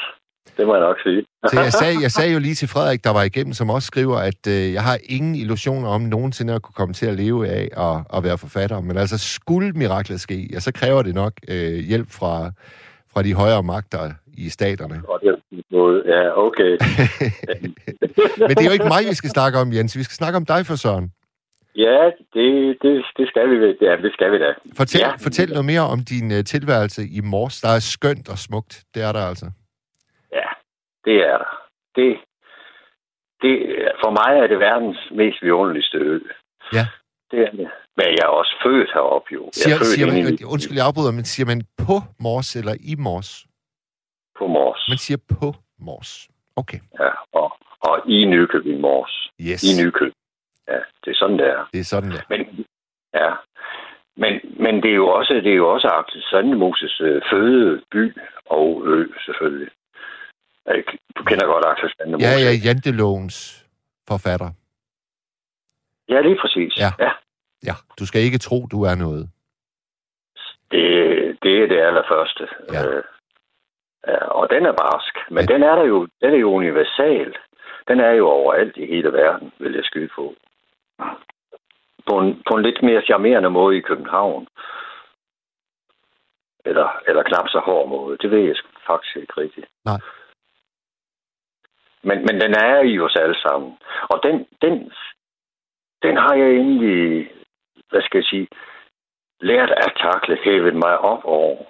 det 0.57 0.67
må 0.67 0.75
jeg 0.75 0.81
nok 0.81 0.99
sige. 1.03 1.25
Så 1.47 1.59
jeg 1.61 1.73
sagde, 1.73 1.95
jeg 2.05 2.11
sagde 2.11 2.33
jo 2.33 2.39
lige 2.39 2.55
til 2.55 2.67
Frederik, 2.67 3.03
der 3.03 3.13
var 3.13 3.23
igennem, 3.23 3.53
som 3.53 3.69
også 3.69 3.85
skriver, 3.85 4.17
at 4.17 4.47
øh, 4.47 4.73
jeg 4.73 4.83
har 4.83 4.97
ingen 5.03 5.35
illusioner 5.35 5.89
om 5.89 6.01
nogensinde 6.01 6.53
at 6.53 6.61
kunne 6.61 6.73
komme 6.73 6.93
til 6.93 7.05
at 7.05 7.13
leve 7.13 7.47
af 7.47 7.67
at, 7.87 8.17
at 8.17 8.23
være 8.23 8.37
forfatter. 8.37 8.81
Men 8.81 8.97
altså, 8.97 9.17
skulle 9.35 9.71
miraklet 9.71 10.21
ske, 10.21 10.49
ja, 10.53 10.59
så 10.59 10.71
kræver 10.73 11.01
det 11.01 11.15
nok 11.15 11.33
øh, 11.49 11.79
hjælp 11.89 12.07
fra, 12.19 12.51
fra 13.13 13.23
de 13.23 13.33
højere 13.33 13.63
magter 13.63 14.11
i 14.37 14.49
staterne. 14.49 15.01
Og 15.07 15.19
er. 15.23 15.35
Ja, 16.05 16.37
okay. 16.47 16.71
Men 18.47 18.49
det 18.49 18.59
er 18.59 18.65
jo 18.65 18.71
ikke 18.71 18.93
mig, 18.95 19.03
vi 19.09 19.13
skal 19.13 19.29
snakke 19.29 19.59
om, 19.59 19.73
Jens. 19.73 19.97
Vi 19.97 20.03
skal 20.03 20.15
snakke 20.15 20.37
om 20.37 20.45
dig 20.45 20.65
for 20.65 20.75
Søren. 20.75 21.11
Ja, 21.85 21.99
det, 22.33 22.47
det, 22.81 22.93
det 23.17 23.25
skal 23.31 23.45
vi. 23.49 23.55
Ja, 23.87 23.93
det 24.05 24.11
skal 24.13 24.31
vi 24.31 24.37
da. 24.45 24.49
Fortæl, 24.77 24.99
Ja. 25.01 25.11
fortæl 25.25 25.49
noget 25.49 25.65
mere 25.65 25.85
om 25.93 25.99
din 26.11 26.27
uh, 26.37 26.41
tilværelse 26.53 27.01
i 27.17 27.19
Mors. 27.31 27.61
Der 27.61 27.69
er 27.77 27.79
skønt 27.79 28.29
og 28.33 28.37
smukt. 28.37 28.73
Det 28.93 29.01
er 29.07 29.11
der 29.11 29.23
altså. 29.31 29.47
Ja, 30.39 30.47
det 31.05 31.15
er 31.31 31.37
der. 31.43 31.51
Det, 31.95 32.09
det, 33.41 33.53
for 34.03 34.09
mig 34.19 34.31
er 34.43 34.47
det 34.47 34.59
verdens 34.59 34.99
mest 35.11 35.37
vidunderligste 35.41 35.97
ø. 35.97 36.19
Ja. 36.77 36.85
Det 37.31 37.39
er 37.47 37.51
det. 37.51 37.67
Men 37.97 38.05
jeg 38.17 38.23
er 38.29 38.33
også 38.41 38.53
født 38.65 38.89
heroppe, 38.93 39.29
jo. 39.33 39.41
Jeg 39.41 39.47
er 39.47 39.51
Siger, 39.63 39.77
født 39.77 39.87
siger 39.95 40.05
man, 40.07 40.33
i- 40.41 40.43
undskyld, 40.53 40.77
jeg 40.77 40.85
afbryder, 40.89 41.11
men 41.11 41.25
siger 41.25 41.45
man 41.51 41.59
på 41.87 41.95
Mors 42.19 42.55
eller 42.55 42.75
i 42.91 42.95
Mors? 42.95 43.45
på 44.39 44.47
Mors. 44.47 44.81
Man 44.89 44.97
siger 44.97 45.17
på 45.39 45.47
Mors. 45.79 46.29
Okay. 46.55 46.79
Ja, 46.99 47.09
og, 47.39 47.47
og 47.87 47.95
i 48.15 48.25
Nykøbing 48.25 48.79
Mors. 48.81 49.13
Yes. 49.41 49.63
I 49.63 49.71
Nykøbing. 49.83 50.15
Ja, 50.69 50.79
det 51.05 51.11
er 51.11 51.15
sådan, 51.21 51.37
det 51.39 51.47
er. 51.47 51.69
Det 51.73 51.79
er 51.79 51.83
sådan 51.93 52.11
der. 52.11 52.21
Men, 52.29 52.65
ja. 53.13 53.31
Men, 54.17 54.33
men 54.63 54.83
det 54.83 54.91
er 54.91 54.95
jo 54.95 55.07
også, 55.07 55.33
det 55.33 55.51
er 55.51 55.55
jo 55.63 55.69
også 55.73 55.87
Axel 55.87 56.23
Sandemoses 56.23 57.01
øh, 57.01 57.21
fødeby 57.31 58.17
og 58.45 58.83
ø, 58.87 59.07
selvfølgelig. 59.25 59.69
Du 61.17 61.23
kender 61.23 61.45
godt 61.45 61.65
Axel 61.65 61.91
Sandemos. 61.97 62.21
Ja, 62.23 62.31
ja, 62.45 62.51
Jantelovens 62.65 63.65
forfatter. 64.09 64.49
Ja, 66.09 66.21
lige 66.21 66.37
præcis. 66.41 66.77
Ja. 66.77 66.91
ja. 67.05 67.11
Ja, 67.65 67.73
du 67.99 68.05
skal 68.05 68.21
ikke 68.21 68.37
tro, 68.37 68.67
du 68.71 68.83
er 68.83 68.95
noget. 68.95 69.29
Det, 70.71 70.85
det 71.43 71.63
er 71.63 71.67
det 71.67 71.79
allerførste. 71.81 72.47
Ja. 72.73 72.85
Øh, 72.87 73.03
ja, 74.07 74.17
og 74.25 74.49
den 74.49 74.65
er 74.65 74.71
barsk. 74.71 75.13
Men 75.31 75.43
Ja. 75.49 75.53
den 75.53 75.63
er 75.63 75.75
der 75.75 75.83
jo, 75.85 76.07
den 76.21 76.33
er 76.33 76.37
jo 76.37 76.49
universal. 76.53 77.35
Den 77.87 77.99
er 77.99 78.11
jo 78.11 78.27
overalt 78.27 78.77
i 78.77 78.85
hele 78.85 79.13
verden, 79.13 79.51
vil 79.59 79.73
jeg 79.73 79.83
skyde 79.83 80.09
på. 80.15 80.35
På 82.07 82.19
en, 82.19 82.43
på 82.49 82.55
en 82.55 82.63
lidt 82.63 82.83
mere 82.83 83.01
charmerende 83.01 83.49
måde 83.49 83.77
i 83.77 83.81
København. 83.81 84.47
Eller, 86.65 86.89
eller 87.07 87.23
knap 87.23 87.47
så 87.49 87.59
hård 87.59 87.89
måde. 87.89 88.17
Det 88.17 88.31
ved 88.31 88.39
jeg 88.39 88.55
faktisk 88.87 89.15
ikke 89.15 89.33
rigtigt. 89.37 89.67
Nej. 89.85 89.99
Men, 92.03 92.17
men 92.27 92.41
den 92.41 92.53
er 92.53 92.81
i 92.81 92.99
os 92.99 93.15
alle 93.15 93.39
sammen. 93.39 93.77
Og 94.09 94.19
den, 94.23 94.47
den, 94.61 94.91
den 96.03 96.17
har 96.17 96.33
jeg 96.35 96.49
egentlig, 96.49 97.31
hvad 97.89 98.01
skal 98.01 98.17
jeg 98.17 98.25
sige, 98.25 98.47
lært 99.39 99.71
at 99.71 99.93
takle, 99.97 100.39
hævet 100.43 100.75
mig 100.75 100.97
op 100.97 101.25
over. 101.25 101.65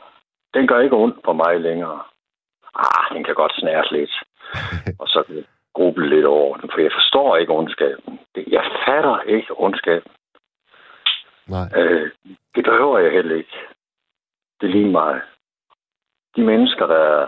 Den 0.53 0.67
gør 0.67 0.79
ikke 0.79 0.95
ondt 0.95 1.23
på 1.23 1.33
mig 1.33 1.61
længere. 1.61 2.03
Ah, 2.75 3.15
den 3.15 3.23
kan 3.23 3.35
godt 3.35 3.53
snære 3.55 3.85
lidt. 3.91 4.13
og 5.01 5.07
så 5.07 5.43
gruble 5.79 6.09
lidt 6.09 6.25
over 6.25 6.57
den, 6.57 6.69
for 6.73 6.79
jeg 6.81 6.91
forstår 6.99 7.37
ikke 7.37 7.53
ondskaben. 7.53 8.19
Det- 8.35 8.47
Jeg 8.47 8.63
fatter 8.85 9.21
ikke 9.21 9.51
ondskaben. 9.65 10.11
Nej. 11.47 11.67
Øh, 11.79 12.11
det 12.55 12.63
behøver 12.63 12.97
jeg 12.99 13.11
heller 13.11 13.35
ikke. 13.35 13.57
Det 14.61 14.67
er 14.67 14.71
lige 14.71 14.91
mig. 14.91 15.21
De 16.35 16.41
mennesker, 16.43 16.85
der, 16.87 17.27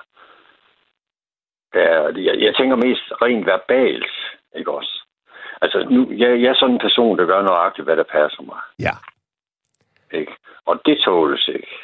der 1.73 2.19
jeg, 2.27 2.35
jeg 2.41 2.55
tænker 2.55 2.75
mest 2.75 3.05
rent 3.21 3.45
verbalt, 3.45 4.11
ikke 4.55 4.71
også? 4.71 4.93
Altså, 5.61 5.87
nu, 5.89 6.11
jeg, 6.11 6.41
jeg 6.41 6.49
er 6.49 6.55
sådan 6.59 6.75
en 6.75 6.79
person, 6.87 7.17
der 7.17 7.25
gør 7.25 7.41
nøjagtigt, 7.41 7.85
hvad 7.85 7.97
der 7.97 8.03
passer 8.03 8.41
mig. 8.41 8.59
Ja. 8.79 8.95
Ikke? 10.17 10.31
Og 10.65 10.81
det 10.85 10.97
tåles 11.05 11.47
ikke. 11.47 11.75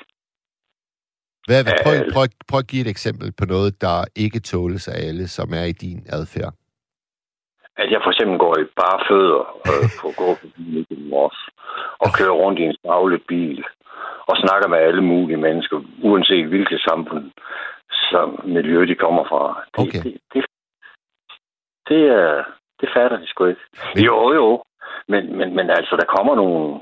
Hvad, 1.47 1.59
hvad, 1.65 1.73
prøv, 1.83 1.93
Øh. 1.93 2.13
prøv, 2.13 2.23
prøv 2.49 2.59
at 2.63 2.67
give 2.71 2.81
et 2.85 2.91
eksempel 2.95 3.27
på 3.39 3.45
noget, 3.53 3.81
der 3.81 3.97
ikke 4.15 4.39
tåles 4.39 4.87
af 4.87 4.97
alle, 5.07 5.27
som 5.27 5.47
er 5.59 5.65
i 5.73 5.75
din 5.85 5.99
adfærd. 6.17 6.53
at 7.83 7.91
jeg 7.91 8.01
for 8.03 8.11
eksempel 8.11 8.37
går 8.45 8.53
i 8.59 8.63
bare 8.83 8.99
fødder 9.09 9.43
øh, 9.69 9.87
på 10.01 10.07
gårdbyen 10.19 10.85
i 10.89 10.95
Mors, 11.11 11.39
og 12.03 12.07
kører 12.17 12.35
rundt 12.43 12.59
i 12.59 12.63
en 12.63 12.75
stavlet 12.79 13.21
bil, 13.27 13.63
og 14.29 14.35
snakker 14.43 14.67
med 14.67 14.77
alle 14.87 15.03
mulige 15.11 15.37
mennesker, 15.47 15.77
uanset 16.03 16.47
hvilket 16.47 16.79
samfund, 16.89 17.25
som 18.11 18.27
miljø 18.55 18.85
de 18.85 18.95
kommer 18.95 19.23
fra. 19.31 19.43
Det, 19.75 19.79
Okay. 19.87 20.03
det, 20.03 20.13
det, 20.33 20.45
det, 21.89 22.01
er, 22.21 22.43
det 22.81 22.89
fatter 22.95 23.17
de 23.17 23.27
sgu 23.27 23.45
ikke. 23.45 23.61
Men- 23.95 24.03
Jo, 24.03 24.33
jo. 24.39 24.63
Men, 25.07 25.37
men, 25.37 25.55
men 25.55 25.69
altså, 25.69 25.93
der 26.01 26.05
kommer 26.15 26.35
nogle 26.35 26.81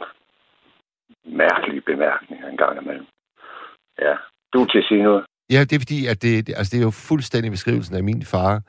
mærkelige 1.26 1.82
bemærkninger 1.82 2.48
en 2.50 2.58
gang 2.58 2.82
imellem. 2.82 3.08
Ja. 4.02 4.16
Du 4.56 4.66
til 4.66 4.78
at 4.84 4.88
sige 4.90 5.04
noget? 5.04 5.24
Ja, 5.56 5.60
det 5.68 5.74
er 5.74 5.80
fordi, 5.86 6.00
at 6.12 6.22
det, 6.22 6.48
det- 6.48 6.56
altså, 6.58 6.72
det 6.72 6.80
er 6.82 6.88
jo 6.90 6.96
fuldstændig 7.10 7.52
beskrivelsen 7.52 7.96
af 7.96 8.04
min 8.04 8.22
far. 8.34 8.62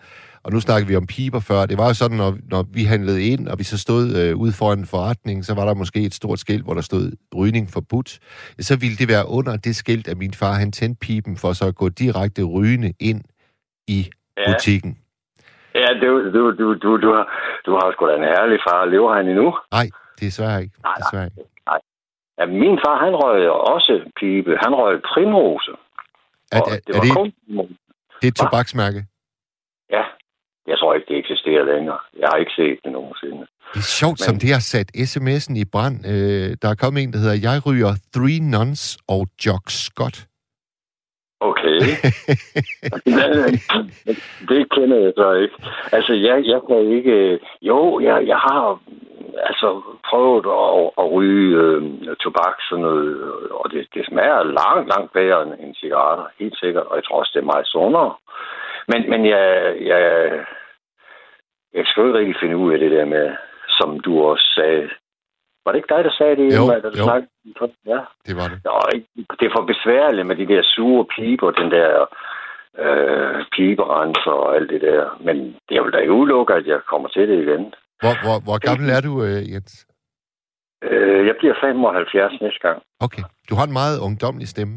Og 0.45 0.53
nu 0.53 0.61
snakker 0.61 0.87
vi 0.89 0.97
om 0.97 1.07
piber 1.07 1.41
før. 1.41 1.67
Det 1.67 1.79
var 1.79 1.87
jo 1.87 1.95
sådan, 1.95 2.17
når, 2.17 2.33
når 2.51 2.63
vi 2.75 2.83
handlede 2.85 3.21
ind, 3.33 3.49
og 3.49 3.59
vi 3.59 3.65
så 3.65 3.79
stod 3.79 4.05
øh, 4.21 4.37
ude 4.43 4.53
foran 4.59 4.79
en 4.79 4.87
forretning, 4.87 5.45
så 5.45 5.55
var 5.55 5.65
der 5.65 5.75
måske 5.75 6.01
et 6.01 6.15
stort 6.15 6.39
skilt, 6.39 6.65
hvor 6.65 6.75
der 6.75 6.81
stod 6.81 7.13
rygning 7.37 7.69
forbudt. 7.73 8.11
Så 8.69 8.75
ville 8.83 8.97
det 8.97 9.09
være 9.09 9.29
under 9.29 9.57
det 9.57 9.77
skilt, 9.77 10.09
at 10.09 10.17
min 10.17 10.35
far 10.35 10.53
han 10.53 10.73
tændte 10.73 10.99
pipen 11.07 11.37
for 11.37 11.53
så 11.53 11.65
at 11.67 11.75
gå 11.75 11.89
direkte 11.89 12.43
rygende 12.43 12.93
ind 13.01 13.21
i 13.89 14.01
Ja, 14.39 14.53
butikken. 14.53 14.99
ja 15.75 15.87
du, 16.03 16.11
du, 16.35 16.43
du, 16.61 16.67
du, 16.85 16.91
du, 17.05 17.09
har, 17.17 17.27
du 17.67 17.71
har 17.79 17.93
sgu 17.93 18.07
da 18.09 18.15
en 18.17 18.23
herlig 18.35 18.59
far. 18.69 18.85
Lever 18.85 19.15
han 19.17 19.29
endnu? 19.29 19.49
Nej, 19.73 19.87
desværre 20.21 20.63
ikke. 20.63 20.75
Nej, 20.83 20.93
nej. 20.93 20.97
Desværre 20.99 21.25
ikke. 21.25 21.37
Ja, 22.39 22.45
min 22.47 22.77
far, 22.85 22.97
han 23.05 23.15
røg 23.23 23.51
også 23.75 23.95
pibe. 24.21 24.53
Han 24.65 24.73
røg 24.81 24.95
primrose. 25.13 25.73
Er, 26.53 26.59
er, 26.59 26.79
det 26.87 26.95
er 26.95 26.99
var 26.99 27.05
det, 27.05 27.13
kun... 27.17 27.29
det 28.21 28.27
er 28.29 28.33
et 28.35 28.37
tobaksmærke? 28.43 29.01
Ja, 29.97 30.05
jeg 30.71 30.77
tror 30.79 30.95
ikke, 30.95 31.09
det 31.09 31.19
eksisterer 31.19 31.65
længere. 31.73 31.99
Jeg 32.21 32.29
har 32.31 32.39
ikke 32.43 32.57
set 32.61 32.79
det 32.85 32.93
nogensinde. 32.93 33.47
Det 33.75 33.81
er 33.85 33.91
sjovt, 34.01 34.19
Men... 34.21 34.25
som 34.27 34.35
det 34.43 34.51
har 34.57 34.65
sat 34.73 34.89
sms'en 35.11 35.55
i 35.65 35.65
brand. 35.75 35.97
Øh, 36.13 36.49
der 36.63 36.69
er 36.71 36.75
kommet 36.83 37.03
en, 37.03 37.13
der 37.13 37.19
hedder, 37.19 37.39
jeg 37.49 37.67
ryger 37.67 37.93
Three 38.15 38.41
Nuns 38.55 38.99
og 39.09 39.23
Jock 39.47 39.65
Scott. 39.71 40.17
Okay. 41.41 41.77
det 44.49 44.71
kender 44.71 44.97
jeg 44.97 45.13
så 45.17 45.33
ikke. 45.33 45.55
Altså, 45.93 46.13
jeg, 46.13 46.47
jeg 46.47 46.61
kan 46.69 46.79
ikke... 46.79 47.39
Jo, 47.63 48.01
jeg, 48.01 48.27
jeg 48.27 48.37
har 48.37 48.81
altså 49.43 49.83
prøvet 50.09 50.47
at, 50.47 50.91
at 50.99 51.13
ryge 51.13 51.57
øh, 51.57 52.17
tobak, 52.17 52.57
sådan 52.69 52.83
noget, 52.83 53.33
og 53.51 53.71
det, 53.71 53.87
det 53.95 54.07
smager 54.07 54.43
langt, 54.43 54.89
langt 54.89 55.13
bedre 55.13 55.43
end, 55.43 55.75
cigaretter, 55.75 56.27
helt 56.39 56.59
sikkert, 56.59 56.87
og 56.87 56.97
jeg 56.97 57.05
tror 57.05 57.19
også, 57.19 57.31
det 57.35 57.41
er 57.41 57.53
meget 57.53 57.67
sundere. 57.67 58.15
Men, 58.89 59.11
men 59.11 59.27
jeg, 59.27 59.77
jeg, 59.81 60.31
jeg 61.75 61.85
skal 61.87 62.07
ikke 62.07 62.19
rigtig 62.19 62.37
finde 62.41 62.57
ud 62.57 62.73
af 62.73 62.79
det 62.79 62.91
der 62.91 63.05
med, 63.05 63.35
som 63.79 64.01
du 64.01 64.23
også 64.23 64.53
sagde. 64.55 64.91
Var 65.67 65.73
det 65.73 65.79
ikke 65.79 65.95
dig, 65.95 66.05
der 66.05 66.15
sagde 66.19 66.37
det? 66.37 66.47
Jo, 66.57 66.63
Ingmar, 66.63 66.79
da 66.85 66.89
du 66.91 66.99
jo. 66.99 67.07
snakkede? 67.09 67.31
Ja. 67.93 68.01
Det 68.27 68.35
var 68.41 68.47
det. 68.53 68.59
Nå, 68.69 68.75
det 69.39 69.45
er 69.47 69.55
for 69.57 69.65
besværligt 69.73 70.27
med 70.27 70.37
de 70.37 70.47
der 70.53 70.63
sure 70.75 71.05
piber, 71.15 71.51
den 71.51 71.71
der 71.77 71.91
øh, 72.85 73.45
piberenser 73.55 74.35
og 74.45 74.57
alt 74.57 74.71
det 74.71 74.81
der. 74.81 75.03
Men 75.27 75.37
jeg 75.71 75.81
vil 75.85 75.93
da 75.93 75.99
ikke 75.99 76.13
udelukke, 76.21 76.55
at 76.55 76.67
jeg 76.67 76.81
kommer 76.91 77.09
til 77.09 77.29
det 77.29 77.39
igen. 77.45 77.65
Hvor, 78.03 78.15
hvor, 78.25 78.37
hvor 78.47 78.59
gammel 78.69 78.89
er 78.97 79.01
du, 79.09 79.13
øh, 79.27 79.41
Jens? 79.53 79.87
Øh, 80.83 81.27
jeg 81.27 81.35
bliver 81.39 81.55
75 81.61 82.41
næste 82.41 82.61
gang. 82.67 82.83
Okay. 83.01 83.23
Du 83.49 83.55
har 83.55 83.65
en 83.67 83.73
meget 83.83 83.99
ungdomlig 84.07 84.49
stemme. 84.49 84.77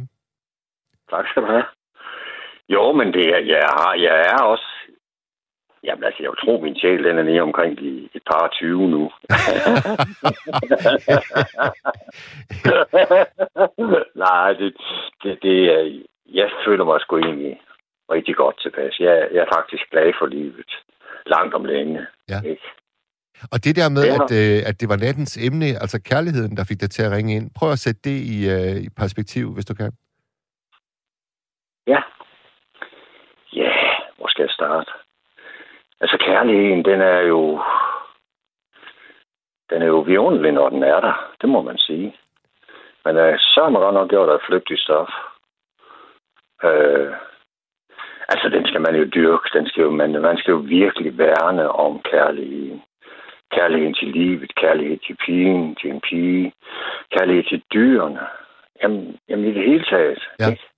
Tak 1.12 1.26
skal 1.28 1.42
du 1.44 1.48
have. 1.48 1.66
Jo, 2.70 2.92
men 2.92 3.08
det 3.14 3.26
er, 3.36 3.42
jeg, 3.56 3.64
har, 3.80 3.94
jeg 4.08 4.16
er 4.34 4.44
også... 4.44 4.70
Jamen 5.84 6.03
altså, 6.03 6.23
jeg 6.23 6.30
vil 6.30 6.41
tro, 6.43 6.61
min 6.61 6.80
sjæl 6.80 7.03
den 7.03 7.17
er 7.17 7.23
nede 7.23 7.41
omkring 7.41 7.77
de, 7.77 8.09
et 8.13 8.23
par 8.32 8.49
20 8.53 8.89
nu. 8.89 9.03
Nej, 14.25 14.53
det, 14.53 14.73
det, 15.23 15.39
det 15.41 15.57
er... 15.75 16.03
Jeg 16.39 16.49
føler 16.65 16.86
mig 16.86 17.01
sgu 17.01 17.17
egentlig 17.17 17.61
rigtig 18.11 18.36
godt 18.36 18.61
tilpas. 18.61 18.99
Jeg, 18.99 19.27
jeg 19.34 19.41
er 19.41 19.55
faktisk 19.57 19.84
glad 19.91 20.13
for 20.19 20.25
livet. 20.25 20.71
Langt 21.25 21.53
om 21.53 21.65
længe. 21.65 22.05
Ja. 22.30 22.41
Ikke? 22.45 22.67
Og 23.53 23.63
det 23.65 23.75
der 23.75 23.89
med, 23.97 24.05
at, 24.17 24.30
øh, 24.41 24.69
at 24.69 24.75
det 24.82 24.89
var 24.89 24.97
nattens 25.05 25.38
emne, 25.47 25.65
altså 25.65 26.01
kærligheden, 26.11 26.57
der 26.57 26.63
fik 26.69 26.82
dig 26.82 26.91
til 26.91 27.03
at 27.03 27.11
ringe 27.11 27.36
ind. 27.36 27.51
Prøv 27.57 27.71
at 27.71 27.80
sætte 27.80 28.01
det 28.03 28.17
i, 28.36 28.38
øh, 28.55 28.75
i 28.86 28.89
perspektiv, 29.01 29.53
hvis 29.53 29.65
du 29.65 29.73
kan. 29.73 29.91
Ja. 31.88 32.01
Ja, 33.53 33.73
hvor 34.17 34.27
skal 34.27 34.43
jeg 34.43 34.53
starte? 34.59 34.91
Altså 36.02 36.18
kærligheden, 36.18 36.86
den 36.86 37.02
er 37.02 37.20
jo... 37.20 37.62
Den 39.70 39.82
er 39.82 39.86
jo 39.86 40.00
vidunderlig, 40.00 40.52
når 40.52 40.70
den 40.70 40.84
er 40.84 41.00
der. 41.00 41.32
Det 41.41 41.50
må 41.50 41.62
man 41.62 41.78
sige. 41.78 42.16
Men 43.06 43.18
øh, 43.18 43.39
så 43.39 43.60
har 43.64 43.70
man 43.70 43.82
godt 43.82 43.93
nok 43.93 44.10
gjort 44.10 44.30
et 44.30 44.41
flygtigt 44.47 44.80
stof. 44.80 45.10
Øh, 46.64 47.14
altså, 48.28 48.50
den 48.50 48.68
skal 48.68 48.82
man 48.82 48.95
jo 48.95 49.06
dyrke. 49.16 49.50
Den 49.54 49.68
skal 49.68 49.82
jo, 49.82 49.91
man, 49.91 50.22
man 50.22 50.38
skal 50.38 50.52
jo 50.52 50.58
virkelig 50.58 51.18
værne 51.18 51.72
om 51.72 52.02
kærligheden. 52.02 52.82
Kærligheden 53.52 53.93
til 53.93 54.08
livet, 54.08 54.56
kærlighed 54.56 54.97
til 54.97 55.18
pigen, 55.26 55.76
til 55.76 55.89
en 55.89 56.02
pige, 56.02 56.54
kærlighed 57.18 57.43
til 57.43 57.64
dyrene. 57.74 58.20
Jamen, 58.84 59.20
jamen 59.30 59.45
i 59.45 59.54
det 59.54 59.64
hele 59.64 59.84
taget. 59.84 60.30
Ja. 60.39 60.50
ikke? 60.50 60.68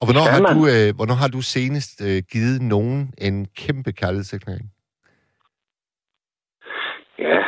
Og 0.00 0.06
hvornår 0.06 0.26
har, 0.34 0.40
du, 0.54 0.58
øh, 0.72 0.96
hvornår 0.96 1.14
har 1.14 1.28
du 1.28 1.40
senest 1.42 2.02
øh, 2.08 2.22
givet 2.32 2.62
nogen 2.62 3.14
en 3.18 3.46
kæmpe 3.46 3.92
kærlighedserklæring? 3.92 4.66
Ja, 7.18 7.38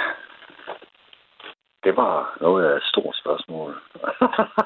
det 1.84 1.96
var 1.96 2.38
noget 2.40 2.64
af 2.66 2.76
et 2.76 2.82
stort 2.82 3.16
spørgsmål. 3.22 3.70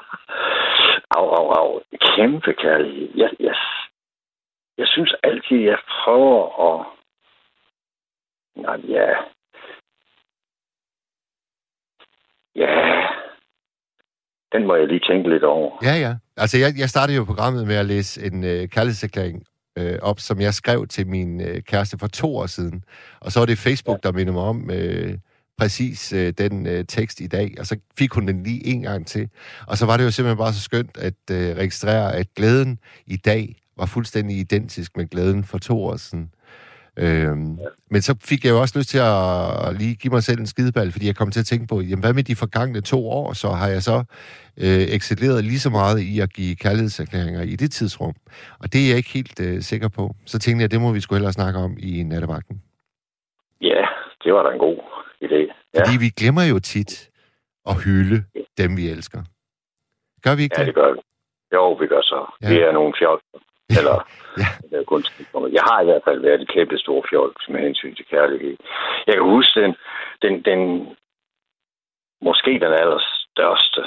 au, 1.17 1.27
au, 1.37 1.51
au. 1.59 1.81
Kæmpe 2.15 2.53
kærlighed. 2.53 3.09
Jeg, 3.15 3.29
jeg, 3.39 3.55
jeg 4.77 4.87
synes 4.87 5.15
altid, 5.23 5.57
jeg 5.57 5.77
prøver 5.89 6.41
at... 6.67 6.85
Nej, 8.55 8.79
ja... 8.87 9.09
Ja... 12.55 13.06
Den 14.51 14.67
må 14.67 14.75
jeg 14.75 14.87
lige 14.87 15.01
tænke 15.09 15.29
lidt 15.29 15.43
over. 15.43 15.71
Ja, 15.83 15.95
ja. 15.95 16.13
Altså, 16.37 16.57
jeg, 16.57 16.73
jeg 16.77 16.89
startede 16.89 17.17
jo 17.17 17.23
programmet 17.23 17.67
med 17.67 17.75
at 17.75 17.85
læse 17.85 18.25
en 18.25 18.43
øh, 18.43 18.67
kærlighedserklæring 18.67 19.43
øh, 19.77 19.99
op, 20.01 20.19
som 20.19 20.41
jeg 20.41 20.53
skrev 20.53 20.87
til 20.87 21.07
min 21.07 21.41
øh, 21.41 21.61
kæreste 21.61 21.97
for 21.99 22.07
to 22.07 22.37
år 22.37 22.45
siden. 22.45 22.83
Og 23.19 23.31
så 23.31 23.39
var 23.39 23.45
det 23.45 23.57
Facebook, 23.57 24.03
der 24.03 24.11
minder 24.11 24.33
mig 24.33 24.43
om 24.43 24.69
øh, 24.71 25.17
præcis 25.57 26.13
øh, 26.13 26.33
den 26.37 26.67
øh, 26.67 26.85
tekst 26.85 27.21
i 27.21 27.27
dag. 27.27 27.55
Og 27.59 27.65
så 27.65 27.77
fik 27.97 28.11
hun 28.11 28.27
den 28.27 28.43
lige 28.43 28.67
en 28.67 28.81
gang 28.81 29.07
til. 29.07 29.29
Og 29.67 29.77
så 29.77 29.85
var 29.85 29.97
det 29.97 30.03
jo 30.03 30.11
simpelthen 30.11 30.37
bare 30.37 30.53
så 30.53 30.61
skønt 30.61 30.97
at 30.97 31.13
øh, 31.31 31.57
registrere, 31.57 32.15
at 32.15 32.27
glæden 32.35 32.79
i 33.07 33.17
dag 33.17 33.55
var 33.77 33.85
fuldstændig 33.85 34.37
identisk 34.37 34.97
med 34.97 35.05
glæden 35.05 35.43
for 35.43 35.57
to 35.57 35.83
år 35.83 35.95
siden. 35.95 36.31
Øhm, 37.03 37.57
men 37.91 38.01
så 38.01 38.15
fik 38.29 38.45
jeg 38.45 38.51
jo 38.51 38.59
også 38.61 38.75
lyst 38.79 38.89
til 38.89 38.97
at 38.97 39.75
lige 39.79 39.95
give 39.95 40.13
mig 40.13 40.23
selv 40.23 40.39
en 40.39 40.47
skideball, 40.47 40.91
fordi 40.91 41.05
jeg 41.07 41.15
kom 41.15 41.31
til 41.31 41.39
at 41.39 41.45
tænke 41.45 41.67
på, 41.67 41.75
jamen 41.81 42.03
hvad 42.03 42.13
med 42.13 42.23
de 42.23 42.35
forgangne 42.35 42.81
to 42.81 43.09
år, 43.09 43.33
så 43.33 43.47
har 43.47 43.67
jeg 43.67 43.81
så 43.81 43.97
øh, 44.63 44.83
excelleret 44.97 45.43
lige 45.43 45.59
så 45.59 45.69
meget 45.69 45.99
i 45.99 46.19
at 46.19 46.33
give 46.33 46.55
kærlighedserklæringer 46.55 47.41
i 47.41 47.55
det 47.61 47.71
tidsrum. 47.71 48.15
Og 48.61 48.73
det 48.73 48.79
er 48.83 48.87
jeg 48.89 48.97
ikke 48.97 49.13
helt 49.19 49.39
øh, 49.47 49.61
sikker 49.71 49.89
på. 49.97 50.03
Så 50.25 50.39
tænkte 50.39 50.61
jeg, 50.63 50.71
det 50.71 50.81
må 50.81 50.91
vi 50.93 50.99
sgu 51.01 51.15
hellere 51.15 51.33
snakke 51.39 51.59
om 51.59 51.71
i 51.79 52.03
nattevagten. 52.03 52.61
Ja, 53.61 53.83
det 54.23 54.33
var 54.33 54.43
da 54.43 54.49
en 54.53 54.59
god 54.59 54.77
idé. 55.25 55.41
Ja, 55.73 55.79
Fordi 55.79 55.93
vi 55.99 56.09
glemmer 56.19 56.43
jo 56.53 56.59
tit 56.59 57.09
at 57.69 57.75
hylde 57.83 58.17
dem, 58.57 58.77
vi 58.77 58.89
elsker. 58.89 59.21
Gør 60.23 60.35
vi 60.35 60.43
ikke 60.43 60.55
ja 60.57 60.61
det? 60.61 60.67
det 60.67 60.75
gør 60.75 60.91
vi. 60.93 60.99
Jo, 61.53 61.73
vi 61.73 61.87
gør 61.87 62.01
så. 62.01 62.19
Ja. 62.41 62.47
Ja. 62.47 62.53
Vi 62.53 62.59
er 62.67 62.71
nogle 62.71 62.93
fjol. 62.99 63.19
Eller, 63.69 63.97
Ja. 64.37 64.49
det 64.69 64.79
er 64.79 64.83
kun, 64.83 65.03
jeg 65.57 65.63
har 65.69 65.81
i 65.81 65.85
hvert 65.85 66.03
fald 66.03 66.19
været 66.19 66.41
et 66.41 66.47
kæmpe 66.49 66.77
stor 66.77 67.05
fjol 67.09 67.33
med 67.49 67.59
hensyn 67.59 67.95
til 67.95 68.05
kærlighed. 68.05 68.57
Jeg 69.07 69.13
kan 69.15 69.23
huske 69.23 69.61
den, 69.61 69.75
den, 70.21 70.41
den 70.45 70.59
måske 72.21 72.51
den 72.51 72.73
allerstørste. 72.81 73.81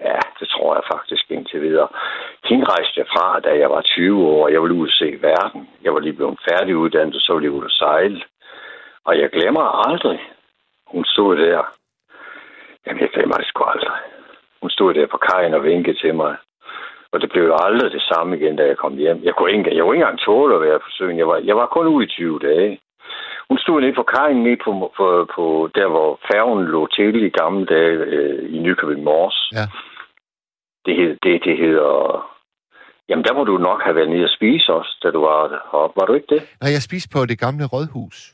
Ja, 0.00 0.18
det 0.40 0.48
tror 0.48 0.74
jeg 0.74 0.84
faktisk 0.94 1.30
indtil 1.30 1.62
videre. 1.62 1.88
Hende 2.44 2.64
rejste 2.64 3.00
jeg 3.00 3.06
fra, 3.06 3.40
da 3.40 3.58
jeg 3.58 3.70
var 3.70 3.80
20 3.80 4.26
år, 4.26 4.44
og 4.44 4.52
jeg 4.52 4.62
ville 4.62 4.74
ud 4.74 4.86
og 4.88 4.92
se 4.92 5.18
verden. 5.22 5.68
Jeg 5.82 5.94
var 5.94 6.00
lige 6.00 6.12
blevet 6.18 6.38
færdiguddannet, 6.48 7.14
og 7.16 7.20
så 7.20 7.32
ville 7.34 7.44
jeg 7.44 7.52
ud 7.58 7.64
og 7.64 7.70
sejle. 7.70 8.22
Og 9.04 9.18
jeg 9.18 9.30
glemmer 9.30 9.88
aldrig. 9.88 10.20
Hun 10.86 11.04
stod 11.04 11.36
der. 11.36 11.62
Jamen, 12.86 13.00
jeg 13.02 13.10
glemmer 13.10 13.36
det 13.36 13.46
sgu 13.46 13.64
aldrig. 13.64 13.98
Hun 14.62 14.70
stod 14.70 14.94
der 14.94 15.06
på 15.06 15.16
kajen 15.16 15.54
og 15.54 15.64
vinkede 15.64 15.98
til 15.98 16.14
mig. 16.14 16.36
Og 17.14 17.20
det 17.20 17.30
blev 17.32 17.44
jo 17.50 17.56
aldrig 17.66 17.90
det 17.92 18.02
samme 18.10 18.36
igen, 18.38 18.56
da 18.56 18.64
jeg 18.66 18.76
kom 18.76 18.94
hjem. 18.96 19.20
Jeg 19.28 19.34
kunne 19.34 19.50
ikke, 19.52 19.76
jeg 19.76 19.82
kunne 19.82 19.96
ikke 19.96 20.04
engang 20.04 20.20
tåle 20.20 20.54
at 20.54 20.64
være 20.66 20.78
på 20.78 20.90
søen. 20.96 21.18
Jeg 21.18 21.28
var, 21.28 21.38
jeg 21.50 21.56
var 21.56 21.66
kun 21.66 21.86
ude 21.86 22.04
i 22.04 22.08
20 22.08 22.38
dage. 22.38 22.80
Hun 23.48 23.58
stod 23.58 23.80
nede 23.80 23.98
på 24.00 24.02
kajen 24.02 24.42
nede 24.42 24.60
på, 24.64 24.70
på, 24.96 25.06
på 25.34 25.44
der, 25.74 25.88
hvor 25.88 26.20
færgen 26.32 26.64
lå 26.64 26.86
til 26.86 27.24
i 27.24 27.28
gamle 27.28 27.66
dage 27.66 27.94
øh, 28.16 28.54
i 28.54 28.58
Nykøbing 28.58 29.02
Mors. 29.02 29.38
Ja. 29.52 29.66
Det, 30.86 30.94
hed, 30.96 31.16
det, 31.22 31.44
det 31.44 31.56
hedder 31.58 31.90
Jamen, 33.08 33.24
der 33.24 33.34
må 33.34 33.44
du 33.44 33.58
nok 33.58 33.82
have 33.82 33.96
været 33.96 34.10
nede 34.10 34.24
og 34.24 34.34
spise 34.36 34.72
også, 34.72 34.92
da 35.02 35.10
du 35.10 35.20
var 35.20 35.48
heroppe. 35.48 36.00
Var 36.00 36.06
du 36.06 36.12
ikke 36.14 36.34
det? 36.34 36.42
Nej, 36.60 36.70
jeg 36.72 36.82
spiste 36.82 37.08
på 37.12 37.26
det 37.26 37.38
gamle 37.38 37.64
rådhus. 37.66 38.33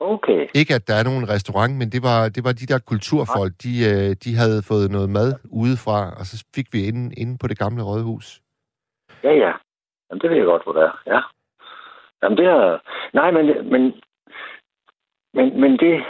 Okay. 0.00 0.46
Ikke, 0.54 0.74
at 0.74 0.88
der 0.88 0.94
er 0.94 1.04
nogen 1.04 1.28
restaurant, 1.28 1.74
men 1.78 1.88
det 1.90 2.02
var, 2.02 2.28
det 2.28 2.44
var 2.44 2.52
de 2.52 2.66
der 2.66 2.78
kulturfolk, 2.90 3.52
de, 3.62 3.72
øh, 3.90 4.10
de 4.24 4.30
havde 4.42 4.62
fået 4.70 4.90
noget 4.90 5.10
mad 5.10 5.30
udefra, 5.62 5.98
og 6.18 6.24
så 6.26 6.44
fik 6.54 6.66
vi 6.72 6.80
inde, 6.88 7.14
inde 7.14 7.38
på 7.40 7.46
det 7.46 7.58
gamle 7.58 7.82
rådhus. 7.82 8.40
Ja, 9.24 9.32
ja. 9.44 9.52
Jamen, 10.10 10.20
det 10.20 10.30
ved 10.30 10.36
jeg 10.36 10.46
godt, 10.46 10.62
hvor 10.64 10.72
det 10.72 10.82
er. 10.82 10.94
Ja. 11.14 11.20
Jamen, 12.22 12.38
det 12.38 12.46
er... 12.46 12.78
Nej, 13.14 13.30
men, 13.30 13.44
men, 13.72 13.82
men, 15.34 15.60
men 15.60 15.72
det... 15.78 16.04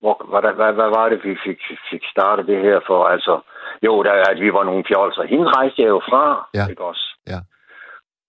Hvor, 0.00 0.16
hvad, 0.30 0.54
hvad, 0.54 0.72
hvad 0.72 0.90
var 0.98 1.08
det, 1.08 1.18
vi 1.24 1.36
fik, 1.46 1.60
fik 1.90 2.02
startet 2.14 2.46
det 2.46 2.60
her 2.62 2.80
for? 2.86 3.04
Altså, 3.14 3.40
jo, 3.82 4.02
der, 4.02 4.12
at 4.30 4.40
vi 4.40 4.52
var 4.52 4.64
nogle 4.64 4.84
fjolser. 4.88 5.22
Hende 5.22 5.48
rejste 5.56 5.82
jeg 5.82 5.88
jo 5.88 6.00
fra, 6.10 6.48
Ja. 6.54 6.66
ikke 6.70 6.84
også? 6.84 7.06
Ja. 7.26 7.40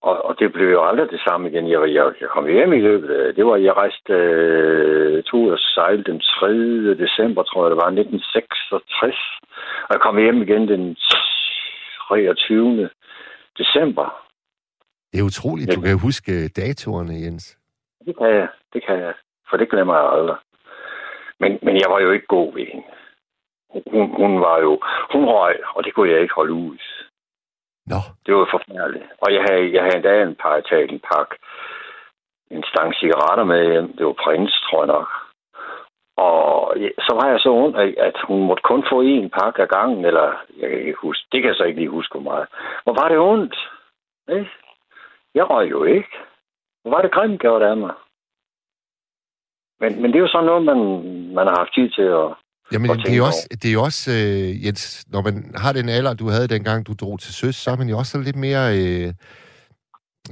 Og, 0.08 0.24
og 0.24 0.32
det 0.38 0.52
blev 0.52 0.68
jo 0.70 0.80
aldrig 0.88 1.10
det 1.10 1.20
samme 1.26 1.48
igen. 1.50 1.70
Jeg, 1.70 1.80
jeg, 1.94 2.04
jeg 2.20 2.28
kom 2.28 2.46
hjem 2.46 2.72
i 2.72 2.80
løbet 2.80 3.10
af... 3.10 3.34
Det 3.34 3.46
var, 3.46 3.56
jeg 3.56 3.76
rejste 3.76 4.12
øh, 4.12 5.22
to 5.22 5.44
og 5.44 5.58
sejle 5.58 6.04
den 6.04 6.20
3. 6.20 6.48
december, 7.04 7.42
tror 7.42 7.64
jeg 7.64 7.70
det 7.70 7.76
var, 7.82 7.90
1966. 7.90 9.16
Og 9.88 9.90
jeg 9.94 10.00
kom 10.00 10.16
hjem 10.18 10.42
igen 10.42 10.68
den 10.68 10.96
23. 12.08 12.90
december. 13.58 14.06
Det 15.12 15.20
er 15.20 15.24
utroligt, 15.24 15.68
du 15.76 15.80
Ja. 15.80 15.86
kan 15.86 15.98
huske 15.98 16.48
datoerne, 16.48 17.14
Jens. 17.24 17.58
Det 18.06 18.16
kan 18.18 18.26
jeg, 18.28 18.48
det 18.72 18.86
kan 18.86 18.98
jeg. 18.98 19.14
For 19.50 19.56
det 19.56 19.70
glemmer 19.70 19.94
jeg 19.94 20.08
aldrig. 20.12 20.36
Men, 21.40 21.58
men 21.62 21.74
jeg 21.76 21.88
var 21.90 22.00
jo 22.00 22.10
ikke 22.10 22.26
god 22.26 22.54
ved 22.54 22.66
hende. 22.72 22.86
Hun, 23.92 24.06
hun 24.20 24.40
var 24.40 24.58
jo... 24.60 24.80
Hun 25.12 25.24
røg, 25.24 25.56
og 25.74 25.84
det 25.84 25.94
kunne 25.94 26.10
jeg 26.10 26.20
ikke 26.20 26.34
holde 26.34 26.52
ud. 26.52 26.78
Nå, 27.86 28.00
Det 28.26 28.34
var 28.34 28.48
forfærdeligt. 28.50 29.06
Og 29.22 29.28
jeg 29.34 29.42
havde, 29.48 29.72
jeg 29.74 29.82
havde 29.82 29.96
endda 29.96 30.22
en 30.22 30.34
par 30.34 30.60
taget 30.60 30.90
en 30.92 31.02
pakke, 31.12 31.34
en 32.50 32.64
stang 32.70 32.94
cigaretter 32.94 33.44
med 33.44 33.72
hjem. 33.72 33.96
Det 33.96 34.06
var 34.06 34.22
prins, 34.24 34.52
tror 34.66 34.80
jeg 34.82 34.92
nok. 34.96 35.08
Og 36.16 36.76
så 37.06 37.12
var 37.18 37.26
jeg 37.30 37.40
så 37.40 37.50
ondt, 37.50 37.76
at 38.08 38.16
hun 38.28 38.46
måtte 38.46 38.62
kun 38.62 38.84
få 38.92 39.00
en 39.00 39.30
pakke 39.30 39.62
af 39.62 39.68
gangen, 39.68 40.04
eller 40.04 40.26
jeg 40.60 40.70
kan 40.70 40.78
ikke 40.78 41.04
huske, 41.06 41.26
det 41.32 41.42
kan 41.42 41.48
jeg 41.48 41.56
så 41.56 41.64
ikke 41.64 41.80
lige 41.80 41.96
huske 41.96 42.12
hvor 42.12 42.30
meget. 42.30 42.46
Hvor 42.84 42.94
var 43.00 43.08
det 43.08 43.18
ondt? 43.18 43.56
Ikke? 44.28 44.50
Jeg 45.34 45.50
røg 45.50 45.70
jo 45.70 45.84
ikke. 45.84 46.16
Hvor 46.82 46.90
var 46.90 47.02
det 47.02 47.12
grimt 47.12 47.40
gjort 47.40 47.62
af 47.62 47.76
mig? 47.76 47.94
Men, 49.80 50.02
men 50.02 50.12
det 50.12 50.16
er 50.18 50.26
jo 50.26 50.28
sådan 50.28 50.46
noget, 50.46 50.62
man, 50.62 50.80
man 51.34 51.46
har 51.46 51.56
haft 51.58 51.74
tid 51.74 51.90
til 51.90 52.02
at... 52.02 52.28
Jamen, 52.74 52.98
det 52.98 53.12
er 53.12 53.16
jo 53.16 53.24
også, 53.24 53.48
det 53.62 53.64
er 53.64 53.72
jo 53.72 53.82
også 53.82 54.10
øh, 54.12 54.66
Jens, 54.66 55.04
når 55.08 55.22
man 55.22 55.52
har 55.56 55.72
den 55.72 55.88
alder, 55.88 56.14
du 56.14 56.28
havde 56.28 56.48
dengang, 56.48 56.86
du 56.86 56.92
drog 56.92 57.20
til 57.20 57.34
søs, 57.34 57.56
så 57.56 57.70
er 57.70 57.76
man 57.76 57.88
jo 57.88 57.98
også 57.98 58.12
sådan 58.12 58.24
lidt 58.24 58.36
mere... 58.36 58.78
Øh, 58.78 59.12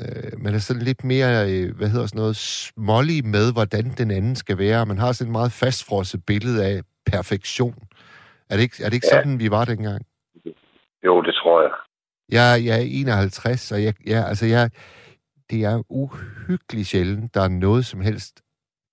øh, 0.03 0.33
man 0.39 0.55
er 0.55 0.59
sådan 0.59 0.83
lidt 0.83 1.05
mere, 1.05 1.51
øh, 1.53 1.77
hvad 1.77 1.89
hedder 1.89 2.07
sådan 2.07 2.19
noget, 2.19 2.37
smålig 2.37 3.27
med, 3.27 3.53
hvordan 3.53 3.95
den 3.99 4.11
anden 4.11 4.37
skal 4.37 4.59
være. 4.59 4.87
Man 4.87 4.99
har 4.99 5.13
sådan 5.13 5.29
et 5.29 5.33
meget 5.33 5.53
fastfrosset 5.53 6.25
billede 6.27 6.67
af 6.67 6.83
perfektion. 7.07 7.75
Er 8.51 8.57
det 8.57 8.63
ikke, 8.63 8.77
er 8.85 8.89
det 8.89 8.95
ikke 8.95 9.07
Ja. 9.13 9.19
sådan, 9.23 9.39
vi 9.39 9.51
var 9.51 9.65
dengang? 9.65 10.03
Jo, 11.07 11.23
det 11.23 11.35
tror 11.35 11.63
jeg. 11.63 11.71
Jeg, 12.29 12.65
jeg 12.67 12.79
er 12.79 12.85
51, 12.87 13.73
og 13.73 13.83
jeg, 13.85 13.95
jeg, 14.07 14.27
altså 14.29 14.47
jeg, 14.47 14.71
det 15.51 15.65
er 15.65 15.83
uhyggeligt 15.93 16.89
sjældent, 16.89 17.35
der 17.35 17.41
er 17.43 17.49
noget 17.49 17.87
som 17.87 18.01
helst, 18.01 18.41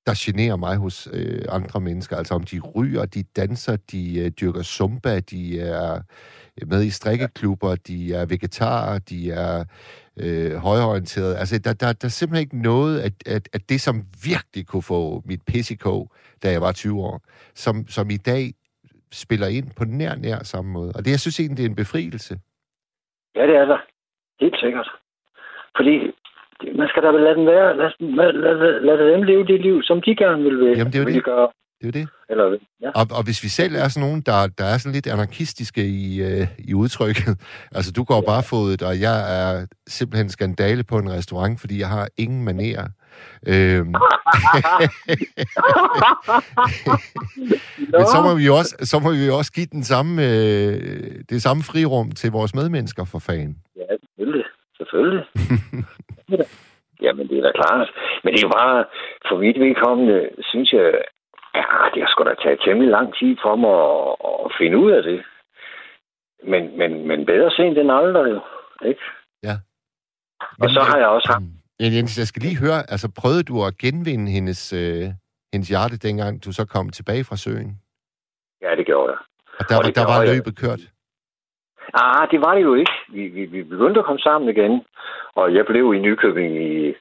der 0.08 0.14
generer 0.18 0.56
mig 0.56 0.78
hos 0.78 1.08
øh, 1.14 1.42
andre 1.50 1.80
mennesker. 1.80 2.18
Altså 2.18 2.34
om 2.34 2.44
de 2.44 2.60
ryger, 2.76 3.06
de 3.06 3.24
danser, 3.24 3.76
de 3.92 4.20
øh, 4.20 4.32
dyrker 4.32 4.64
zumba, 4.64 5.20
de 5.20 5.60
er 5.60 6.02
med 6.66 6.84
i 6.84 6.90
strikkeklubber, 6.90 7.76
de 7.76 8.14
er 8.14 8.26
vegetarer, 8.26 9.00
de 9.00 9.32
er 9.32 9.64
øh, 10.24 10.56
højorienterede. 10.56 11.38
Altså 11.38 11.60
der, 11.60 11.74
der, 11.74 11.94
der 11.94 12.06
er 12.06 12.10
simpelthen 12.20 12.46
ikke 12.46 12.62
noget 12.62 13.02
at, 13.02 13.14
at, 13.36 13.50
at 13.54 13.70
det, 13.70 13.82
som 13.82 13.96
virkelig 14.24 14.68
kunne 14.68 14.84
få 14.84 15.22
mit 15.26 15.42
pis 15.48 15.72
da 16.44 16.52
jeg 16.52 16.62
var 16.62 16.72
20 16.72 17.02
år, 17.02 17.22
som, 17.56 17.88
som 17.88 18.10
i 18.10 18.18
dag 18.18 18.44
spiller 19.12 19.48
ind 19.48 19.68
på 19.78 19.86
nær, 19.86 20.16
nær 20.16 20.44
samme 20.44 20.72
måde. 20.72 20.92
Og 20.96 21.06
det, 21.06 21.12
jeg 21.12 21.20
synes 21.20 21.40
egentlig, 21.40 21.58
det 21.58 21.66
er 21.66 21.70
en 21.70 21.76
befrielse. 21.76 22.34
Ja, 23.36 23.48
det 23.48 23.56
er 23.56 23.66
der. 23.66 23.78
Helt 24.40 24.60
sikkert. 24.60 24.90
Fordi 25.78 25.96
man 26.80 26.88
skal 26.88 27.04
da 27.04 27.12
lade 27.12 27.36
dem 27.36 27.46
være. 27.46 27.78
Lad, 27.78 27.92
lad, 28.00 28.32
lad, 28.34 28.82
lad 28.88 29.14
dem 29.14 29.24
leve 29.24 29.46
det 29.46 29.62
liv, 29.62 29.84
som 29.84 30.02
de 30.02 30.16
gerne 30.16 30.44
vil, 30.44 30.58
Jamen, 30.78 30.94
det 30.94 30.96
er 30.96 31.00
jo 31.00 31.06
vil 31.06 31.16
det. 31.16 31.24
gøre. 31.24 31.48
Det 31.82 31.88
er 31.88 31.92
det. 31.92 32.08
Eller, 32.30 32.58
ja. 32.82 32.90
Og, 32.90 33.06
og 33.18 33.24
hvis 33.24 33.44
vi 33.44 33.48
selv 33.48 33.76
er 33.76 33.88
sådan 33.88 34.08
nogen, 34.08 34.22
der, 34.22 34.48
der 34.58 34.66
er 34.66 34.78
sådan 34.78 34.94
lidt 34.94 35.08
anarkistiske 35.08 35.88
i, 35.88 36.22
øh, 36.22 36.48
i 36.58 36.74
udtrykket, 36.74 37.42
altså 37.78 37.92
du 37.92 38.04
går 38.04 38.22
bare 38.22 38.44
fodet, 38.44 38.82
og 38.82 39.02
jeg 39.02 39.18
er 39.40 39.66
simpelthen 39.88 40.30
skandale 40.30 40.84
på 40.84 40.98
en 40.98 41.12
restaurant, 41.12 41.60
fordi 41.60 41.80
jeg 41.80 41.88
har 41.90 42.08
ingen 42.18 42.46
manerer. 42.46 42.88
Øhm, 43.48 43.88
men 47.98 48.06
så 48.14 48.22
må 48.24 48.36
vi 48.36 48.50
også, 48.50 48.76
så 48.82 49.00
må 49.00 49.12
vi 49.12 49.30
også 49.30 49.52
give 49.52 49.68
den 49.72 49.84
samme, 49.84 50.24
øh, 50.24 51.12
det 51.30 51.42
samme 51.42 51.64
frirum 51.64 52.12
til 52.12 52.32
vores 52.32 52.56
medmennesker 52.56 53.06
for 53.06 53.20
fanden. 53.20 53.58
Ja, 53.76 53.84
selvfølgelig. 54.04 54.46
Selvfølgelig. 54.78 55.26
Jamen, 57.02 57.28
det 57.30 57.38
er 57.38 57.42
da 57.48 57.52
klart. 57.62 57.90
Men 58.24 58.34
det 58.34 58.40
er 58.40 58.48
jo 58.48 58.56
bare, 58.62 58.86
for 59.28 59.38
mit 59.38 59.60
vedkommende, 59.60 60.30
synes 60.52 60.70
jeg, 60.74 60.88
ja, 61.56 61.66
det 61.94 62.00
har 62.04 62.10
sgu 62.12 62.24
da 62.24 62.34
taget 62.44 62.60
temmelig 62.66 62.90
lang 62.98 63.08
tid 63.20 63.32
for 63.44 63.56
mig 63.64 63.76
at, 64.00 64.16
at 64.46 64.52
finde 64.60 64.78
ud 64.84 64.92
af 64.92 65.04
det. 65.04 65.20
Men, 66.52 66.78
men, 66.78 67.08
men 67.08 67.26
bedre 67.26 67.52
sent 67.52 67.78
end 67.78 67.92
aldrig, 67.92 68.32
jo. 68.36 68.42
Ikke? 68.90 69.02
Og 70.64 70.70
så 70.70 70.82
har 70.90 70.98
jeg 70.98 71.08
også 71.08 71.28
haft... 71.34 71.44
Ja, 71.80 71.88
Jens, 71.96 72.20
jeg 72.20 72.28
skal 72.28 72.42
lige 72.42 72.60
høre, 72.66 72.80
altså 72.94 73.08
prøvede 73.22 73.44
du 73.44 73.56
at 73.68 73.78
genvinde 73.78 74.32
hendes, 74.32 74.74
øh, 74.74 75.06
hendes 75.54 75.70
hjerte, 75.70 75.98
dengang 75.98 76.46
du 76.46 76.52
så 76.52 76.66
kom 76.66 76.90
tilbage 76.90 77.24
fra 77.24 77.38
søen? 77.44 77.72
Ja, 78.62 78.76
det 78.76 78.86
gjorde 78.86 79.10
jeg. 79.12 79.20
Og 79.60 79.66
der, 79.70 79.78
Og 79.78 79.96
der 79.96 80.06
var 80.14 80.22
jeg. 80.22 80.36
løbet 80.36 80.54
kørt? 80.64 80.82
Ah, 81.94 82.32
det 82.32 82.42
var 82.42 82.56
det 82.56 82.62
jo 82.62 82.74
ikke. 82.74 82.92
Vi, 83.08 83.28
vi, 83.28 83.46
vi 83.46 83.64
begyndte 83.64 84.00
at 84.00 84.06
komme 84.06 84.20
sammen 84.20 84.50
igen, 84.50 84.86
og 85.36 85.56
jeg 85.56 85.66
blev 85.66 85.94
i 85.94 86.00
Nykøbing 86.00 86.56
i, 86.56 86.96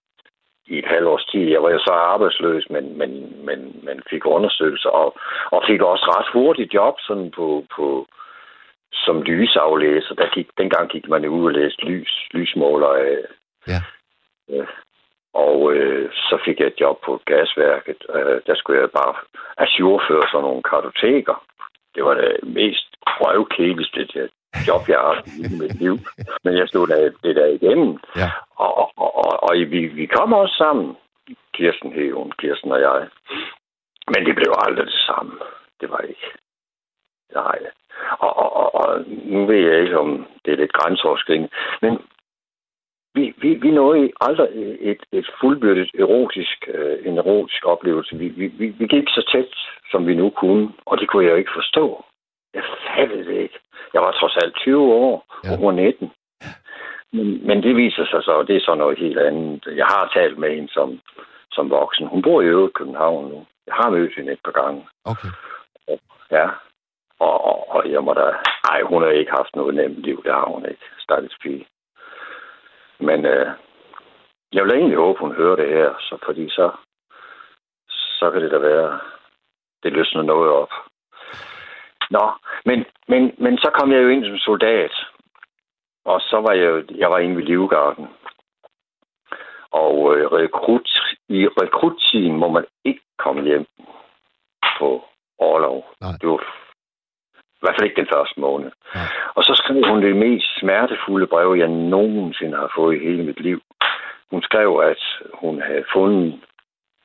i 0.66 0.78
et 0.78 0.86
halvt 0.86 1.06
års 1.06 1.24
tid. 1.24 1.40
Jeg 1.40 1.62
var 1.62 1.70
jo 1.70 1.78
så 1.78 1.92
arbejdsløs, 1.92 2.70
men, 2.70 2.98
men, 2.98 3.10
men, 3.46 3.80
men 3.82 4.02
fik 4.10 4.26
understøttelse, 4.26 4.90
og, 4.90 5.16
og 5.50 5.62
fik 5.66 5.82
også 5.82 6.04
ret 6.04 6.32
hurtigt 6.32 6.74
job 6.74 6.94
sådan 7.00 7.30
på, 7.30 7.64
på, 7.76 8.06
som 8.92 9.22
lysaflæser. 9.22 10.14
Der 10.14 10.28
gik, 10.34 10.48
dengang 10.58 10.88
gik 10.88 11.08
man 11.08 11.24
jo 11.24 11.30
ud 11.30 11.46
og 11.46 11.52
læste 11.52 11.84
lys, 11.84 12.28
lysmåler 12.30 12.88
af. 12.88 13.18
Ja. 13.68 13.80
Ja. 14.48 14.64
Og 15.34 15.72
øh, 15.72 16.10
så 16.12 16.38
fik 16.44 16.60
jeg 16.60 16.66
et 16.66 16.80
job 16.80 16.96
på 17.04 17.20
gasværket. 17.24 18.00
Øh, 18.14 18.40
der 18.46 18.54
skulle 18.54 18.80
jeg 18.80 18.90
bare 18.90 19.14
ajourføre 19.56 20.28
sådan 20.30 20.42
nogle 20.42 20.62
kartoteker. 20.62 21.44
Det 21.94 22.04
var 22.04 22.14
det 22.14 22.36
mest 22.42 22.88
røvkedeligste 23.06 24.04
det 24.04 24.30
job, 24.68 24.88
jeg 24.88 24.98
har 24.98 25.14
haft 25.14 25.26
i 25.26 25.56
mit 25.60 25.74
liv. 25.82 25.94
Men 26.44 26.56
jeg 26.56 26.68
stod 26.68 26.86
der, 26.86 27.10
det 27.24 27.36
der 27.36 27.46
igennem. 27.46 27.98
Ja. 28.16 28.30
Og, 28.56 28.72
og, 28.78 29.10
og, 29.24 29.42
og 29.42 29.56
vi, 29.56 29.80
vi 29.86 30.06
kom 30.06 30.32
også 30.32 30.54
sammen. 30.58 30.96
Kirsten 31.54 31.92
hed 31.92 32.12
hun, 32.12 32.32
Kirsten 32.38 32.72
og 32.72 32.80
jeg. 32.80 33.08
Men 34.12 34.26
det 34.26 34.34
blev 34.34 34.52
aldrig 34.66 34.86
det 34.86 35.00
samme. 35.08 35.32
Det 35.80 35.90
var 35.90 35.98
ikke. 35.98 36.26
Nej. 37.34 37.58
Og, 38.18 38.36
og, 38.36 38.56
og, 38.56 38.74
og 38.74 39.04
nu 39.06 39.46
ved 39.46 39.56
jeg 39.56 39.82
ikke, 39.82 39.98
om 39.98 40.26
det 40.44 40.52
er 40.52 40.56
lidt 40.56 40.72
grænseoverskridende, 40.72 41.48
men 41.82 41.98
vi, 43.14 43.34
vi, 43.42 43.54
vi 43.54 43.70
nåede 43.70 44.10
aldrig 44.20 44.48
et, 44.80 45.02
et 45.12 45.30
fuldbyrdet 45.40 45.90
erotisk, 45.98 46.68
øh, 46.74 46.98
en 47.06 47.18
erotisk 47.18 47.64
oplevelse. 47.64 48.16
Vi, 48.16 48.28
vi, 48.28 48.46
vi, 48.46 48.66
vi 48.78 48.86
gik 48.86 49.08
så 49.08 49.22
tæt, 49.32 49.52
som 49.90 50.06
vi 50.06 50.14
nu 50.14 50.30
kunne, 50.30 50.72
og 50.86 50.98
det 50.98 51.08
kunne 51.08 51.24
jeg 51.24 51.32
jo 51.32 51.36
ikke 51.36 51.58
forstå. 51.60 52.04
Jeg 52.54 52.62
fattede 52.86 53.24
det 53.24 53.36
ikke. 53.42 53.58
Jeg 53.94 54.02
var 54.02 54.12
trods 54.12 54.36
alt 54.36 54.54
20 54.56 54.92
år, 54.92 55.24
Ja. 55.44 55.52
og 55.52 55.56
hun 55.58 55.66
var 55.66 55.72
19. 55.72 56.12
Men, 57.12 57.46
men 57.46 57.62
det 57.62 57.76
viser 57.76 58.06
sig 58.06 58.22
så, 58.24 58.32
og 58.32 58.48
det 58.48 58.56
er 58.56 58.60
så 58.60 58.74
noget 58.74 58.98
helt 58.98 59.18
andet. 59.18 59.66
Jeg 59.76 59.86
har 59.86 60.10
talt 60.14 60.38
med 60.38 60.54
hende 60.54 60.72
som, 60.72 61.00
som 61.52 61.70
voksen. 61.70 62.06
Hun 62.06 62.22
bor 62.22 62.40
i 62.42 62.44
øvrigt 62.44 62.74
København 62.74 63.28
nu. 63.28 63.46
Jeg 63.66 63.74
har 63.74 63.90
mødt 63.90 64.14
hende 64.16 64.32
et 64.32 64.40
par 64.44 64.52
gange. 64.62 64.88
Okay. 65.04 65.28
Ja. 66.30 66.48
Og, 67.20 67.44
og, 67.44 67.70
og 67.70 67.90
jeg 67.90 68.04
må 68.04 68.14
da... 68.14 68.32
Ej, 68.70 68.82
hun 68.82 69.02
har 69.02 69.10
ikke 69.10 69.30
haft 69.30 69.56
noget 69.56 69.74
nemt 69.74 70.02
liv. 70.02 70.22
Det 70.24 70.32
har 70.32 70.46
hun 70.46 70.66
ikke. 70.66 70.84
Stakkels 70.98 71.36
pige. 71.42 71.66
Men 73.00 73.24
øh, 73.26 73.46
jeg 74.52 74.64
vil 74.64 74.72
egentlig 74.74 74.96
håbe, 74.98 75.18
hun 75.20 75.32
hører 75.34 75.56
det 75.56 75.68
her, 75.68 75.94
så, 76.00 76.18
fordi 76.24 76.48
så, 76.50 76.70
så 77.88 78.30
kan 78.30 78.42
det 78.42 78.50
da 78.50 78.58
være, 78.58 79.00
det 79.82 79.92
løsner 79.92 80.22
noget 80.22 80.50
op. 80.50 80.70
Nå, 82.10 82.30
men, 82.64 82.84
men, 83.08 83.34
men 83.38 83.58
så 83.58 83.70
kom 83.74 83.92
jeg 83.92 84.02
jo 84.02 84.08
ind 84.08 84.24
som 84.24 84.38
soldat, 84.38 84.94
og 86.04 86.20
så 86.20 86.40
var 86.40 86.52
jeg, 86.52 86.66
jo- 86.66 86.96
jeg 86.98 87.10
var 87.10 87.18
inde 87.18 87.36
ved 87.36 87.42
Livgarden. 87.42 88.06
Og 89.70 90.16
øh, 90.16 90.26
rekrut, 90.32 90.88
i 91.28 91.48
rekruttiden 91.48 92.36
må 92.36 92.48
man 92.48 92.64
ikke 92.84 93.00
komme 93.18 93.42
hjem 93.44 93.66
på 94.78 95.04
overlov. 95.38 95.86
Nej. 96.00 96.10
Det 96.20 96.28
var 96.28 96.40
i 97.56 97.60
hvert 97.60 97.74
fald 97.78 97.88
ikke 97.88 98.00
den 98.00 98.10
første 98.14 98.40
måned. 98.40 98.70
Nej. 98.94 99.04
Og 99.34 99.44
så 99.44 99.52
skrev 99.54 99.82
hun 99.90 100.02
det 100.02 100.16
mest 100.16 100.58
smertefulde 100.60 101.26
brev, 101.26 101.54
jeg 101.58 101.68
nogensinde 101.68 102.56
har 102.56 102.72
fået 102.76 102.96
i 102.96 103.04
hele 103.04 103.24
mit 103.24 103.40
liv. 103.40 103.60
Hun 104.30 104.42
skrev, 104.42 104.80
at 104.84 105.02
hun 105.34 105.62
havde 105.62 105.84
fundet 105.92 106.40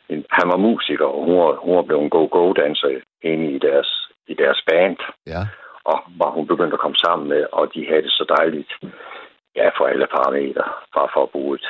en, 0.10 0.26
han 0.32 0.50
var 0.50 0.58
musiker, 0.58 1.06
og 1.06 1.26
hun 1.26 1.38
var, 1.40 1.54
hun 1.56 1.76
var 1.76 1.82
blevet 1.82 2.04
en 2.04 2.10
go-go-danser 2.10 3.02
inde 3.22 3.52
i 3.52 3.60
deres, 3.60 4.03
i 4.28 4.34
deres 4.34 4.64
band. 4.70 4.98
Ja. 5.28 5.42
Og 5.86 5.98
var 6.22 6.30
hun 6.30 6.48
begyndt 6.48 6.74
at 6.74 6.80
komme 6.80 6.98
sammen 7.06 7.30
med, 7.30 7.46
og 7.52 7.74
de 7.74 7.88
havde 7.90 8.04
det 8.04 8.12
så 8.12 8.26
dejligt. 8.38 8.72
Ja, 9.56 9.70
for 9.78 9.86
alle 9.86 10.08
parametre, 10.08 10.64
bare 10.96 11.10
for 11.14 11.24
at 11.24 11.30
bruge 11.30 11.56
et 11.56 11.68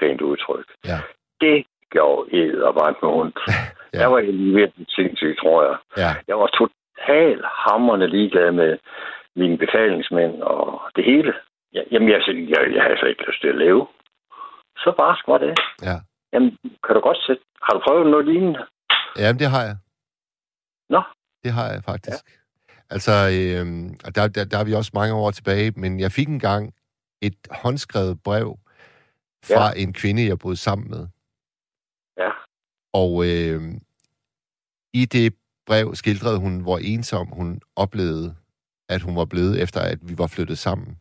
pænt 0.00 0.20
udtryk. 0.20 0.66
Ja. 0.84 0.98
Det 1.40 1.66
gjorde 1.90 2.36
ed 2.36 2.54
og 2.68 2.74
varmt 2.74 3.02
med 3.02 3.10
ondt. 3.10 3.38
Ja. 3.94 4.00
Jeg 4.00 4.10
var 4.12 4.20
virkelig 4.60 4.86
sindssygt, 4.88 5.38
tror 5.38 5.62
jeg. 5.68 5.76
Ja. 5.96 6.10
Jeg 6.28 6.38
var 6.38 6.46
totalt 6.46 7.44
hammerne 7.44 8.06
ligeglad 8.06 8.52
med 8.52 8.78
mine 9.36 9.58
befalingsmænd 9.58 10.42
og 10.42 10.80
det 10.96 11.04
hele. 11.04 11.34
Jeg, 11.72 11.84
jamen, 11.92 12.08
jeg, 12.08 12.20
jeg, 12.28 12.60
jeg 12.74 12.82
havde 12.82 12.98
slet 12.98 13.08
ikke 13.10 13.26
lyst 13.28 13.40
til 13.40 13.48
at 13.48 13.58
leve. 13.64 13.86
Så 14.76 14.94
bare 14.98 15.16
var 15.26 15.38
det. 15.38 15.54
Ja. 15.82 15.96
Jamen, 16.32 16.58
kan 16.84 16.94
du 16.94 17.00
godt 17.00 17.20
sætte... 17.26 17.42
Har 17.62 17.72
du 17.74 17.80
prøvet 17.86 18.10
noget 18.10 18.26
lignende? 18.26 18.66
Jamen, 19.18 19.38
det 19.38 19.48
har 19.54 19.62
jeg. 19.68 19.76
Nå. 20.88 21.02
Det 21.44 21.52
har 21.52 21.70
jeg 21.72 21.84
faktisk. 21.84 22.16
Ja. 22.28 22.74
Altså, 22.90 23.12
øh, 23.12 23.66
der, 24.14 24.28
der, 24.28 24.44
der 24.44 24.58
er 24.58 24.64
vi 24.64 24.74
også 24.74 24.90
mange 24.94 25.14
år 25.14 25.30
tilbage, 25.30 25.72
men 25.76 26.00
jeg 26.00 26.12
fik 26.12 26.28
engang 26.28 26.74
et 27.20 27.34
håndskrevet 27.50 28.22
brev 28.22 28.58
fra 29.44 29.66
ja. 29.66 29.82
en 29.82 29.92
kvinde, 29.92 30.26
jeg 30.26 30.38
boede 30.38 30.56
sammen 30.56 30.90
med. 30.90 31.06
Ja. 32.18 32.30
Og 32.92 33.26
øh, 33.26 33.74
i 34.92 35.04
det 35.04 35.34
brev 35.66 35.94
skildrede 35.94 36.38
hun, 36.38 36.60
hvor 36.60 36.78
ensom 36.78 37.26
hun 37.26 37.60
oplevede, 37.76 38.34
at 38.88 39.02
hun 39.02 39.16
var 39.16 39.24
blevet, 39.24 39.62
efter 39.62 39.80
at 39.80 39.98
vi 40.02 40.18
var 40.18 40.26
flyttet 40.26 40.58
sammen. 40.58 40.98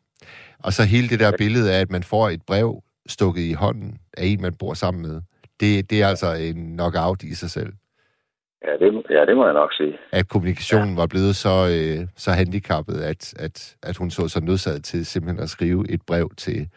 Og 0.60 0.74
så 0.74 0.84
hele 0.84 1.10
det 1.10 1.20
der 1.20 1.38
billede 1.38 1.74
af, 1.74 1.80
at 1.80 1.92
man 1.92 2.04
får 2.04 2.30
et 2.30 2.42
brev 2.42 2.84
stukket 3.08 3.42
i 3.42 3.54
hånden 3.54 4.00
af 4.18 4.26
en, 4.26 4.42
man 4.42 4.54
bor 4.54 4.74
sammen 4.74 5.02
med, 5.02 5.22
det, 5.60 5.90
det 5.90 6.02
er 6.02 6.08
altså 6.08 6.34
en 6.34 6.74
knockout 6.74 7.24
i 7.24 7.36
sig 7.36 7.52
selv. 7.52 7.74
Ja, 8.66 8.72
det, 8.86 9.03
ja, 9.10 9.26
det 9.26 9.36
må 9.38 9.45
jeg 9.45 9.53
nok 9.53 9.74
sige. 9.74 9.97
At 10.12 10.28
kommunikationen 10.30 10.93
ja. 10.95 11.01
var 11.01 11.07
blevet 11.07 11.36
så, 11.36 11.55
øh, 11.76 12.07
så 12.16 12.32
handicappet, 12.32 13.01
at, 13.01 13.34
at, 13.39 13.76
at 13.84 13.97
hun 13.97 14.10
så 14.12 14.28
sig 14.28 14.43
nødsaget 14.43 14.84
til 14.84 15.05
simpelthen 15.05 15.43
at 15.43 15.49
skrive 15.49 15.91
et 15.91 16.01
brev 16.07 16.30
til 16.38 16.70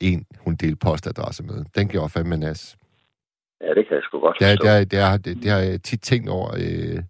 en, 0.00 0.26
hun 0.40 0.54
delte 0.56 0.76
postadresse 0.76 1.42
med. 1.42 1.64
Den 1.76 1.88
gjorde 1.88 2.08
fandme 2.08 2.36
nas. 2.36 2.76
Ja, 3.60 3.74
det 3.74 3.88
kan 3.88 3.94
jeg 3.96 4.02
sgu 4.02 4.20
godt 4.20 4.36
Det, 4.40 4.46
forstå. 4.46 4.64
det, 4.64 4.80
er, 4.80 4.84
det, 4.84 4.98
er, 4.98 5.16
det, 5.16 5.42
det 5.42 5.50
har 5.50 5.58
jeg 5.58 5.82
tit 5.82 6.00
tænkt 6.02 6.28
over 6.28 6.50
øh, 6.54 7.02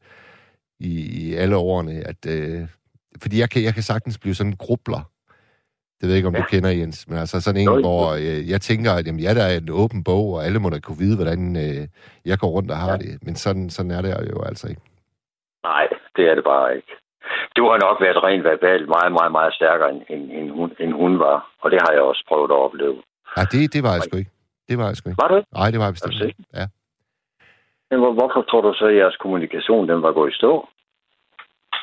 i, 0.80 0.92
i 1.22 1.34
alle 1.34 1.56
årene, 1.56 1.92
at... 1.92 2.26
Øh, 2.28 2.60
fordi 3.22 3.40
jeg 3.40 3.50
kan, 3.50 3.62
jeg 3.62 3.74
kan 3.74 3.82
sagtens 3.82 4.18
blive 4.18 4.34
sådan 4.34 4.52
en 4.52 4.56
grubler. 4.56 5.11
Det 6.02 6.08
ved 6.08 6.14
jeg 6.14 6.20
ikke, 6.20 6.32
om 6.32 6.34
ja. 6.34 6.40
Du 6.40 6.46
kender, 6.54 6.70
Jens. 6.80 7.08
Men 7.08 7.18
altså 7.18 7.36
sådan 7.40 7.60
en, 7.60 7.70
jo. 7.72 7.80
hvor 7.86 8.02
øh, 8.22 8.40
jeg 8.52 8.60
tænker, 8.60 8.90
at 8.98 9.06
jamen, 9.06 9.22
ja, 9.26 9.32
der 9.38 9.44
er 9.50 9.56
en 9.56 9.70
åben 9.82 10.00
bog, 10.10 10.26
og 10.36 10.40
alle 10.46 10.58
må 10.58 10.68
da 10.70 10.78
kunne 10.80 11.02
vide, 11.04 11.16
hvordan 11.20 11.40
øh, 11.64 11.82
jeg 12.30 12.36
går 12.42 12.50
rundt 12.56 12.70
og 12.74 12.78
har 12.84 12.92
ja. 12.92 12.96
Det. 13.02 13.12
Men 13.26 13.34
sådan, 13.44 13.70
sådan 13.76 13.92
er 13.96 14.02
det 14.04 14.10
jo 14.34 14.38
altså 14.50 14.64
ikke. 14.72 14.82
Nej, 15.70 15.84
det 16.16 16.24
er 16.30 16.34
det 16.38 16.44
bare 16.52 16.68
ikke. 16.76 16.92
Du 17.56 17.62
har 17.70 17.78
nok 17.86 17.96
været 18.04 18.24
rent 18.26 18.44
verbalt 18.50 18.86
meget, 18.96 19.12
meget, 19.18 19.32
meget 19.38 19.52
stærkere, 19.58 19.90
end, 19.94 20.02
end, 20.14 20.24
end, 20.38 20.48
hun, 20.50 20.68
end 20.82 20.92
hun 21.02 21.12
var. 21.18 21.38
Og 21.62 21.70
det 21.72 21.78
har 21.84 21.92
jeg 21.96 22.02
også 22.10 22.22
prøvet 22.28 22.50
at 22.56 22.60
opleve. 22.66 22.96
Ja, 23.36 23.42
det, 23.52 23.72
det 23.74 23.82
var 23.86 23.92
jeg 23.96 24.02
sgu 24.02 24.16
ikke. 24.22 24.34
Det 24.68 24.76
var 24.80 24.86
jeg 24.90 24.96
sgu 24.96 25.06
ikke. 25.08 25.22
Var 25.22 25.36
ikke? 25.36 25.48
Nej, 25.58 25.68
det 25.72 25.78
var 25.80 25.86
jeg 25.88 25.94
bestemt 25.98 26.22
ikke. 26.28 26.42
Ja. 26.58 26.66
Men 27.90 27.98
hvor, 28.02 28.12
hvorfor 28.18 28.42
tror 28.48 28.60
du 28.60 28.72
så, 28.80 28.86
at 28.92 28.96
jeres 28.96 29.16
kommunikation 29.24 29.88
den 29.88 30.02
var 30.02 30.12
gået 30.12 30.30
i 30.32 30.36
stå? 30.40 30.52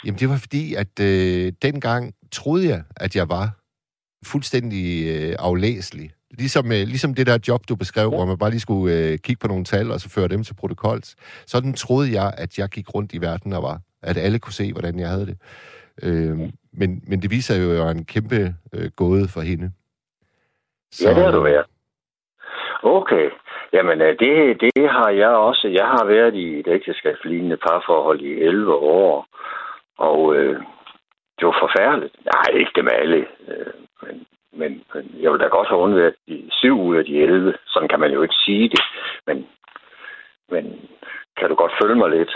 Jamen, 0.05 0.19
det 0.21 0.27
var 0.31 0.39
fordi, 0.45 0.63
at 0.83 0.93
øh, 1.09 1.45
dengang 1.67 2.01
troede 2.37 2.63
jeg, 2.73 2.81
at 3.05 3.15
jeg 3.15 3.27
var 3.37 3.45
fuldstændig 4.25 4.85
øh, 5.15 5.35
aflæselig. 5.39 6.09
Ligesom, 6.31 6.65
øh, 6.65 6.83
ligesom 6.93 7.13
det 7.15 7.27
der 7.27 7.37
job, 7.47 7.61
du 7.69 7.75
beskrev, 7.75 8.09
ja. 8.09 8.15
hvor 8.15 8.25
man 8.25 8.37
bare 8.37 8.49
lige 8.49 8.59
skulle 8.59 8.95
øh, 8.97 9.17
kigge 9.25 9.39
på 9.41 9.47
nogle 9.47 9.63
tal, 9.63 9.91
og 9.91 9.99
så 9.99 10.09
føre 10.15 10.27
dem 10.27 10.43
til 10.43 10.55
protokols. 10.59 11.15
Sådan 11.47 11.73
troede 11.73 12.13
jeg, 12.19 12.33
at 12.37 12.57
jeg 12.57 12.69
gik 12.69 12.95
rundt 12.95 13.13
i 13.13 13.21
verden 13.21 13.53
og 13.53 13.63
var. 13.63 13.79
At 14.03 14.17
alle 14.17 14.39
kunne 14.39 14.53
se, 14.61 14.71
hvordan 14.73 14.99
jeg 14.99 15.09
havde 15.09 15.25
det. 15.25 15.37
Øh, 16.03 16.37
men, 16.79 16.89
men 17.09 17.21
det 17.21 17.31
viser 17.31 17.63
jo, 17.63 17.71
at 17.71 17.77
jeg 17.77 17.87
er 17.87 17.91
en 17.91 18.05
kæmpe 18.05 18.39
øh, 18.73 18.89
gåde 18.95 19.27
for 19.33 19.41
hende. 19.41 19.71
Så... 20.91 21.09
Ja, 21.09 21.15
det 21.15 21.23
har 21.23 21.31
du 21.31 21.41
været. 21.41 21.65
Okay. 22.83 23.29
Jamen, 23.73 24.01
øh, 24.01 24.19
det, 24.19 24.61
det 24.61 24.89
har 24.89 25.09
jeg 25.09 25.29
også. 25.29 25.67
Jeg 25.67 25.85
har 25.85 26.05
været 26.05 26.35
i 26.35 26.59
et 26.59 26.67
ægteskabslignende 26.67 27.57
parforhold 27.57 28.21
i 28.21 28.33
11 28.41 28.73
år. 28.75 29.25
Og 29.97 30.35
øh, 30.35 30.59
det 31.37 31.45
var 31.47 31.57
forfærdeligt. 31.65 32.15
Nej, 32.25 32.59
ikke 32.59 32.71
dem 32.75 32.87
alle. 32.91 33.25
Øh, 33.47 33.73
men, 34.03 34.25
men, 34.53 34.83
men 34.93 35.15
jeg 35.21 35.31
vil 35.31 35.39
da 35.39 35.47
godt 35.47 35.67
have 35.67 35.81
undværet 35.81 36.15
de 36.27 36.47
syv 36.51 36.81
ud 36.81 36.95
af 36.97 37.05
de 37.05 37.21
11. 37.21 37.53
Sådan 37.67 37.89
kan 37.89 37.99
man 37.99 38.11
jo 38.11 38.21
ikke 38.21 38.35
sige 38.45 38.69
det. 38.69 38.81
Men, 39.27 39.47
men 40.51 40.89
kan 41.37 41.49
du 41.49 41.55
godt 41.55 41.73
følge 41.81 41.95
mig 41.95 42.09
lidt? 42.09 42.33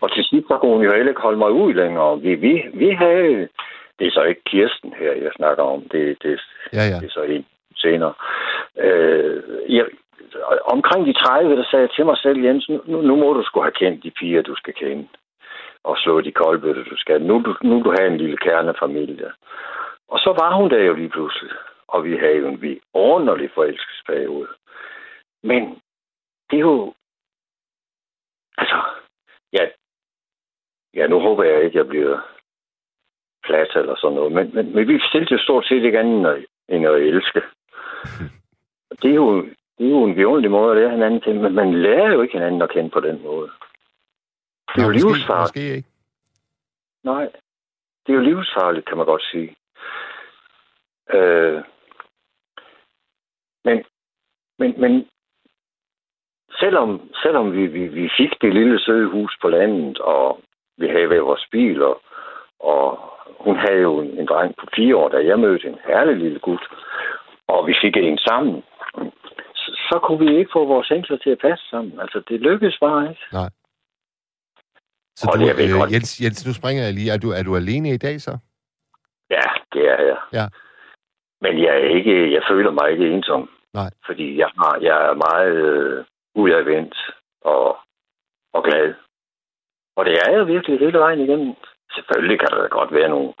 Og 0.00 0.14
til 0.14 0.24
sidst, 0.24 0.48
så 0.48 0.58
kunne 0.58 0.74
hun 0.76 0.84
jo 0.84 0.92
heller 0.92 1.08
ikke 1.08 1.20
holde 1.20 1.38
mig 1.38 1.50
ud 1.50 1.74
længere. 1.74 2.20
Vi, 2.20 2.34
vi, 2.34 2.64
vi 2.74 2.90
havde... 2.90 3.48
Det 3.98 4.06
er 4.06 4.10
så 4.10 4.22
ikke 4.22 4.42
Kirsten 4.46 4.92
her, 4.98 5.12
jeg 5.12 5.30
snakker 5.36 5.62
om. 5.62 5.82
Det, 5.92 6.22
det, 6.22 6.40
Ja, 6.72 6.84
ja. 6.90 6.96
det 7.00 7.06
er 7.06 7.10
så 7.10 7.22
en 7.22 7.46
senere. 7.76 8.14
Øh, 8.78 9.42
jeg, 9.68 9.86
omkring 10.64 11.06
de 11.06 11.12
30, 11.12 11.56
der 11.56 11.64
sagde 11.70 11.82
jeg 11.82 11.90
til 11.96 12.06
mig 12.06 12.18
selv, 12.18 12.44
Jens, 12.44 12.68
nu, 12.68 13.00
nu 13.00 13.16
må 13.16 13.32
du 13.32 13.42
sgu 13.42 13.60
have 13.60 13.78
kendt 13.80 14.04
de 14.04 14.10
piger, 14.10 14.42
du 14.42 14.54
skal 14.56 14.74
kende. 14.74 15.08
Og 15.84 15.96
slå 15.98 16.20
de 16.20 16.32
koldbøtter, 16.32 16.84
du 16.84 16.96
skal. 16.96 17.22
Nu, 17.22 17.42
du, 17.46 17.56
nu 17.62 17.82
du 17.82 17.94
have 17.98 18.10
en 18.12 18.18
lille 18.18 18.36
kernefamilie. 18.36 19.30
Og 20.08 20.18
så 20.18 20.30
var 20.40 20.56
hun 20.56 20.70
der 20.70 20.82
jo 20.84 20.94
lige 20.94 21.08
pludselig. 21.08 21.52
Og 21.88 22.04
vi 22.04 22.16
havde 22.16 22.36
jo 22.36 22.48
en 22.48 22.62
vidunderlig 22.62 23.50
forelskelsesperiode. 23.54 24.48
Men 25.42 25.62
det 26.50 26.56
er 26.56 26.66
jo... 26.70 26.94
Altså, 28.58 28.82
ja, 29.52 29.64
ja, 30.94 31.06
nu 31.06 31.20
håber 31.20 31.44
jeg 31.44 31.64
ikke, 31.64 31.78
jeg 31.78 31.88
bliver 31.88 32.20
plat 33.44 33.76
eller 33.76 33.96
sådan 33.96 34.16
noget. 34.16 34.32
Men, 34.32 34.54
men, 34.54 34.74
men 34.74 34.88
vi 34.88 35.00
stilte 35.08 35.32
jo 35.34 35.38
stort 35.38 35.66
set 35.66 35.84
ikke 35.84 35.98
andet 35.98 36.16
end 36.16 36.26
at, 36.26 36.46
end 36.68 36.86
at 36.86 36.94
elske. 36.94 37.42
Det 39.02 39.10
er 39.10 39.14
jo, 39.14 39.42
det 39.78 39.86
er 39.86 39.90
jo 39.90 40.04
en 40.04 40.16
vidunderlig 40.16 40.50
måde 40.50 40.70
at 40.70 40.76
lære 40.76 40.90
hinanden 40.90 41.20
til, 41.20 41.40
men 41.40 41.54
man 41.54 41.82
lærer 41.82 42.12
jo 42.12 42.22
ikke 42.22 42.32
hinanden 42.32 42.62
at 42.62 42.70
kende 42.70 42.90
på 42.90 43.00
den 43.00 43.22
måde. 43.22 43.50
Det 44.74 44.82
er 44.82 44.86
jo 44.86 44.90
livsfarligt. 44.90 45.28
måske 45.28 45.74
ikke. 45.76 45.88
Nej, 47.04 47.24
det 48.06 48.12
er 48.12 48.16
jo 48.16 48.20
livsfarligt, 48.20 48.86
kan 48.86 48.96
man 48.96 49.06
godt 49.06 49.22
sige. 49.22 49.56
Øh, 51.14 51.62
men, 53.64 53.84
men, 54.58 54.80
men 54.80 55.08
selvom, 56.60 57.10
selvom 57.22 57.52
vi, 57.52 57.66
vi, 57.66 57.86
vi 57.86 58.10
fik 58.18 58.32
det 58.40 58.54
lille 58.54 58.80
søde 58.80 59.10
hus 59.10 59.38
på 59.42 59.48
landet, 59.48 59.98
og 59.98 60.40
vi 60.78 60.86
havde 60.88 61.06
hver 61.06 61.20
vores 61.20 61.46
bil, 61.52 61.82
og, 61.82 62.02
og 62.60 63.00
hun 63.44 63.56
havde 63.56 63.80
jo 63.80 64.00
en, 64.00 64.10
en 64.18 64.26
dreng 64.26 64.54
på 64.60 64.66
fire 64.76 64.96
år, 64.96 65.08
da 65.08 65.18
jeg 65.26 65.38
mødte 65.38 65.68
en 65.68 65.78
herlig 65.86 66.16
lille 66.16 66.38
gut, 66.38 66.64
og 67.48 67.66
vi 67.66 67.74
fik 67.82 67.96
en 67.96 68.18
sammen, 68.18 68.62
så, 69.54 69.70
så 69.88 70.00
kunne 70.04 70.20
vi 70.26 70.38
ikke 70.38 70.50
få 70.52 70.66
vores 70.66 70.88
hængsler 70.88 71.16
til 71.16 71.30
at 71.30 71.38
passe 71.38 71.64
sammen. 71.70 72.00
Altså, 72.00 72.22
det 72.28 72.40
lykkedes 72.40 72.78
bare 72.80 73.10
ikke. 73.10 73.22
Nej. 73.32 73.50
Så 75.16 75.30
Og 75.32 75.38
du, 75.38 75.44
det 75.46 75.86
øh. 75.86 75.92
Jens, 75.92 76.20
Jens, 76.22 76.46
nu 76.46 76.52
springer 76.52 76.82
jeg 76.84 76.94
lige. 76.94 77.12
Er 77.12 77.18
du, 77.18 77.28
er 77.30 77.42
du 77.42 77.56
alene 77.56 77.88
i 77.94 77.96
dag 77.96 78.20
så? 78.20 78.38
Ja, 79.30 79.46
det 79.72 79.88
er 79.88 80.02
jeg. 80.02 80.18
Ja. 80.32 80.46
Men 81.40 81.62
jeg 81.62 81.74
er 81.74 81.88
ikke, 81.98 82.32
jeg 82.32 82.42
føler 82.48 82.70
mig 82.70 82.90
ikke 82.90 83.08
ensom. 83.08 83.50
Nej. 83.74 83.90
Fordi 84.06 84.38
jeg, 84.38 84.50
har, 84.58 84.78
jeg 84.80 84.96
er 85.08 85.14
meget 85.14 85.56
øh, 85.56 86.04
udadvendt 86.34 86.96
og, 87.40 87.78
og 88.52 88.64
glad. 88.64 88.94
Og 89.96 90.04
det 90.04 90.14
er 90.22 90.30
jeg 90.30 90.46
virkelig 90.46 90.78
hele 90.78 90.98
vejen 90.98 91.20
igennem. 91.20 91.54
Selvfølgelig 91.94 92.38
kan 92.38 92.48
der 92.52 92.62
da 92.62 92.68
godt 92.68 92.94
være 92.94 93.08
nogle, 93.08 93.32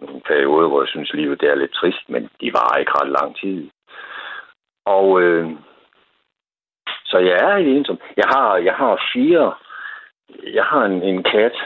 nogle 0.00 0.20
perioder, 0.20 0.68
hvor 0.68 0.82
jeg 0.82 0.88
synes, 0.88 1.12
livet 1.12 1.40
det 1.40 1.48
er 1.48 1.54
lidt 1.54 1.74
trist, 1.74 2.08
men 2.08 2.22
de 2.40 2.52
varer 2.52 2.78
ikke 2.78 2.92
ret 2.94 3.10
lang 3.20 3.36
tid. 3.36 3.70
Og 4.86 5.22
øh, 5.22 5.50
så 7.04 7.18
jeg 7.18 7.36
er 7.42 7.56
ikke 7.56 7.76
ensom. 7.76 7.98
Jeg 8.16 8.24
har, 8.34 8.56
jeg 8.56 8.74
har 8.74 9.02
fire, 9.12 9.54
jeg 10.52 10.64
har 10.64 10.84
en, 10.84 11.02
en 11.02 11.22
kat, 11.22 11.56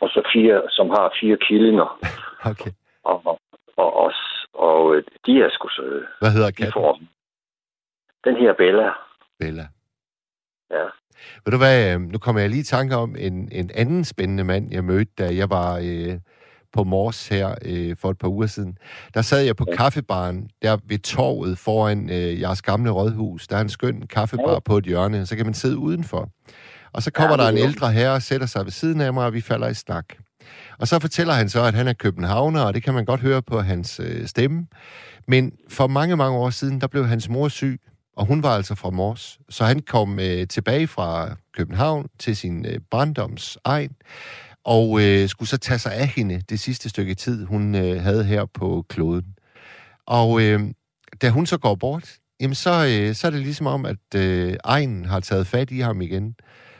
og 0.00 0.08
så 0.08 0.20
fire, 0.34 0.62
som 0.70 0.90
har 0.90 1.14
fire 1.20 1.36
killinger. 1.48 1.88
Okay. 2.52 2.70
Og, 3.04 3.26
og, 3.26 3.38
og, 3.76 3.96
og, 3.96 4.12
og 4.54 4.96
øh, 4.96 5.02
de 5.26 5.32
er 5.42 5.50
sgu 5.50 5.68
søde. 5.68 6.06
Hvad 6.20 6.30
hedder 6.30 6.46
De 6.46 6.52
katten? 6.52 6.72
får 6.72 7.00
den 8.24 8.36
her 8.36 8.52
Bella. 8.52 8.88
Bella. 9.40 9.66
Ja. 10.70 10.84
Ved 11.44 11.52
du 11.52 11.58
hvad, 11.58 11.94
øh, 11.94 12.00
nu 12.00 12.18
kommer 12.18 12.40
jeg 12.40 12.50
lige 12.50 12.60
i 12.60 12.72
tanke 12.76 12.96
om 12.96 13.16
en, 13.18 13.48
en 13.52 13.70
anden 13.74 14.04
spændende 14.04 14.44
mand, 14.44 14.72
jeg 14.72 14.84
mødte, 14.84 15.12
da 15.18 15.34
jeg 15.34 15.50
var 15.50 15.76
øh, 15.84 16.20
på 16.72 16.84
Mors 16.84 17.28
her 17.28 17.54
øh, 17.64 17.96
for 18.00 18.10
et 18.10 18.18
par 18.18 18.28
uger 18.28 18.46
siden. 18.46 18.78
Der 19.14 19.22
sad 19.22 19.40
jeg 19.44 19.56
på 19.56 19.64
ja. 19.68 19.76
kaffebaren 19.76 20.50
der 20.62 20.76
ved 20.88 20.98
torvet 20.98 21.58
foran 21.58 22.10
øh, 22.10 22.40
jeres 22.40 22.62
gamle 22.62 22.90
rådhus. 22.90 23.48
Der 23.48 23.56
er 23.56 23.60
en 23.60 23.68
skøn 23.68 24.02
kaffebar 24.06 24.52
ja. 24.52 24.58
på 24.58 24.76
et 24.76 24.84
hjørne, 24.84 25.26
så 25.26 25.36
kan 25.36 25.46
man 25.46 25.54
sidde 25.54 25.78
udenfor. 25.78 26.28
Og 26.96 27.02
så 27.02 27.10
kommer 27.10 27.36
Ja, 27.36 27.42
der 27.42 27.48
en 27.48 27.58
ældre 27.58 27.92
herre 27.92 28.12
og 28.12 28.22
sætter 28.22 28.46
sig 28.46 28.64
ved 28.64 28.72
siden 28.72 29.00
af 29.00 29.14
mig, 29.14 29.24
og 29.24 29.32
vi 29.32 29.40
falder 29.40 29.68
i 29.68 29.74
snak. 29.74 30.04
Og 30.78 30.88
så 30.88 30.98
fortæller 30.98 31.34
han 31.34 31.48
så, 31.48 31.62
at 31.62 31.74
han 31.74 31.88
er 31.88 31.92
københavner, 31.92 32.60
og 32.60 32.74
det 32.74 32.82
kan 32.82 32.94
man 32.94 33.04
godt 33.04 33.20
høre 33.20 33.42
på 33.42 33.60
hans 33.60 34.00
øh, 34.04 34.26
stemme. 34.26 34.66
Men 35.28 35.52
for 35.68 35.86
mange, 35.86 36.16
mange 36.16 36.38
år 36.38 36.50
siden, 36.50 36.80
der 36.80 36.86
blev 36.86 37.06
hans 37.06 37.28
mor 37.28 37.48
syg, 37.48 37.80
og 38.16 38.26
hun 38.26 38.42
var 38.42 38.50
altså 38.56 38.74
fra 38.74 38.90
Mors. 38.90 39.38
Så 39.48 39.64
han 39.64 39.80
kom 39.80 40.20
øh, 40.20 40.48
tilbage 40.48 40.86
fra 40.86 41.36
København 41.56 42.06
til 42.18 42.36
sin 42.36 42.66
øh, 42.66 42.80
barndomsegn, 42.90 43.92
og 44.64 45.00
øh, 45.02 45.28
skulle 45.28 45.48
så 45.48 45.56
tage 45.56 45.78
sig 45.78 45.94
af 45.94 46.08
hende 46.08 46.42
det 46.48 46.60
sidste 46.60 46.88
stykke 46.88 47.14
tid, 47.14 47.44
hun 47.44 47.74
øh, 47.74 48.02
havde 48.02 48.24
her 48.24 48.44
på 48.44 48.84
kloden. 48.88 49.34
Og 50.06 50.42
øh, 50.42 50.60
da 51.22 51.30
hun 51.30 51.46
så 51.46 51.58
går 51.58 51.74
bort, 51.74 52.14
jamen 52.40 52.54
så, 52.54 52.70
øh, 52.70 53.14
så 53.14 53.26
er 53.26 53.30
det 53.30 53.40
ligesom 53.40 53.66
om, 53.66 53.86
at 53.86 54.14
øh, 54.14 54.56
egen 54.64 55.04
har 55.04 55.20
taget 55.20 55.46
fat 55.46 55.70
i 55.70 55.80
ham 55.80 56.00
igen. 56.00 56.34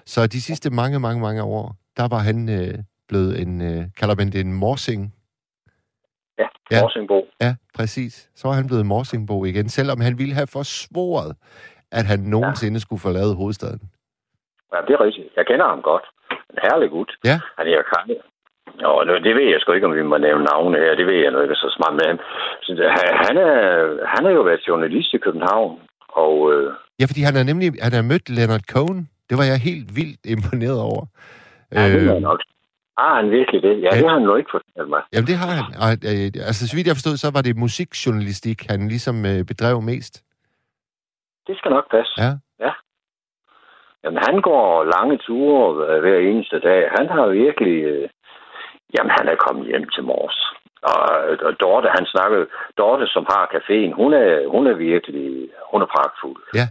Så 0.06 0.26
de 0.26 0.40
sidste 0.40 0.70
mange, 0.70 0.98
mange, 1.00 1.20
mange 1.20 1.42
år, 1.42 1.66
der 1.96 2.06
var 2.14 2.18
han 2.18 2.38
øh, 2.58 2.74
blevet 3.08 3.32
en, 3.42 3.52
øh, 3.70 3.80
kalder 4.00 4.14
man 4.20 4.28
det 4.32 4.40
en 4.40 4.52
morsing? 4.52 5.02
Ja, 6.38 6.48
ja, 6.70 6.80
morsingbo. 6.82 7.18
Ja, 7.40 7.52
præcis. 7.78 8.30
Så 8.34 8.48
var 8.48 8.54
han 8.54 8.66
blevet 8.66 8.86
morsingbo 8.86 9.44
igen, 9.44 9.68
selvom 9.68 10.00
han 10.00 10.18
ville 10.18 10.34
have 10.34 10.50
forsvoret, 10.58 11.32
at 11.98 12.04
han 12.06 12.20
nogensinde 12.20 12.78
ja. 12.78 12.84
skulle 12.84 13.00
forlade 13.06 13.34
hovedstaden. 13.34 13.82
Ja, 14.72 14.78
det 14.86 14.92
er 14.96 15.00
rigtigt. 15.06 15.28
Jeg 15.36 15.46
kender 15.46 15.66
ham 15.68 15.82
godt. 15.82 16.04
En 16.50 16.58
herlig 16.62 16.90
gut. 16.90 17.10
Ja. 17.24 17.36
Han 17.58 17.66
er 17.66 17.82
kan. 17.92 18.16
Og 18.92 19.06
det 19.26 19.34
ved 19.38 19.46
jeg 19.52 19.60
sgu 19.60 19.72
ikke, 19.72 19.86
om 19.86 19.94
vi 19.94 20.02
må 20.02 20.16
nævne 20.18 20.44
navne 20.44 20.78
her. 20.78 20.94
Det 21.00 21.06
ved 21.06 21.18
jeg 21.24 21.30
nu 21.30 21.40
ikke 21.40 21.54
så 21.54 21.70
smart 21.76 21.94
med 21.98 22.06
ham. 22.10 22.18
Så 22.62 22.70
han, 23.26 23.36
er, 23.36 23.54
han 24.14 24.24
har 24.24 24.32
jo 24.38 24.42
været 24.42 24.68
journalist 24.68 25.14
i 25.14 25.18
København. 25.18 25.80
Og, 26.08 26.34
øh... 26.52 26.72
Ja, 27.00 27.04
fordi 27.10 27.22
han 27.28 27.34
har 27.36 27.44
nemlig 27.50 27.68
han 27.86 27.92
har 27.92 28.02
mødt 28.02 28.26
Leonard 28.36 28.66
Cohen. 28.74 29.08
Det 29.28 29.34
var 29.38 29.44
jeg 29.44 29.58
helt 29.68 29.88
vildt 29.98 30.22
imponeret 30.34 30.80
over. 30.90 31.02
Ja, 31.72 31.88
det 31.92 32.08
er 32.08 32.16
øh, 32.16 32.22
nok. 32.22 32.40
Har 32.98 33.16
han 33.20 33.30
virkelig 33.30 33.62
det? 33.62 33.74
Ja, 33.82 33.88
ja, 33.92 33.96
det 33.96 34.08
har 34.08 34.18
han 34.18 34.28
jo 34.30 34.36
ikke 34.36 34.50
fortalt 34.56 34.88
mig. 34.88 35.02
Jamen, 35.12 35.26
det 35.30 35.36
har 35.42 35.50
han. 35.58 35.66
Og, 35.84 35.90
øh, 36.10 36.28
altså, 36.48 36.62
så 36.68 36.72
vidt 36.76 36.86
jeg 36.86 36.96
forstod, 36.98 37.16
så 37.16 37.30
var 37.36 37.42
det 37.42 37.62
musikjournalistik, 37.64 38.58
han 38.70 38.88
ligesom 38.88 39.16
øh, 39.30 39.40
bedrev 39.50 39.76
mest. 39.82 40.14
Det 41.46 41.54
skal 41.58 41.70
nok 41.70 41.90
passe. 41.90 42.12
Ja. 42.24 42.32
ja. 42.64 42.72
Jamen, 44.04 44.20
han 44.28 44.36
går 44.48 44.84
lange 44.94 45.16
ture 45.26 45.86
øh, 45.88 46.00
hver 46.02 46.18
eneste 46.18 46.58
dag. 46.60 46.80
Han 46.98 47.06
har 47.08 47.26
virkelig... 47.26 47.76
Øh, 47.92 48.08
jamen, 48.94 49.12
han 49.18 49.26
er 49.32 49.36
kommet 49.46 49.66
hjem 49.66 49.88
til 49.94 50.02
Mors. 50.04 50.38
Og, 50.82 51.00
og 51.46 51.52
Dorte, 51.60 51.88
han 51.98 52.06
snakkede... 52.14 52.46
Dorte, 52.78 53.06
som 53.06 53.24
har 53.32 53.44
caféen, 53.54 53.92
hun 54.00 54.12
er, 54.12 54.48
hun 54.54 54.66
er 54.66 54.74
virkelig... 54.74 55.48
Hun 55.72 55.82
er 55.82 55.88
pragtfuld. 55.94 56.42
Ja. 56.54 56.66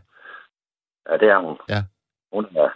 Ja, 1.09 1.13
det 1.21 1.27
er 1.29 1.39
hun. 1.47 1.57
Ja. 1.69 1.81
Hun 2.35 2.45
er 2.63 2.69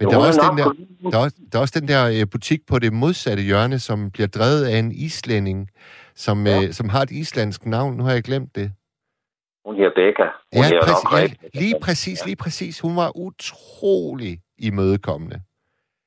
men 0.00 0.10
der 0.10 0.16
er, 0.16 0.26
også 0.26 0.40
den 0.50 0.58
der, 0.58 0.68
der, 1.10 1.18
er 1.18 1.24
også, 1.24 1.36
der 1.52 1.58
er 1.58 1.62
også 1.62 1.80
den 1.80 1.88
der 1.88 2.26
butik 2.32 2.60
på 2.70 2.78
det 2.78 2.92
modsatte 2.92 3.42
hjørne, 3.42 3.78
som 3.78 4.10
bliver 4.10 4.26
drevet 4.26 4.64
af 4.64 4.76
en 4.78 4.92
islænding, 4.92 5.68
som, 6.14 6.46
ja. 6.46 6.56
øh, 6.56 6.72
som 6.72 6.88
har 6.88 7.02
et 7.02 7.10
islandsk 7.10 7.66
navn. 7.66 7.96
Nu 7.96 8.02
har 8.04 8.12
jeg 8.12 8.22
glemt 8.22 8.54
det. 8.54 8.72
Hun 9.64 9.76
hedder 9.76 9.94
Becca. 10.00 10.26
Hun 10.56 10.64
ja, 10.64 10.80
præcis, 10.86 11.12
ja, 11.12 11.60
lige 11.60 11.74
præcis, 11.82 12.26
lige 12.26 12.36
præcis. 12.36 12.80
Hun 12.80 12.96
var 12.96 13.10
utrolig 13.16 14.38
imødekommende. 14.58 15.38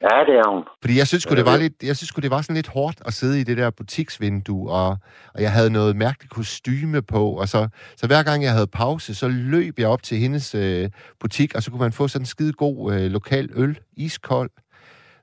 Ja, 0.07 0.15
det 0.27 0.35
er 0.41 0.49
hun. 0.49 0.63
Fordi 0.81 0.97
jeg 0.97 1.07
synes, 1.07 1.25
det 1.25 1.45
var 1.45 1.57
lidt, 1.57 1.73
jeg 1.83 1.95
synes 1.95 2.11
det 2.11 2.31
var 2.31 2.41
sådan 2.41 2.55
lidt 2.55 2.67
hårdt 2.67 2.97
at 3.05 3.13
sidde 3.13 3.39
i 3.41 3.43
det 3.43 3.57
der 3.57 3.69
butiksvindue, 3.69 4.71
og, 4.71 4.97
og 5.35 5.41
jeg 5.41 5.51
havde 5.51 5.69
noget 5.69 5.95
mærkeligt 5.95 6.33
kostyme 6.33 7.01
på, 7.01 7.23
og 7.41 7.47
så, 7.47 7.67
så 7.95 8.07
hver 8.07 8.23
gang 8.23 8.43
jeg 8.43 8.51
havde 8.51 8.67
pause, 8.67 9.15
så 9.15 9.27
løb 9.27 9.79
jeg 9.79 9.87
op 9.87 10.03
til 10.03 10.17
hendes 10.17 10.55
øh, 10.55 10.89
butik, 11.19 11.55
og 11.55 11.63
så 11.63 11.71
kunne 11.71 11.81
man 11.81 11.91
få 11.91 12.07
sådan 12.07 12.21
en 12.21 12.25
skide 12.25 12.53
god 12.53 12.93
øh, 12.93 13.11
lokal 13.11 13.49
øl, 13.55 13.79
iskold. 13.97 14.49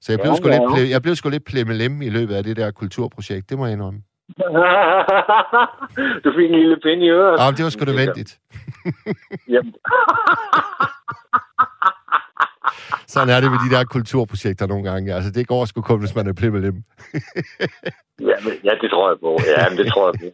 Så 0.00 0.12
jeg 0.12 0.20
blev, 0.20 0.30
ja, 0.30 0.36
sgu, 0.36 0.48
ja. 0.48 0.58
lidt, 0.58 0.72
ple, 0.74 0.90
jeg 0.90 1.02
blev 1.02 1.14
sgu 1.16 1.28
lidt 1.28 1.44
plemmelem 1.44 2.02
i 2.02 2.08
løbet 2.08 2.34
af 2.34 2.44
det 2.44 2.56
der 2.56 2.70
kulturprojekt, 2.70 3.50
det 3.50 3.58
må 3.58 3.66
jeg 3.66 3.72
indrømme. 3.72 4.00
du 6.24 6.32
fik 6.36 6.50
en 6.50 6.58
lille 6.58 6.76
pind 6.82 7.02
i 7.02 7.08
øret. 7.08 7.40
Ja, 7.40 7.50
det 7.56 7.64
var 7.64 7.70
sgu 7.70 7.84
nødvendigt. 7.84 8.38
Jamen. 9.48 9.74
Sådan 13.06 13.28
er 13.34 13.40
det 13.40 13.50
med 13.50 13.58
de 13.70 13.74
der 13.74 13.84
kulturprojekter 13.84 14.66
nogle 14.66 14.90
gange. 14.90 15.14
Altså, 15.14 15.30
det 15.30 15.46
går 15.46 15.64
sgu 15.64 15.80
kun, 15.80 16.00
hvis 16.00 16.14
man 16.14 16.26
er 16.26 16.32
plimmelim. 16.32 16.74
ja, 18.20 18.36
men, 18.44 18.52
ja, 18.64 18.70
det 18.80 18.90
tror 18.90 19.10
jeg 19.10 19.18
på. 19.20 19.38
Ja, 19.56 19.68
men 19.68 19.78
det 19.78 19.86
tror 19.92 20.04
jeg 20.10 20.14
på. 20.20 20.26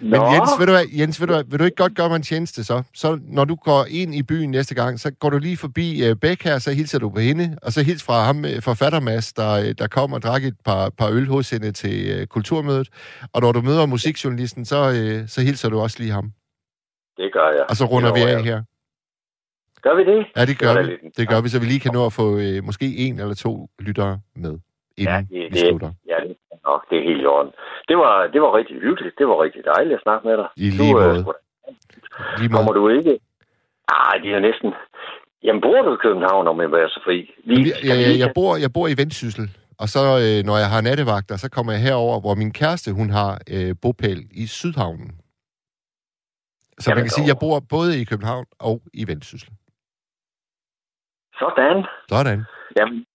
men 0.12 0.20
Jens, 0.34 0.50
ved 0.58 0.66
du, 0.66 0.72
hvad, 0.72 0.84
Jens 0.98 1.20
vil, 1.20 1.28
du, 1.28 1.42
vil 1.50 1.58
du 1.58 1.64
ikke 1.64 1.76
godt 1.76 1.96
gøre 1.96 2.08
mig 2.08 2.16
en 2.16 2.22
tjeneste 2.22 2.64
så? 2.64 2.82
Så 2.94 3.18
når 3.22 3.44
du 3.44 3.54
går 3.54 3.86
ind 3.90 4.14
i 4.14 4.22
byen 4.22 4.50
næste 4.50 4.74
gang, 4.74 5.00
så 5.00 5.10
går 5.20 5.30
du 5.30 5.38
lige 5.38 5.56
forbi 5.56 6.10
uh, 6.10 6.16
Bæk 6.16 6.42
her, 6.42 6.58
så 6.58 6.70
hilser 6.72 6.98
du 6.98 7.10
på 7.10 7.20
hende, 7.20 7.56
og 7.62 7.72
så 7.72 7.82
hils 7.82 8.04
fra 8.04 8.24
ham, 8.24 8.44
øh, 8.44 8.62
forfatter 8.62 9.00
Mads, 9.00 9.32
der, 9.32 9.52
øh, 9.52 9.74
der 9.78 9.86
kom 9.86 10.12
og 10.12 10.22
drak 10.22 10.44
et 10.44 10.56
par, 10.64 10.90
par 10.98 11.08
øl 11.10 11.26
hos 11.26 11.50
hende 11.50 11.72
til 11.72 12.20
uh, 12.20 12.26
kulturmødet. 12.26 12.88
Og 13.32 13.40
når 13.40 13.52
du 13.52 13.60
møder 13.60 13.86
musikjournalisten, 13.86 14.64
så, 14.64 14.88
uh, 14.88 15.28
så 15.28 15.40
hilser 15.40 15.68
du 15.68 15.80
også 15.80 15.96
lige 16.00 16.12
ham. 16.12 16.32
Det 17.16 17.32
gør 17.32 17.48
jeg. 17.50 17.64
Og 17.68 17.76
så 17.76 17.84
runder 17.84 18.12
vi 18.14 18.20
af 18.20 18.44
her. 18.44 18.62
Gør 19.82 19.94
vi 19.94 20.04
det? 20.12 20.20
Ja, 20.36 20.44
det 20.50 20.58
gør 20.58 20.72
det 20.74 20.86
vi. 20.88 21.08
Det 21.18 21.28
gør 21.28 21.40
vi, 21.42 21.48
så 21.48 21.58
vi 21.60 21.66
lige 21.66 21.80
kan 21.80 21.92
nå 21.98 22.02
at 22.06 22.12
få 22.12 22.26
øh, 22.44 22.64
måske 22.68 22.86
en 23.04 23.20
eller 23.20 23.34
to 23.34 23.52
lyttere 23.78 24.20
med, 24.36 24.54
inden 24.96 25.28
ja, 25.30 25.36
det, 25.36 25.52
vi 25.52 25.58
slutter. 25.58 25.88
Det, 25.88 26.10
ja, 26.12 26.16
det, 26.28 26.36
nok, 26.64 26.80
det 26.90 26.96
er 26.98 27.04
helt 27.10 27.22
i 27.22 27.26
orden. 27.26 27.52
Det 27.88 27.96
var, 27.96 28.14
det 28.32 28.40
var 28.44 28.50
rigtig 28.58 28.76
hyggeligt. 28.86 29.14
Det 29.18 29.26
var 29.30 29.42
rigtig 29.44 29.62
dejligt 29.74 29.94
at 29.98 30.02
snakke 30.02 30.28
med 30.28 30.36
dig. 30.36 30.48
I 30.56 30.70
lige 30.70 30.92
du, 30.92 30.98
måde. 30.98 31.18
Øh, 31.18 31.24
lige 32.38 32.48
måde. 32.48 32.56
Kommer 32.56 32.72
du 32.72 32.88
ikke? 32.88 33.12
Nej, 33.94 34.14
det 34.22 34.30
er 34.36 34.40
næsten... 34.48 34.68
Jamen, 35.44 35.60
bor 35.62 35.82
du 35.82 35.94
i 35.94 36.00
København, 36.02 36.48
om 36.48 36.60
jeg 36.60 36.72
være 36.72 36.88
så 36.88 37.00
fri? 37.04 37.34
Lige, 37.44 37.72
jeg, 37.84 37.96
jeg, 38.08 38.18
jeg, 38.18 38.30
bor, 38.34 38.56
jeg 38.56 38.72
bor 38.72 38.88
i 38.88 38.94
Vendsyssel, 39.00 39.46
og 39.78 39.88
så 39.88 40.02
øh, 40.24 40.38
når 40.48 40.56
jeg 40.62 40.70
har 40.74 40.80
nattevagter, 40.80 41.36
så 41.36 41.50
kommer 41.50 41.72
jeg 41.72 41.82
herover, 41.82 42.20
hvor 42.20 42.34
min 42.34 42.52
kæreste, 42.52 42.92
hun 42.92 43.10
har 43.10 43.32
øh, 43.54 43.74
bopæl 43.82 44.20
i 44.42 44.46
Sydhavnen. 44.46 45.10
Så 46.78 46.90
Jamen, 46.90 46.98
man 46.98 47.04
kan 47.04 47.10
sige, 47.10 47.24
at 47.24 47.28
jeg 47.28 47.36
bor 47.40 47.60
både 47.70 48.00
i 48.00 48.04
København 48.04 48.46
og 48.58 48.82
i 48.94 49.08
Vendsyssel. 49.08 49.50
Sådan. 51.40 51.84
Sådan. 52.08 52.44
Jamen, 52.78 53.06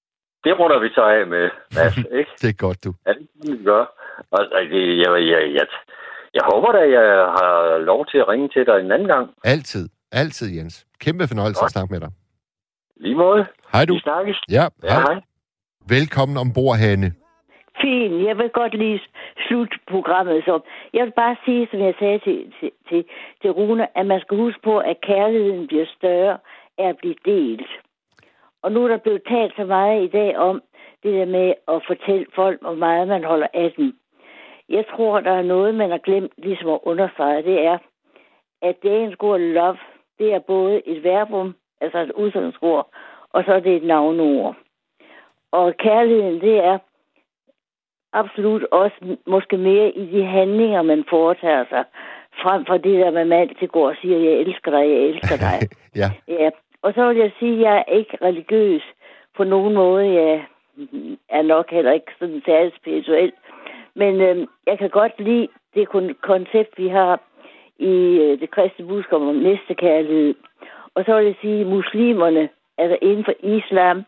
det 0.43 0.59
runder 0.59 0.79
vi 0.79 0.89
så 0.89 1.01
af 1.01 1.27
med, 1.27 1.49
Mads, 1.75 1.97
ikke? 2.19 2.31
det 2.41 2.49
er 2.49 2.57
godt, 2.65 2.83
du. 2.85 2.91
Ja, 3.07 3.11
det 3.13 3.27
kan 3.45 3.57
vi 3.59 3.63
gøre. 3.63 3.87
Og, 4.31 4.39
jeg, 4.51 4.71
jeg, 5.03 5.11
jeg, 5.31 5.41
jeg, 5.57 5.67
jeg 6.33 6.43
håber 6.51 6.71
da, 6.71 6.81
jeg 6.97 7.07
har 7.37 7.77
lov 7.77 8.05
til 8.05 8.17
at 8.17 8.27
ringe 8.27 8.49
til 8.49 8.65
dig 8.65 8.79
en 8.79 8.91
anden 8.91 9.07
gang. 9.07 9.25
Altid. 9.43 9.89
Altid, 10.11 10.47
Jens. 10.57 10.87
Kæmpe 10.99 11.27
fornøjelse 11.27 11.61
godt. 11.61 11.69
at 11.69 11.71
snakke 11.71 11.93
med 11.93 12.01
dig. 12.01 12.11
Lige 12.97 13.15
måde. 13.15 13.45
Hej 13.73 13.85
du. 13.85 13.93
Vi 13.93 13.99
snakkes. 13.99 14.37
Ja, 14.49 14.65
ja 14.83 14.93
hej. 14.93 15.01
hej. 15.01 15.21
Velkommen 15.95 16.37
ombord, 16.37 16.77
Hanne. 16.77 17.09
Fint. 17.81 18.25
Jeg 18.27 18.37
vil 18.37 18.49
godt 18.49 18.73
lige 18.77 18.99
slutte 19.47 19.75
programmet 19.91 20.43
så. 20.45 20.59
Jeg 20.93 21.05
vil 21.05 21.11
bare 21.11 21.35
sige, 21.45 21.67
som 21.71 21.79
jeg 21.79 21.93
sagde 21.99 22.19
til, 22.19 22.53
til, 22.59 22.71
til, 22.89 23.05
til 23.41 23.51
Rune, 23.51 23.97
at 23.97 24.05
man 24.05 24.19
skal 24.21 24.37
huske 24.37 24.61
på, 24.63 24.77
at 24.79 24.95
kærligheden 25.01 25.67
bliver 25.67 25.85
større 25.97 26.37
af 26.77 26.89
at 26.89 26.97
blive 26.97 27.15
delt. 27.25 27.71
Og 28.63 28.71
nu 28.71 28.83
er 28.83 28.87
der 28.87 28.97
blevet 28.97 29.21
talt 29.29 29.53
så 29.55 29.65
meget 29.65 30.03
i 30.03 30.07
dag 30.07 30.37
om 30.37 30.61
det 31.03 31.13
der 31.13 31.25
med 31.25 31.53
at 31.67 31.81
fortælle 31.87 32.25
folk, 32.35 32.61
hvor 32.61 32.75
meget 32.75 33.07
man 33.07 33.23
holder 33.23 33.47
af 33.53 33.73
dem. 33.77 33.97
Jeg 34.69 34.85
tror, 34.95 35.19
der 35.19 35.31
er 35.31 35.41
noget, 35.41 35.75
man 35.75 35.89
har 35.89 35.97
glemt 35.97 36.31
ligesom 36.37 36.69
at 36.69 36.79
understrege. 36.83 37.43
Det 37.43 37.65
er, 37.65 37.77
at 38.61 38.83
dagens 38.83 39.15
ord 39.19 39.39
love, 39.39 39.77
det 40.19 40.33
er 40.33 40.39
både 40.39 40.87
et 40.87 41.03
verbum, 41.03 41.55
altså 41.81 41.99
et 41.99 42.11
udsagnsord, 42.11 42.89
og 43.29 43.43
så 43.43 43.53
er 43.53 43.59
det 43.59 43.75
et 43.75 43.83
navneord. 43.83 44.55
Og 45.51 45.77
kærligheden, 45.77 46.41
det 46.41 46.57
er 46.57 46.77
absolut 48.13 48.63
også 48.63 49.17
måske 49.27 49.57
mere 49.57 49.89
i 49.89 50.05
de 50.11 50.25
handlinger, 50.25 50.81
man 50.81 51.03
foretager 51.09 51.65
sig, 51.69 51.83
frem 52.41 52.65
for 52.65 52.77
det 52.77 52.99
der, 52.99 53.11
man 53.11 53.31
altid 53.31 53.67
går 53.67 53.89
og 53.89 53.95
siger, 54.01 54.17
jeg 54.17 54.33
elsker 54.33 54.71
dig, 54.71 54.89
jeg 54.89 55.01
elsker 55.09 55.37
dig. 55.37 55.57
ja. 56.01 56.09
ja. 56.27 56.49
Og 56.81 56.93
så 56.93 57.07
vil 57.07 57.17
jeg 57.17 57.31
sige, 57.39 57.53
at 57.53 57.61
jeg 57.61 57.83
er 57.87 57.91
ikke 57.93 58.17
religiøs 58.21 58.83
på 59.37 59.43
nogen 59.43 59.73
måde. 59.73 60.05
Jeg 60.13 60.45
er 61.29 61.41
nok 61.41 61.71
heller 61.71 61.91
ikke 61.91 62.11
sådan 62.19 62.41
særlig 62.45 62.73
spirituel. 62.77 63.31
Men 63.95 64.21
øh, 64.21 64.47
jeg 64.67 64.77
kan 64.77 64.89
godt 64.89 65.19
lide 65.19 65.47
det 65.75 65.87
koncept, 66.21 66.77
vi 66.77 66.87
har 66.87 67.21
i 67.79 67.93
øh, 68.23 68.39
det 68.39 68.51
kristne 68.51 68.87
budskab 68.87 69.21
om 69.21 69.35
næstekærlighed. 69.35 70.35
Og 70.95 71.03
så 71.05 71.15
vil 71.15 71.25
jeg 71.25 71.35
sige, 71.41 71.61
at 71.61 71.67
muslimerne, 71.67 72.49
altså 72.77 72.97
inden 73.01 73.25
for 73.25 73.33
islam, 73.43 74.03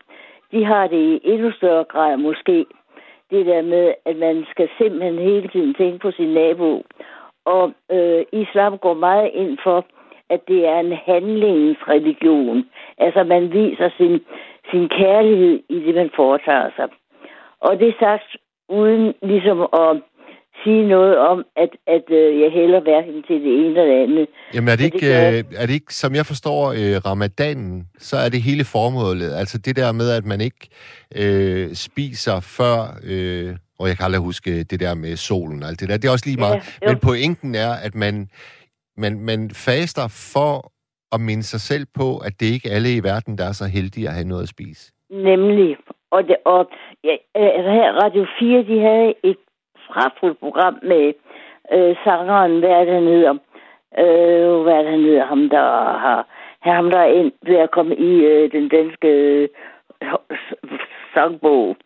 de 0.52 0.64
har 0.64 0.86
det 0.86 0.96
i 0.96 1.20
endnu 1.24 1.52
større 1.52 1.84
grad 1.84 2.16
måske. 2.16 2.66
Det 3.30 3.46
der 3.46 3.62
med, 3.62 3.94
at 4.04 4.16
man 4.16 4.46
skal 4.50 4.68
simpelthen 4.78 5.18
hele 5.18 5.48
tiden 5.48 5.74
tænke 5.74 5.98
på 5.98 6.10
sin 6.10 6.28
nabo. 6.28 6.84
Og 7.44 7.72
øh, 7.90 8.24
islam 8.32 8.78
går 8.78 8.94
meget 8.94 9.30
ind 9.34 9.58
for, 9.62 9.86
at 10.34 10.40
det 10.48 10.60
er 10.72 10.78
en 10.86 10.92
handlingens 11.06 11.78
religion. 11.94 12.64
Altså, 13.04 13.20
man 13.24 13.42
viser 13.52 13.88
sin, 13.98 14.14
sin 14.70 14.84
kærlighed 15.00 15.54
i 15.68 15.78
det, 15.86 15.94
man 15.94 16.10
foretager 16.16 16.70
sig. 16.76 16.88
Og 17.60 17.78
det 17.78 17.88
er 17.88 17.98
sagt 18.06 18.28
uden 18.68 19.14
ligesom 19.22 19.60
at 19.82 19.92
sige 20.64 20.88
noget 20.88 21.16
om, 21.18 21.44
at, 21.56 21.68
at 21.86 22.04
øh, 22.10 22.40
jeg 22.40 22.50
hælder 22.52 22.80
hverken 22.80 23.22
til 23.28 23.36
det 23.44 23.52
ene 23.58 23.66
eller 23.66 23.84
det 23.84 24.02
andet. 24.02 24.26
Jamen 24.54 24.68
er 24.68 24.76
det, 24.76 24.84
ikke, 24.84 24.98
det 24.98 25.08
gør- 25.08 25.38
øh, 25.38 25.62
er 25.62 25.66
det 25.66 25.74
ikke, 25.74 25.94
som 25.94 26.14
jeg 26.14 26.26
forstår 26.26 26.62
øh, 26.70 26.96
ramadanen, 27.10 27.86
så 27.98 28.16
er 28.16 28.28
det 28.28 28.42
hele 28.42 28.64
formålet. 28.64 29.32
Altså 29.40 29.58
det 29.58 29.76
der 29.76 29.92
med, 29.92 30.10
at 30.10 30.24
man 30.24 30.40
ikke 30.40 30.68
øh, 31.22 31.74
spiser 31.74 32.40
før, 32.58 32.78
øh, 33.12 33.56
og 33.78 33.88
jeg 33.88 33.96
kan 33.96 34.04
aldrig 34.04 34.22
huske 34.22 34.62
det 34.62 34.80
der 34.80 34.94
med 34.94 35.16
solen 35.16 35.62
og 35.62 35.68
alt 35.68 35.80
det 35.80 35.88
der, 35.88 35.96
det 35.96 36.08
er 36.08 36.12
også 36.12 36.26
lige 36.26 36.40
Ja, 36.40 36.46
meget. 36.48 36.62
jo. 36.82 36.88
Men 36.88 36.98
pointen 36.98 37.54
er, 37.54 37.72
at 37.86 37.94
man, 37.94 38.28
man, 39.00 39.20
man 39.30 39.50
faster 39.68 40.06
for 40.34 40.72
at 41.14 41.20
minde 41.20 41.42
sig 41.42 41.60
selv 41.60 41.86
på, 41.98 42.08
at 42.26 42.32
det 42.40 42.46
ikke 42.54 42.68
er 42.70 42.74
alle 42.76 42.96
i 42.96 43.04
verden, 43.10 43.38
der 43.38 43.44
er 43.48 43.56
så 43.62 43.66
heldige 43.76 44.08
at 44.08 44.14
have 44.14 44.28
noget 44.28 44.42
at 44.42 44.48
spise. 44.56 44.92
Nemlig. 45.10 45.76
Og, 46.10 46.22
det, 46.28 46.36
og 46.44 46.70
ja, 47.04 47.14
altså 47.34 47.70
her 47.70 47.92
Radio 48.02 48.26
4, 48.38 48.62
de 48.70 48.80
havde 48.88 49.14
et 49.24 49.40
frafuldt 49.88 50.40
program 50.40 50.78
med 50.82 51.12
øh, 51.74 51.96
sangeren, 52.04 52.58
hvad 52.58 52.70
er 52.70 52.84
det, 52.84 52.94
han 52.94 53.06
hedder? 53.14 53.34
Øh, 54.02 54.62
hvad 54.62 54.74
er 54.74 54.82
det, 54.82 54.90
han 54.90 55.04
hedder? 55.08 55.26
Ham, 55.26 55.48
der 55.48 55.66
har 56.04 56.20
ham, 56.60 56.90
der 56.90 56.98
er 56.98 57.12
ind 57.20 57.32
ved 57.46 57.56
at 57.56 57.70
komme 57.70 57.96
i 57.96 58.12
øh, 58.32 58.52
den 58.52 58.68
danske 58.68 59.08
øh, 59.08 59.48
sangbog. 61.14 61.76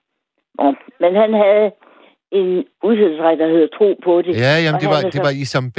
Og, 0.58 0.74
men 1.00 1.16
han 1.16 1.34
havde 1.34 1.70
en 2.32 2.64
udsættelsesret, 2.82 3.38
der 3.38 3.48
hedder 3.48 3.68
Tro 3.78 4.00
på 4.04 4.22
det. 4.22 4.32
Ja, 4.44 4.54
jamen 4.64 4.80
det 4.80 4.88
var, 4.94 5.00
det 5.14 5.20
var 5.26 5.32
Isam 5.42 5.70
B. 5.70 5.78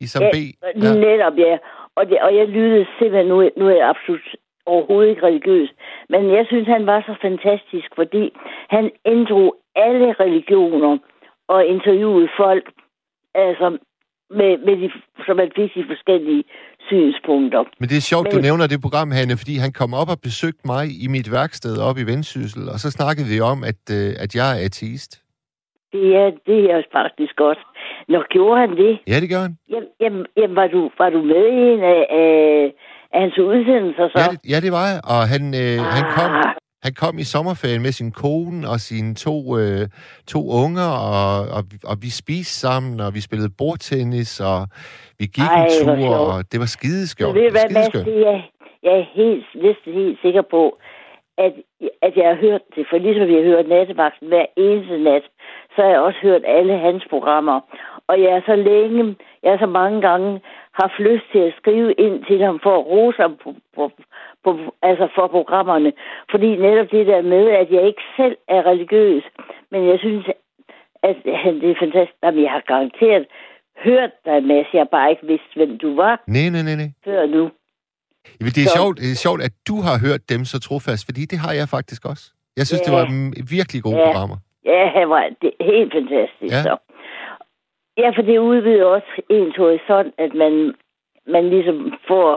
Ja. 0.00 0.04
Isam 0.04 0.22
B. 0.34 0.36
Ja, 0.84 0.90
netop, 1.06 1.34
ja. 1.46 1.54
Og, 1.96 2.02
det, 2.08 2.16
og 2.26 2.30
jeg 2.36 2.46
lyttede 2.48 2.86
simpelthen, 2.98 3.26
nu, 3.32 3.36
nu 3.58 3.64
er 3.72 3.76
jeg 3.80 3.88
absolut 3.94 4.26
overhovedet 4.66 5.10
ikke 5.10 5.26
religiøs, 5.26 5.70
men 6.12 6.22
jeg 6.36 6.44
synes, 6.50 6.66
han 6.76 6.86
var 6.86 7.00
så 7.08 7.14
fantastisk, 7.26 7.88
fordi 8.00 8.24
han 8.74 8.84
inddrog 9.12 9.48
alle 9.76 10.12
religioner 10.24 10.98
og 11.48 11.60
interviewede 11.66 12.28
folk, 12.42 12.64
altså, 13.34 13.78
med, 14.30 14.52
med 14.66 14.74
de, 14.82 14.90
som 15.26 15.36
man 15.36 15.50
fik 15.56 15.70
de 15.74 15.84
forskellige 15.92 16.44
synspunkter. 16.88 17.62
Men 17.80 17.88
det 17.88 17.96
er 17.96 18.00
sjovt, 18.12 18.26
du 18.32 18.36
Men- 18.36 18.42
nævner 18.48 18.66
det 18.66 18.80
program, 18.86 19.10
Hanne, 19.10 19.36
fordi 19.42 19.54
han 19.64 19.72
kom 19.72 19.94
op 19.94 20.08
og 20.14 20.18
besøgte 20.28 20.64
mig 20.72 20.84
i 21.04 21.06
mit 21.08 21.28
værksted 21.32 21.74
op 21.88 21.96
i 21.98 22.04
Vendsyssel, 22.10 22.62
og 22.72 22.78
så 22.84 22.90
snakkede 22.90 23.28
vi 23.32 23.40
om, 23.40 23.58
at, 23.64 23.82
øh, 23.98 24.10
at 24.24 24.30
jeg 24.38 24.48
er 24.56 24.64
ateist. 24.68 25.12
Det 25.92 26.06
er, 26.22 26.28
det 26.46 26.60
er 26.74 26.82
faktisk 26.98 27.36
godt. 27.36 27.58
Nå, 28.08 28.18
gjorde 28.30 28.60
han 28.60 28.70
det? 28.76 28.92
Ja, 29.08 29.16
det 29.22 29.28
gør 29.30 29.40
han. 29.46 29.52
Jamen, 29.72 29.88
jamen, 30.00 30.26
jamen 30.36 30.56
var, 30.56 30.66
du, 30.66 30.90
var 30.98 31.10
du 31.10 31.20
med 31.22 31.44
i 31.58 31.60
en 31.72 31.80
af, 31.94 32.00
af, 32.10 32.72
af 33.12 33.20
hans 33.22 33.38
udsendelser 33.38 34.08
så? 34.08 34.18
Ja, 34.22 34.26
det, 34.32 34.40
ja, 34.52 34.58
det 34.64 34.72
var 34.72 34.86
jeg. 34.92 35.00
Og 35.14 35.20
han, 35.32 35.42
øh, 35.62 35.78
han, 35.96 36.04
kom, 36.18 36.30
Ah, 36.34 36.54
han 36.86 36.92
kom 37.02 37.18
i 37.18 37.24
sommerferien 37.34 37.82
med 37.82 37.92
sin 37.92 38.10
kone 38.12 38.68
og 38.72 38.78
sine 38.80 39.14
to, 39.14 39.36
øh, 39.58 39.82
to 40.34 40.40
unger, 40.64 40.90
og, 41.14 41.28
og, 41.56 41.62
og 41.90 41.96
vi 42.04 42.10
spiste 42.22 42.54
sammen, 42.66 43.00
og 43.00 43.14
vi 43.14 43.20
spillede 43.20 43.50
bordtennis, 43.58 44.40
og 44.40 44.60
vi 45.18 45.26
gik 45.36 45.50
Ej, 45.50 45.64
en 45.64 45.70
tur, 45.84 46.16
og 46.16 46.44
det 46.52 46.60
var 46.60 46.66
Så 46.66 46.72
skideskjort. 46.72 47.34
ved 47.34 47.42
du 47.46 47.50
hvad, 47.50 47.68
Mads, 47.74 47.86
skideskønt. 47.86 48.06
det 48.06 48.20
er, 48.34 48.40
jeg 48.82 48.92
er 49.00 49.04
helt, 49.20 49.46
næsten 49.66 49.92
helt 50.00 50.18
sikker 50.24 50.42
på, 50.50 50.62
at, 51.44 51.52
at 52.02 52.16
jeg 52.16 52.28
har 52.28 52.34
hørt 52.34 52.62
det, 52.76 52.86
for 52.90 52.98
ligesom 52.98 53.28
vi 53.28 53.34
har 53.34 53.42
hørt 53.42 53.68
nattevagten 53.68 54.28
hver 54.28 54.46
eneste 54.56 54.98
nat, 54.98 55.22
så 55.74 55.82
har 55.82 55.90
jeg 55.90 56.00
også 56.00 56.18
hørt 56.22 56.42
alle 56.46 56.78
hans 56.78 57.04
programmer. 57.10 57.60
Og 58.08 58.20
jeg 58.22 58.30
er 58.30 58.42
så 58.46 58.56
længe, 58.56 59.16
jeg 59.42 59.52
er 59.52 59.58
så 59.58 59.66
mange 59.66 60.00
gange 60.00 60.40
haft 60.82 60.98
lyst 60.98 61.24
til 61.32 61.38
at 61.38 61.54
skrive 61.60 61.92
ind 61.92 62.24
til 62.24 62.42
ham 62.42 62.60
for 62.62 62.74
at 62.78 62.86
rose 62.86 63.22
ham 63.22 63.36
på, 63.42 63.54
på, 63.76 63.90
på, 64.44 64.50
altså 64.82 65.08
for 65.14 65.26
programmerne. 65.26 65.92
Fordi 66.30 66.56
netop 66.56 66.90
det 66.90 67.06
der 67.06 67.22
med, 67.22 67.44
at 67.50 67.70
jeg 67.70 67.82
ikke 67.86 68.02
selv 68.16 68.36
er 68.48 68.66
religiøs, 68.66 69.24
men 69.70 69.88
jeg 69.88 69.98
synes, 69.98 70.26
at 71.02 71.16
han, 71.42 71.60
det 71.60 71.70
er 71.70 71.74
fantastisk. 71.78 72.18
Jamen, 72.22 72.42
jeg 72.42 72.50
har 72.50 72.64
garanteret 72.66 73.26
hørt 73.84 74.10
dig, 74.24 74.42
Mads. 74.42 74.66
Jeg 74.72 74.80
har 74.80 74.92
bare 74.96 75.10
ikke 75.10 75.26
vidst, 75.26 75.54
hvem 75.56 75.78
du 75.78 75.96
var 75.96 76.22
Nej, 76.26 76.48
nej, 76.52 76.62
nej, 76.62 76.76
nej. 76.82 76.90
før 77.04 77.26
nu. 77.26 77.50
Jamen, 78.38 78.52
det, 78.56 78.62
er 78.66 78.70
Så- 78.70 78.76
sjovt, 78.78 78.94
det 79.02 79.10
er 79.14 79.20
sjovt, 79.26 79.40
at 79.48 79.52
du 79.68 79.76
har 79.86 79.96
hørt 80.06 80.22
dem 80.32 80.42
så 80.52 80.58
trofast, 80.66 81.02
fordi 81.08 81.22
det 81.32 81.38
har 81.44 81.52
jeg 81.60 81.66
faktisk 81.76 82.02
også. 82.12 82.24
Jeg 82.58 82.66
synes, 82.66 82.80
det 82.86 82.92
Ja. 82.92 82.96
var 82.98 83.06
mm, 83.10 83.32
virkelig 83.56 83.80
gode 83.82 83.98
Ja. 83.98 84.04
programmer. 84.08 84.36
Ja, 84.64 85.04
var 85.04 85.22
det 85.42 85.50
er 85.60 85.64
helt 85.64 85.92
fantastisk. 85.98 86.52
Ja. 86.54 86.62
Så. 86.68 86.74
ja, 88.02 88.08
for 88.16 88.22
det 88.22 88.38
udvider 88.38 88.84
også 88.84 89.10
ens 89.30 89.56
horisont, 89.56 90.14
at 90.18 90.32
man, 90.42 90.74
man 91.34 91.44
ligesom 91.54 91.76
får 92.08 92.30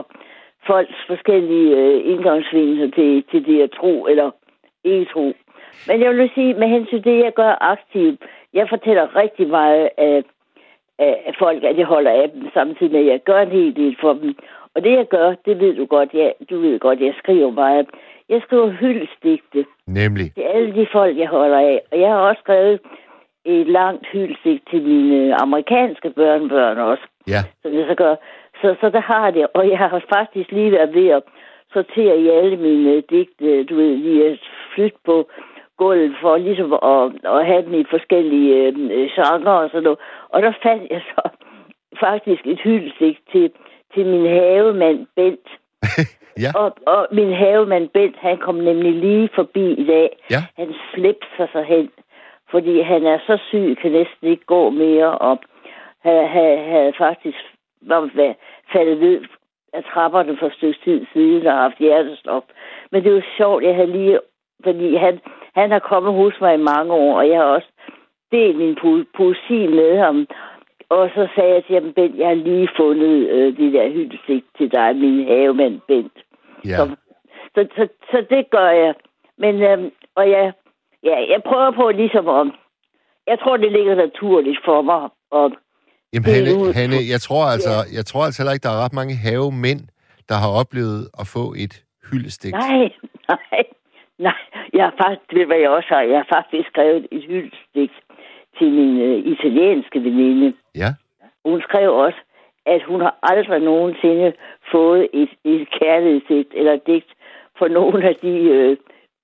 folks 0.66 0.98
forskellige 1.06 1.70
øh, 1.76 2.10
indgangsvinkler 2.12 2.90
til, 2.98 3.24
til 3.30 3.40
det 3.46 3.62
at 3.62 3.70
tro 3.80 4.06
eller 4.06 4.30
ikke 4.84 5.06
tro. 5.12 5.26
Men 5.88 6.00
jeg 6.02 6.10
vil 6.16 6.30
sige, 6.34 6.54
med 6.54 6.68
hensyn 6.68 7.02
til 7.02 7.04
det, 7.12 7.24
jeg 7.24 7.32
gør 7.34 7.52
aktivt, 7.74 8.20
jeg 8.58 8.66
fortæller 8.68 9.16
rigtig 9.16 9.48
meget 9.48 9.88
af, 9.98 10.22
af 10.98 11.14
af 11.28 11.34
folk, 11.38 11.64
at 11.64 11.78
jeg 11.78 11.86
holder 11.86 12.10
af 12.22 12.30
dem, 12.34 12.42
samtidig 12.54 12.92
med, 12.92 13.00
at 13.00 13.06
jeg 13.06 13.20
gør 13.24 13.40
en 13.42 13.50
hel 13.58 13.76
del 13.76 13.96
for 14.00 14.12
dem. 14.12 14.36
Og 14.74 14.84
det, 14.84 14.92
jeg 14.96 15.06
gør, 15.08 15.34
det 15.46 15.60
ved 15.60 15.74
du 15.76 15.84
godt, 15.86 16.14
ja, 16.14 16.30
du 16.50 16.60
ved 16.60 16.78
godt, 16.78 17.00
jeg 17.00 17.14
skriver 17.18 17.50
meget. 17.50 17.86
Jeg 18.28 18.42
skriver 18.42 18.70
hyldestigte 18.70 19.64
Nemlig. 19.86 20.34
til 20.34 20.42
alle 20.42 20.74
de 20.74 20.86
folk, 20.92 21.18
jeg 21.18 21.28
holder 21.28 21.58
af. 21.58 21.80
Og 21.92 22.00
jeg 22.00 22.08
har 22.10 22.18
også 22.18 22.40
skrevet 22.40 22.80
et 23.44 23.66
langt 23.66 24.06
hyldestigt 24.12 24.62
til 24.70 24.82
mine 24.82 25.34
amerikanske 25.42 26.10
børnebørn 26.10 26.78
også, 26.78 27.02
Ja. 27.28 27.40
som 27.62 27.74
jeg 27.74 27.86
så 27.88 27.94
gør. 27.94 28.14
Så, 28.60 28.74
så 28.80 28.90
der 28.90 29.00
har 29.00 29.24
jeg 29.24 29.34
det. 29.34 29.46
Og 29.54 29.68
jeg 29.70 29.78
har 29.78 30.02
faktisk 30.14 30.50
lige 30.52 30.72
været 30.72 30.94
ved 30.94 31.08
at 31.08 31.22
sortere 31.72 32.18
i 32.18 32.28
alle 32.28 32.56
mine 32.56 33.00
digte, 33.00 33.64
du 33.64 33.74
ved, 33.74 33.96
lige 33.96 34.26
at 34.30 34.38
flytte 34.74 34.98
på 35.04 35.30
gulvet 35.78 36.14
for 36.20 36.36
ligesom 36.36 36.72
at, 36.72 37.02
at 37.36 37.46
have 37.46 37.62
dem 37.62 37.74
i 37.74 37.84
forskellige 37.90 38.66
øh, 38.66 39.08
genrer 39.16 39.52
og 39.64 39.68
sådan 39.70 39.82
noget. 39.82 39.98
Og 40.28 40.42
der 40.42 40.52
fandt 40.62 40.90
jeg 40.90 41.02
så 41.14 41.28
faktisk 42.06 42.46
et 42.46 42.60
hyldestigt 42.60 43.18
til, 43.32 43.50
til 43.94 44.06
min 44.06 44.26
havemand 44.26 45.06
Bent. 45.16 45.48
Ja. 46.44 46.50
Og, 46.54 46.76
og 46.86 47.08
min 47.12 47.32
havemand 47.32 47.88
Bent, 47.88 48.16
han 48.18 48.38
kom 48.38 48.54
nemlig 48.54 48.92
lige 48.92 49.28
forbi 49.34 49.72
i 49.72 49.86
dag. 49.86 50.16
Ja. 50.30 50.42
Han 50.56 50.74
slipser 50.94 51.46
sig 51.52 51.64
hen, 51.64 51.90
fordi 52.50 52.80
han 52.80 53.06
er 53.06 53.18
så 53.26 53.38
syg, 53.48 53.76
kan 53.82 53.92
næsten 53.92 54.28
ikke 54.28 54.44
gå 54.44 54.70
mere, 54.70 55.18
og 55.18 55.38
havde, 56.04 56.26
havde, 56.26 56.58
havde 56.58 56.92
faktisk 56.98 57.38
var 57.82 58.00
va- 58.06 58.38
faldet 58.72 58.98
ned 59.00 59.20
af 59.72 59.84
trapperne 59.84 60.36
for 60.36 60.46
et 60.46 60.52
stykke 60.54 60.78
tid 60.84 61.06
siden 61.12 61.46
og 61.46 61.52
haft 61.52 61.78
hjertestop. 61.78 62.44
Men 62.92 63.04
det 63.04 63.14
var 63.14 63.24
sjovt, 63.36 63.64
jeg 63.64 63.74
havde 63.74 63.92
lige, 63.92 64.18
fordi 64.64 64.96
han, 64.96 65.20
han 65.54 65.70
har 65.70 65.78
kommet 65.78 66.12
hos 66.14 66.34
mig 66.40 66.54
i 66.54 66.66
mange 66.72 66.92
år, 66.92 67.16
og 67.18 67.28
jeg 67.28 67.38
har 67.38 67.44
også 67.46 67.68
delt 68.32 68.56
min 68.56 68.76
po- 68.80 69.10
poesi 69.16 69.66
med 69.66 69.98
ham. 69.98 70.26
Og 70.94 71.10
så 71.14 71.22
sagde 71.34 71.54
jeg 71.54 71.64
til 71.64 71.74
ham, 71.74 71.92
Bent, 71.96 72.18
jeg 72.18 72.28
har 72.28 72.40
lige 72.48 72.68
fundet 72.80 73.14
øh, 73.34 73.56
det 73.58 73.72
der 73.72 73.92
hyldesigt 73.96 74.46
til 74.58 74.68
dig, 74.76 74.96
min 74.96 75.26
havemand 75.28 75.80
Bent. 75.88 76.16
Ja. 76.70 76.76
Så, 76.76 76.84
så, 77.54 77.60
så, 77.76 77.84
så 78.10 78.18
det 78.30 78.42
gør 78.50 78.70
jeg. 78.82 78.94
Men, 79.42 79.54
øhm, 79.62 79.90
og 80.18 80.24
jeg, 80.30 80.52
ja, 81.08 81.16
jeg 81.32 81.40
prøver 81.48 81.70
på 81.80 81.84
ligesom 82.02 82.28
at, 82.28 82.46
jeg 83.26 83.38
tror, 83.42 83.56
det 83.56 83.72
ligger 83.72 83.94
naturligt 83.94 84.58
for 84.64 84.82
mig. 84.82 85.02
Og, 85.30 85.46
Jamen, 86.12 86.24
det 86.24 86.34
Hanne, 86.34 86.74
Hanne 86.80 86.98
jeg, 87.14 87.20
tror 87.20 87.44
altså, 87.54 87.74
jeg 87.98 88.04
tror 88.06 88.24
altså 88.24 88.42
heller 88.42 88.52
ikke, 88.52 88.66
der 88.68 88.74
er 88.74 88.84
ret 88.84 88.98
mange 89.00 89.14
havemænd, 89.26 89.82
der 90.28 90.36
har 90.42 90.50
oplevet 90.60 91.02
at 91.20 91.26
få 91.36 91.44
et 91.64 91.74
hyldestigt. 92.10 92.54
nej, 92.54 92.82
nej, 93.32 93.62
nej. 94.18 94.40
Jeg 94.76 94.84
har 94.86 94.94
faktisk, 95.02 95.32
ved 95.34 95.42
du, 95.42 95.46
hvad 95.46 95.60
jeg 95.64 95.70
også 95.70 95.88
har? 95.94 96.02
Jeg 96.12 96.18
har 96.22 96.28
faktisk 96.36 96.68
skrevet 96.72 97.06
et 97.16 97.22
hyldestigt 97.30 97.94
til 98.62 98.72
min 98.72 99.00
øh, 99.00 99.18
italienske 99.34 99.98
veninde. 100.04 100.52
Ja. 100.74 100.90
Hun 101.44 101.60
skrev 101.60 101.94
også, 101.94 102.18
at 102.66 102.82
hun 102.82 103.00
har 103.00 103.14
aldrig 103.22 103.60
nogensinde 103.60 104.32
fået 104.72 105.08
et, 105.12 105.32
et 105.44 105.68
kærlighedsdigt 105.80 106.50
eller 106.54 106.76
digt 106.86 107.10
for 107.58 107.68
nogen 107.68 108.02
af 108.02 108.14
de 108.22 108.34
øh, 108.56 108.76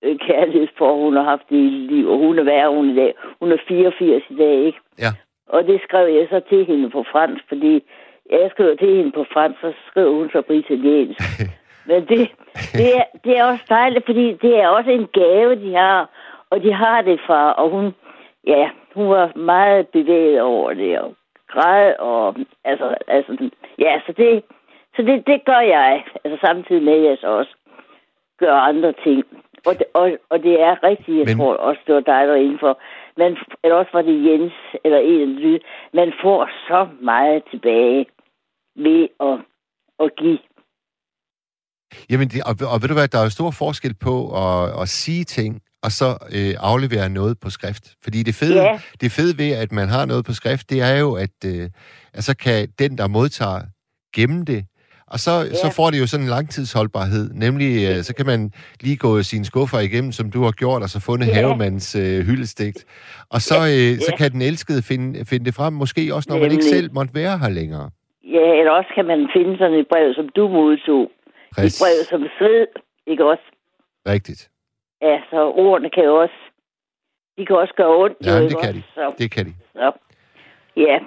øh, 0.05 0.19
kærlighedsforhold, 0.19 1.05
hun 1.05 1.17
har 1.17 1.23
haft 1.23 1.49
i 1.51 1.63
liv. 1.93 2.09
Og 2.11 2.19
hun 2.19 2.39
er 2.39 2.43
værre 2.43 2.75
hun 2.75 2.91
i 2.91 2.95
dag. 2.95 3.15
Hun 3.41 3.53
er 3.53 3.57
84 3.69 4.23
i 4.31 4.37
dag, 4.37 4.57
ikke? 4.69 4.79
Ja. 4.99 5.11
Og 5.49 5.67
det 5.67 5.81
skrev 5.87 6.07
jeg 6.15 6.27
så 6.31 6.41
til 6.49 6.67
hende 6.67 6.91
på 6.91 7.05
fransk, 7.13 7.45
fordi 7.49 7.83
jeg 8.31 8.51
skrev 8.51 8.77
til 8.77 8.97
hende 8.97 9.13
på 9.13 9.25
fransk, 9.33 9.61
så 9.61 9.73
skrev 9.91 10.15
hun 10.15 10.31
så 10.33 10.43
på 10.43 10.53
italiensk. 10.53 11.21
Men 11.89 12.01
det, 12.09 12.31
det, 12.73 12.89
er, 12.97 13.05
det 13.25 13.39
er 13.39 13.45
også 13.45 13.65
dejligt, 13.69 14.07
fordi 14.07 14.27
det 14.33 14.53
er 14.63 14.69
også 14.69 14.91
en 14.91 15.09
gave, 15.13 15.55
de 15.65 15.75
har. 15.75 16.11
Og 16.51 16.63
de 16.63 16.73
har 16.73 17.03
det 17.03 17.21
fra, 17.27 17.53
og 17.53 17.71
hun, 17.71 17.95
ja, 18.47 18.71
hun 18.99 19.09
var 19.17 19.27
meget 19.53 19.89
bevæget 19.89 20.41
over 20.43 20.75
det, 20.75 20.99
og 21.01 21.15
græd, 21.53 21.95
og 21.99 22.37
altså, 22.65 22.87
altså 23.17 23.33
ja, 23.79 23.93
så 24.07 24.13
det, 24.17 24.43
så 24.97 25.01
det, 25.09 25.27
det 25.27 25.39
gør 25.51 25.61
jeg, 25.77 26.05
altså 26.25 26.39
samtidig 26.47 26.83
med, 26.83 26.93
at 26.99 27.05
jeg 27.11 27.19
så 27.21 27.27
også 27.41 27.55
gør 28.39 28.55
andre 28.71 28.93
ting. 29.05 29.25
Og 29.67 29.73
det, 29.79 29.87
og, 29.95 30.07
og 30.31 30.39
det 30.47 30.55
er 30.69 30.83
rigtigt, 30.83 31.19
jeg 31.19 31.27
Men- 31.27 31.37
tror 31.37 31.55
også, 31.69 31.81
det 31.87 31.95
var 31.95 32.01
dig, 32.01 32.21
der 32.27 32.33
var 32.35 32.35
inden 32.47 32.59
for. 32.59 32.73
Man, 33.17 33.37
eller 33.65 33.77
også 33.77 33.91
var 33.93 34.03
det 34.03 34.25
Jens, 34.27 34.53
eller 34.85 34.99
en 34.99 35.37
af 35.37 35.41
de. 35.43 35.61
Man 35.93 36.13
får 36.23 36.49
så 36.69 36.89
meget 37.01 37.43
tilbage 37.51 38.07
ved 38.77 39.09
at, 39.21 39.39
at 40.05 40.17
give. 40.17 40.39
Jamen, 42.11 42.29
det, 42.29 42.39
og, 42.49 42.55
og 42.73 42.77
ved 42.83 42.89
du 42.89 42.95
hvad, 42.95 43.09
der 43.09 43.19
er 43.19 43.27
jo 43.29 43.31
stor 43.39 43.51
forskel 43.51 43.95
på 44.07 44.15
at, 44.45 44.83
at 44.83 44.89
sige 44.89 45.25
ting 45.25 45.63
og 45.83 45.93
så 45.93 46.09
øh, 46.33 46.55
aflevere 46.59 47.09
noget 47.09 47.39
på 47.41 47.51
skrift. 47.51 47.85
Fordi 48.05 48.23
det 48.23 48.35
fede, 48.35 48.63
Ja. 48.63 48.81
det 49.01 49.13
fede 49.13 49.39
ved, 49.39 49.51
at 49.53 49.73
man 49.73 49.89
har 49.89 50.07
noget 50.07 50.25
på 50.25 50.33
skrift, 50.33 50.71
det 50.71 50.83
er 50.83 50.97
jo, 50.99 51.15
at 51.15 51.31
øh, 51.47 51.71
altså 52.15 52.37
kan 52.37 52.69
den, 52.79 52.99
der 52.99 53.07
modtager, 53.09 53.61
gemme 54.15 54.45
det. 54.45 54.65
Og 55.07 55.19
så, 55.21 55.31
ja. 55.31 55.55
så 55.55 55.73
får 55.77 55.91
det 55.91 56.01
jo 56.01 56.07
sådan 56.07 56.25
en 56.25 56.31
langtidsholdbarhed. 56.31 57.31
Nemlig, 57.35 57.89
øh, 57.89 58.03
så 58.03 58.15
kan 58.15 58.27
man 58.27 58.53
lige 58.81 58.97
gå 58.97 59.23
sine 59.23 59.45
skuffer 59.45 59.79
igennem, 59.79 60.13
som 60.13 60.31
du 60.31 60.43
har 60.43 60.51
gjort, 60.51 60.83
og 60.83 60.89
så 60.89 61.01
fundet 61.01 61.27
Ja. 61.29 61.33
havemands 61.35 61.95
øh, 61.95 62.27
hyldestigt. 62.27 62.85
Og 63.31 63.41
så, 63.41 63.55
øh, 63.55 63.99
så 64.07 64.11
Ja. 64.13 64.17
kan 64.17 64.33
den 64.33 64.43
elskede 64.43 64.83
finde, 64.83 65.25
finde 65.25 65.45
det 65.45 65.55
frem, 65.55 65.73
måske 65.73 66.15
også, 66.15 66.27
når 66.31 66.37
man 66.39 66.45
ikke 66.45 66.57
Nemlig. 66.57 66.71
selv 66.71 66.93
måtte 66.93 67.15
være 67.15 67.39
her 67.39 67.49
længere. 67.49 67.91
Ja, 68.25 68.47
eller 68.59 68.73
også 68.73 68.91
kan 68.95 69.05
man 69.07 69.21
finde 69.37 69.59
sådan 69.59 69.75
et 69.79 69.87
brev, 69.93 70.15
som 70.15 70.29
du 70.37 70.49
modtog. 70.49 71.11
Et 71.67 71.77
brev 71.83 71.97
som 72.11 72.21
sved, 72.39 72.67
ikke 73.07 73.25
også? 73.31 73.47
Rigtigt. 74.09 74.49
Ja, 75.03 75.21
så 75.31 75.37
ordene 75.37 75.91
kan 75.91 76.05
jo 76.05 76.21
også... 76.21 76.39
De 77.39 77.47
kan 77.47 77.57
også 77.57 77.75
gøre 77.75 77.97
ondt. 77.97 78.17
Ja, 78.27 78.41
det 78.43 78.61
kan 78.63 78.75
de. 78.75 78.83
Så, 78.95 79.15
Det 79.19 79.31
kan 79.31 79.45
de. 79.47 79.55
så. 79.73 79.93
Ja. 80.77 80.99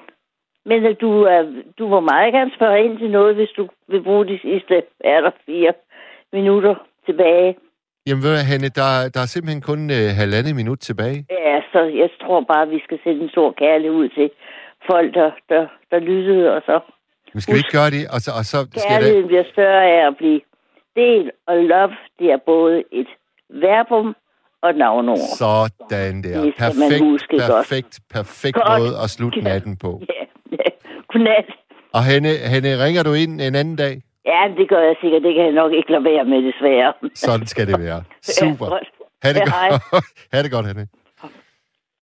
Men 0.65 0.85
øh, 0.85 0.95
du, 1.01 1.27
øh, 1.27 1.63
du 1.79 1.87
må 1.87 1.99
meget 1.99 2.33
gerne 2.33 2.51
spørge 2.55 2.83
ind 2.85 2.97
til 2.97 3.11
noget, 3.11 3.35
hvis 3.35 3.49
du 3.57 3.69
vil 3.87 4.03
bruge 4.03 4.27
de 4.27 4.39
sidste 4.41 4.83
er 4.99 5.21
der 5.21 5.31
fire 5.45 5.73
minutter 6.33 6.75
tilbage. 7.05 7.57
Jamen, 8.07 8.23
ved 8.23 8.37
Hanne, 8.51 8.69
der, 8.79 8.91
der 9.13 9.21
er 9.21 9.29
simpelthen 9.33 9.61
kun 9.61 9.81
øh, 9.97 10.07
halvandet 10.21 10.55
minut 10.55 10.79
tilbage. 10.79 11.25
Ja, 11.29 11.61
så 11.71 11.79
jeg 12.01 12.09
tror 12.21 12.41
bare, 12.53 12.67
vi 12.67 12.79
skal 12.85 12.99
sætte 13.03 13.21
en 13.21 13.29
stor 13.29 13.51
kærlighed 13.51 13.97
ud 13.97 14.09
til 14.09 14.29
folk, 14.91 15.13
der, 15.13 15.31
der, 15.49 15.67
der 15.91 15.99
lyttede, 15.99 16.53
og 16.55 16.61
så 16.65 16.79
Men 17.33 17.41
skal 17.41 17.53
vi 17.53 17.59
ikke 17.63 17.77
gøre 17.79 17.91
det? 17.97 18.03
Og 18.13 18.19
så, 18.25 18.31
og 18.39 18.45
så 18.51 18.57
skal 18.69 18.81
kærligheden 18.89 19.27
bliver 19.27 19.43
større 19.53 19.83
af 19.93 20.07
at 20.07 20.17
blive 20.17 20.41
del, 20.95 21.31
og 21.47 21.55
love, 21.57 21.95
det 22.19 22.27
er 22.31 22.37
både 22.37 22.83
et 22.91 23.07
verbum 23.65 24.15
og 24.63 24.73
navnord. 24.75 25.17
Sådan 25.37 26.23
der. 26.23 26.41
Det 26.41 26.53
Perfekt, 26.57 26.99
huske 27.01 27.37
godt. 27.37 27.51
perfekt, 27.51 27.99
perfekt 28.09 28.55
Godt. 28.55 28.81
måde 28.81 28.93
at 29.03 29.09
slutte 29.09 29.41
natten 29.41 29.77
på. 29.77 30.01
Ja, 30.09 30.23
ja. 30.51 30.69
Godnat. 31.07 31.45
Og 31.93 32.03
Hanne, 32.03 32.29
Hanne, 32.51 32.83
ringer 32.85 33.03
du 33.03 33.13
ind 33.13 33.41
en 33.41 33.55
anden 33.55 33.75
dag? 33.75 34.01
Ja, 34.25 34.41
det 34.57 34.69
gør 34.69 34.79
jeg 34.89 34.95
sikkert. 35.01 35.21
Det 35.23 35.35
kan 35.35 35.43
jeg 35.43 35.51
nok 35.51 35.71
ikke 35.73 35.91
lade 35.91 36.03
være 36.03 36.25
med, 36.25 36.39
desværre. 36.51 36.93
Sådan 37.15 37.47
skal 37.47 37.67
det 37.67 37.79
være. 37.79 38.03
Super. 38.39 38.65
Ja. 38.65 38.79
Ha' 39.23 39.33
det 39.33 39.39
Ja, 39.39 39.43
godt. 39.69 40.05
ha' 40.33 40.43
det 40.43 40.51
godt, 40.51 40.65
Hanne. 40.65 40.87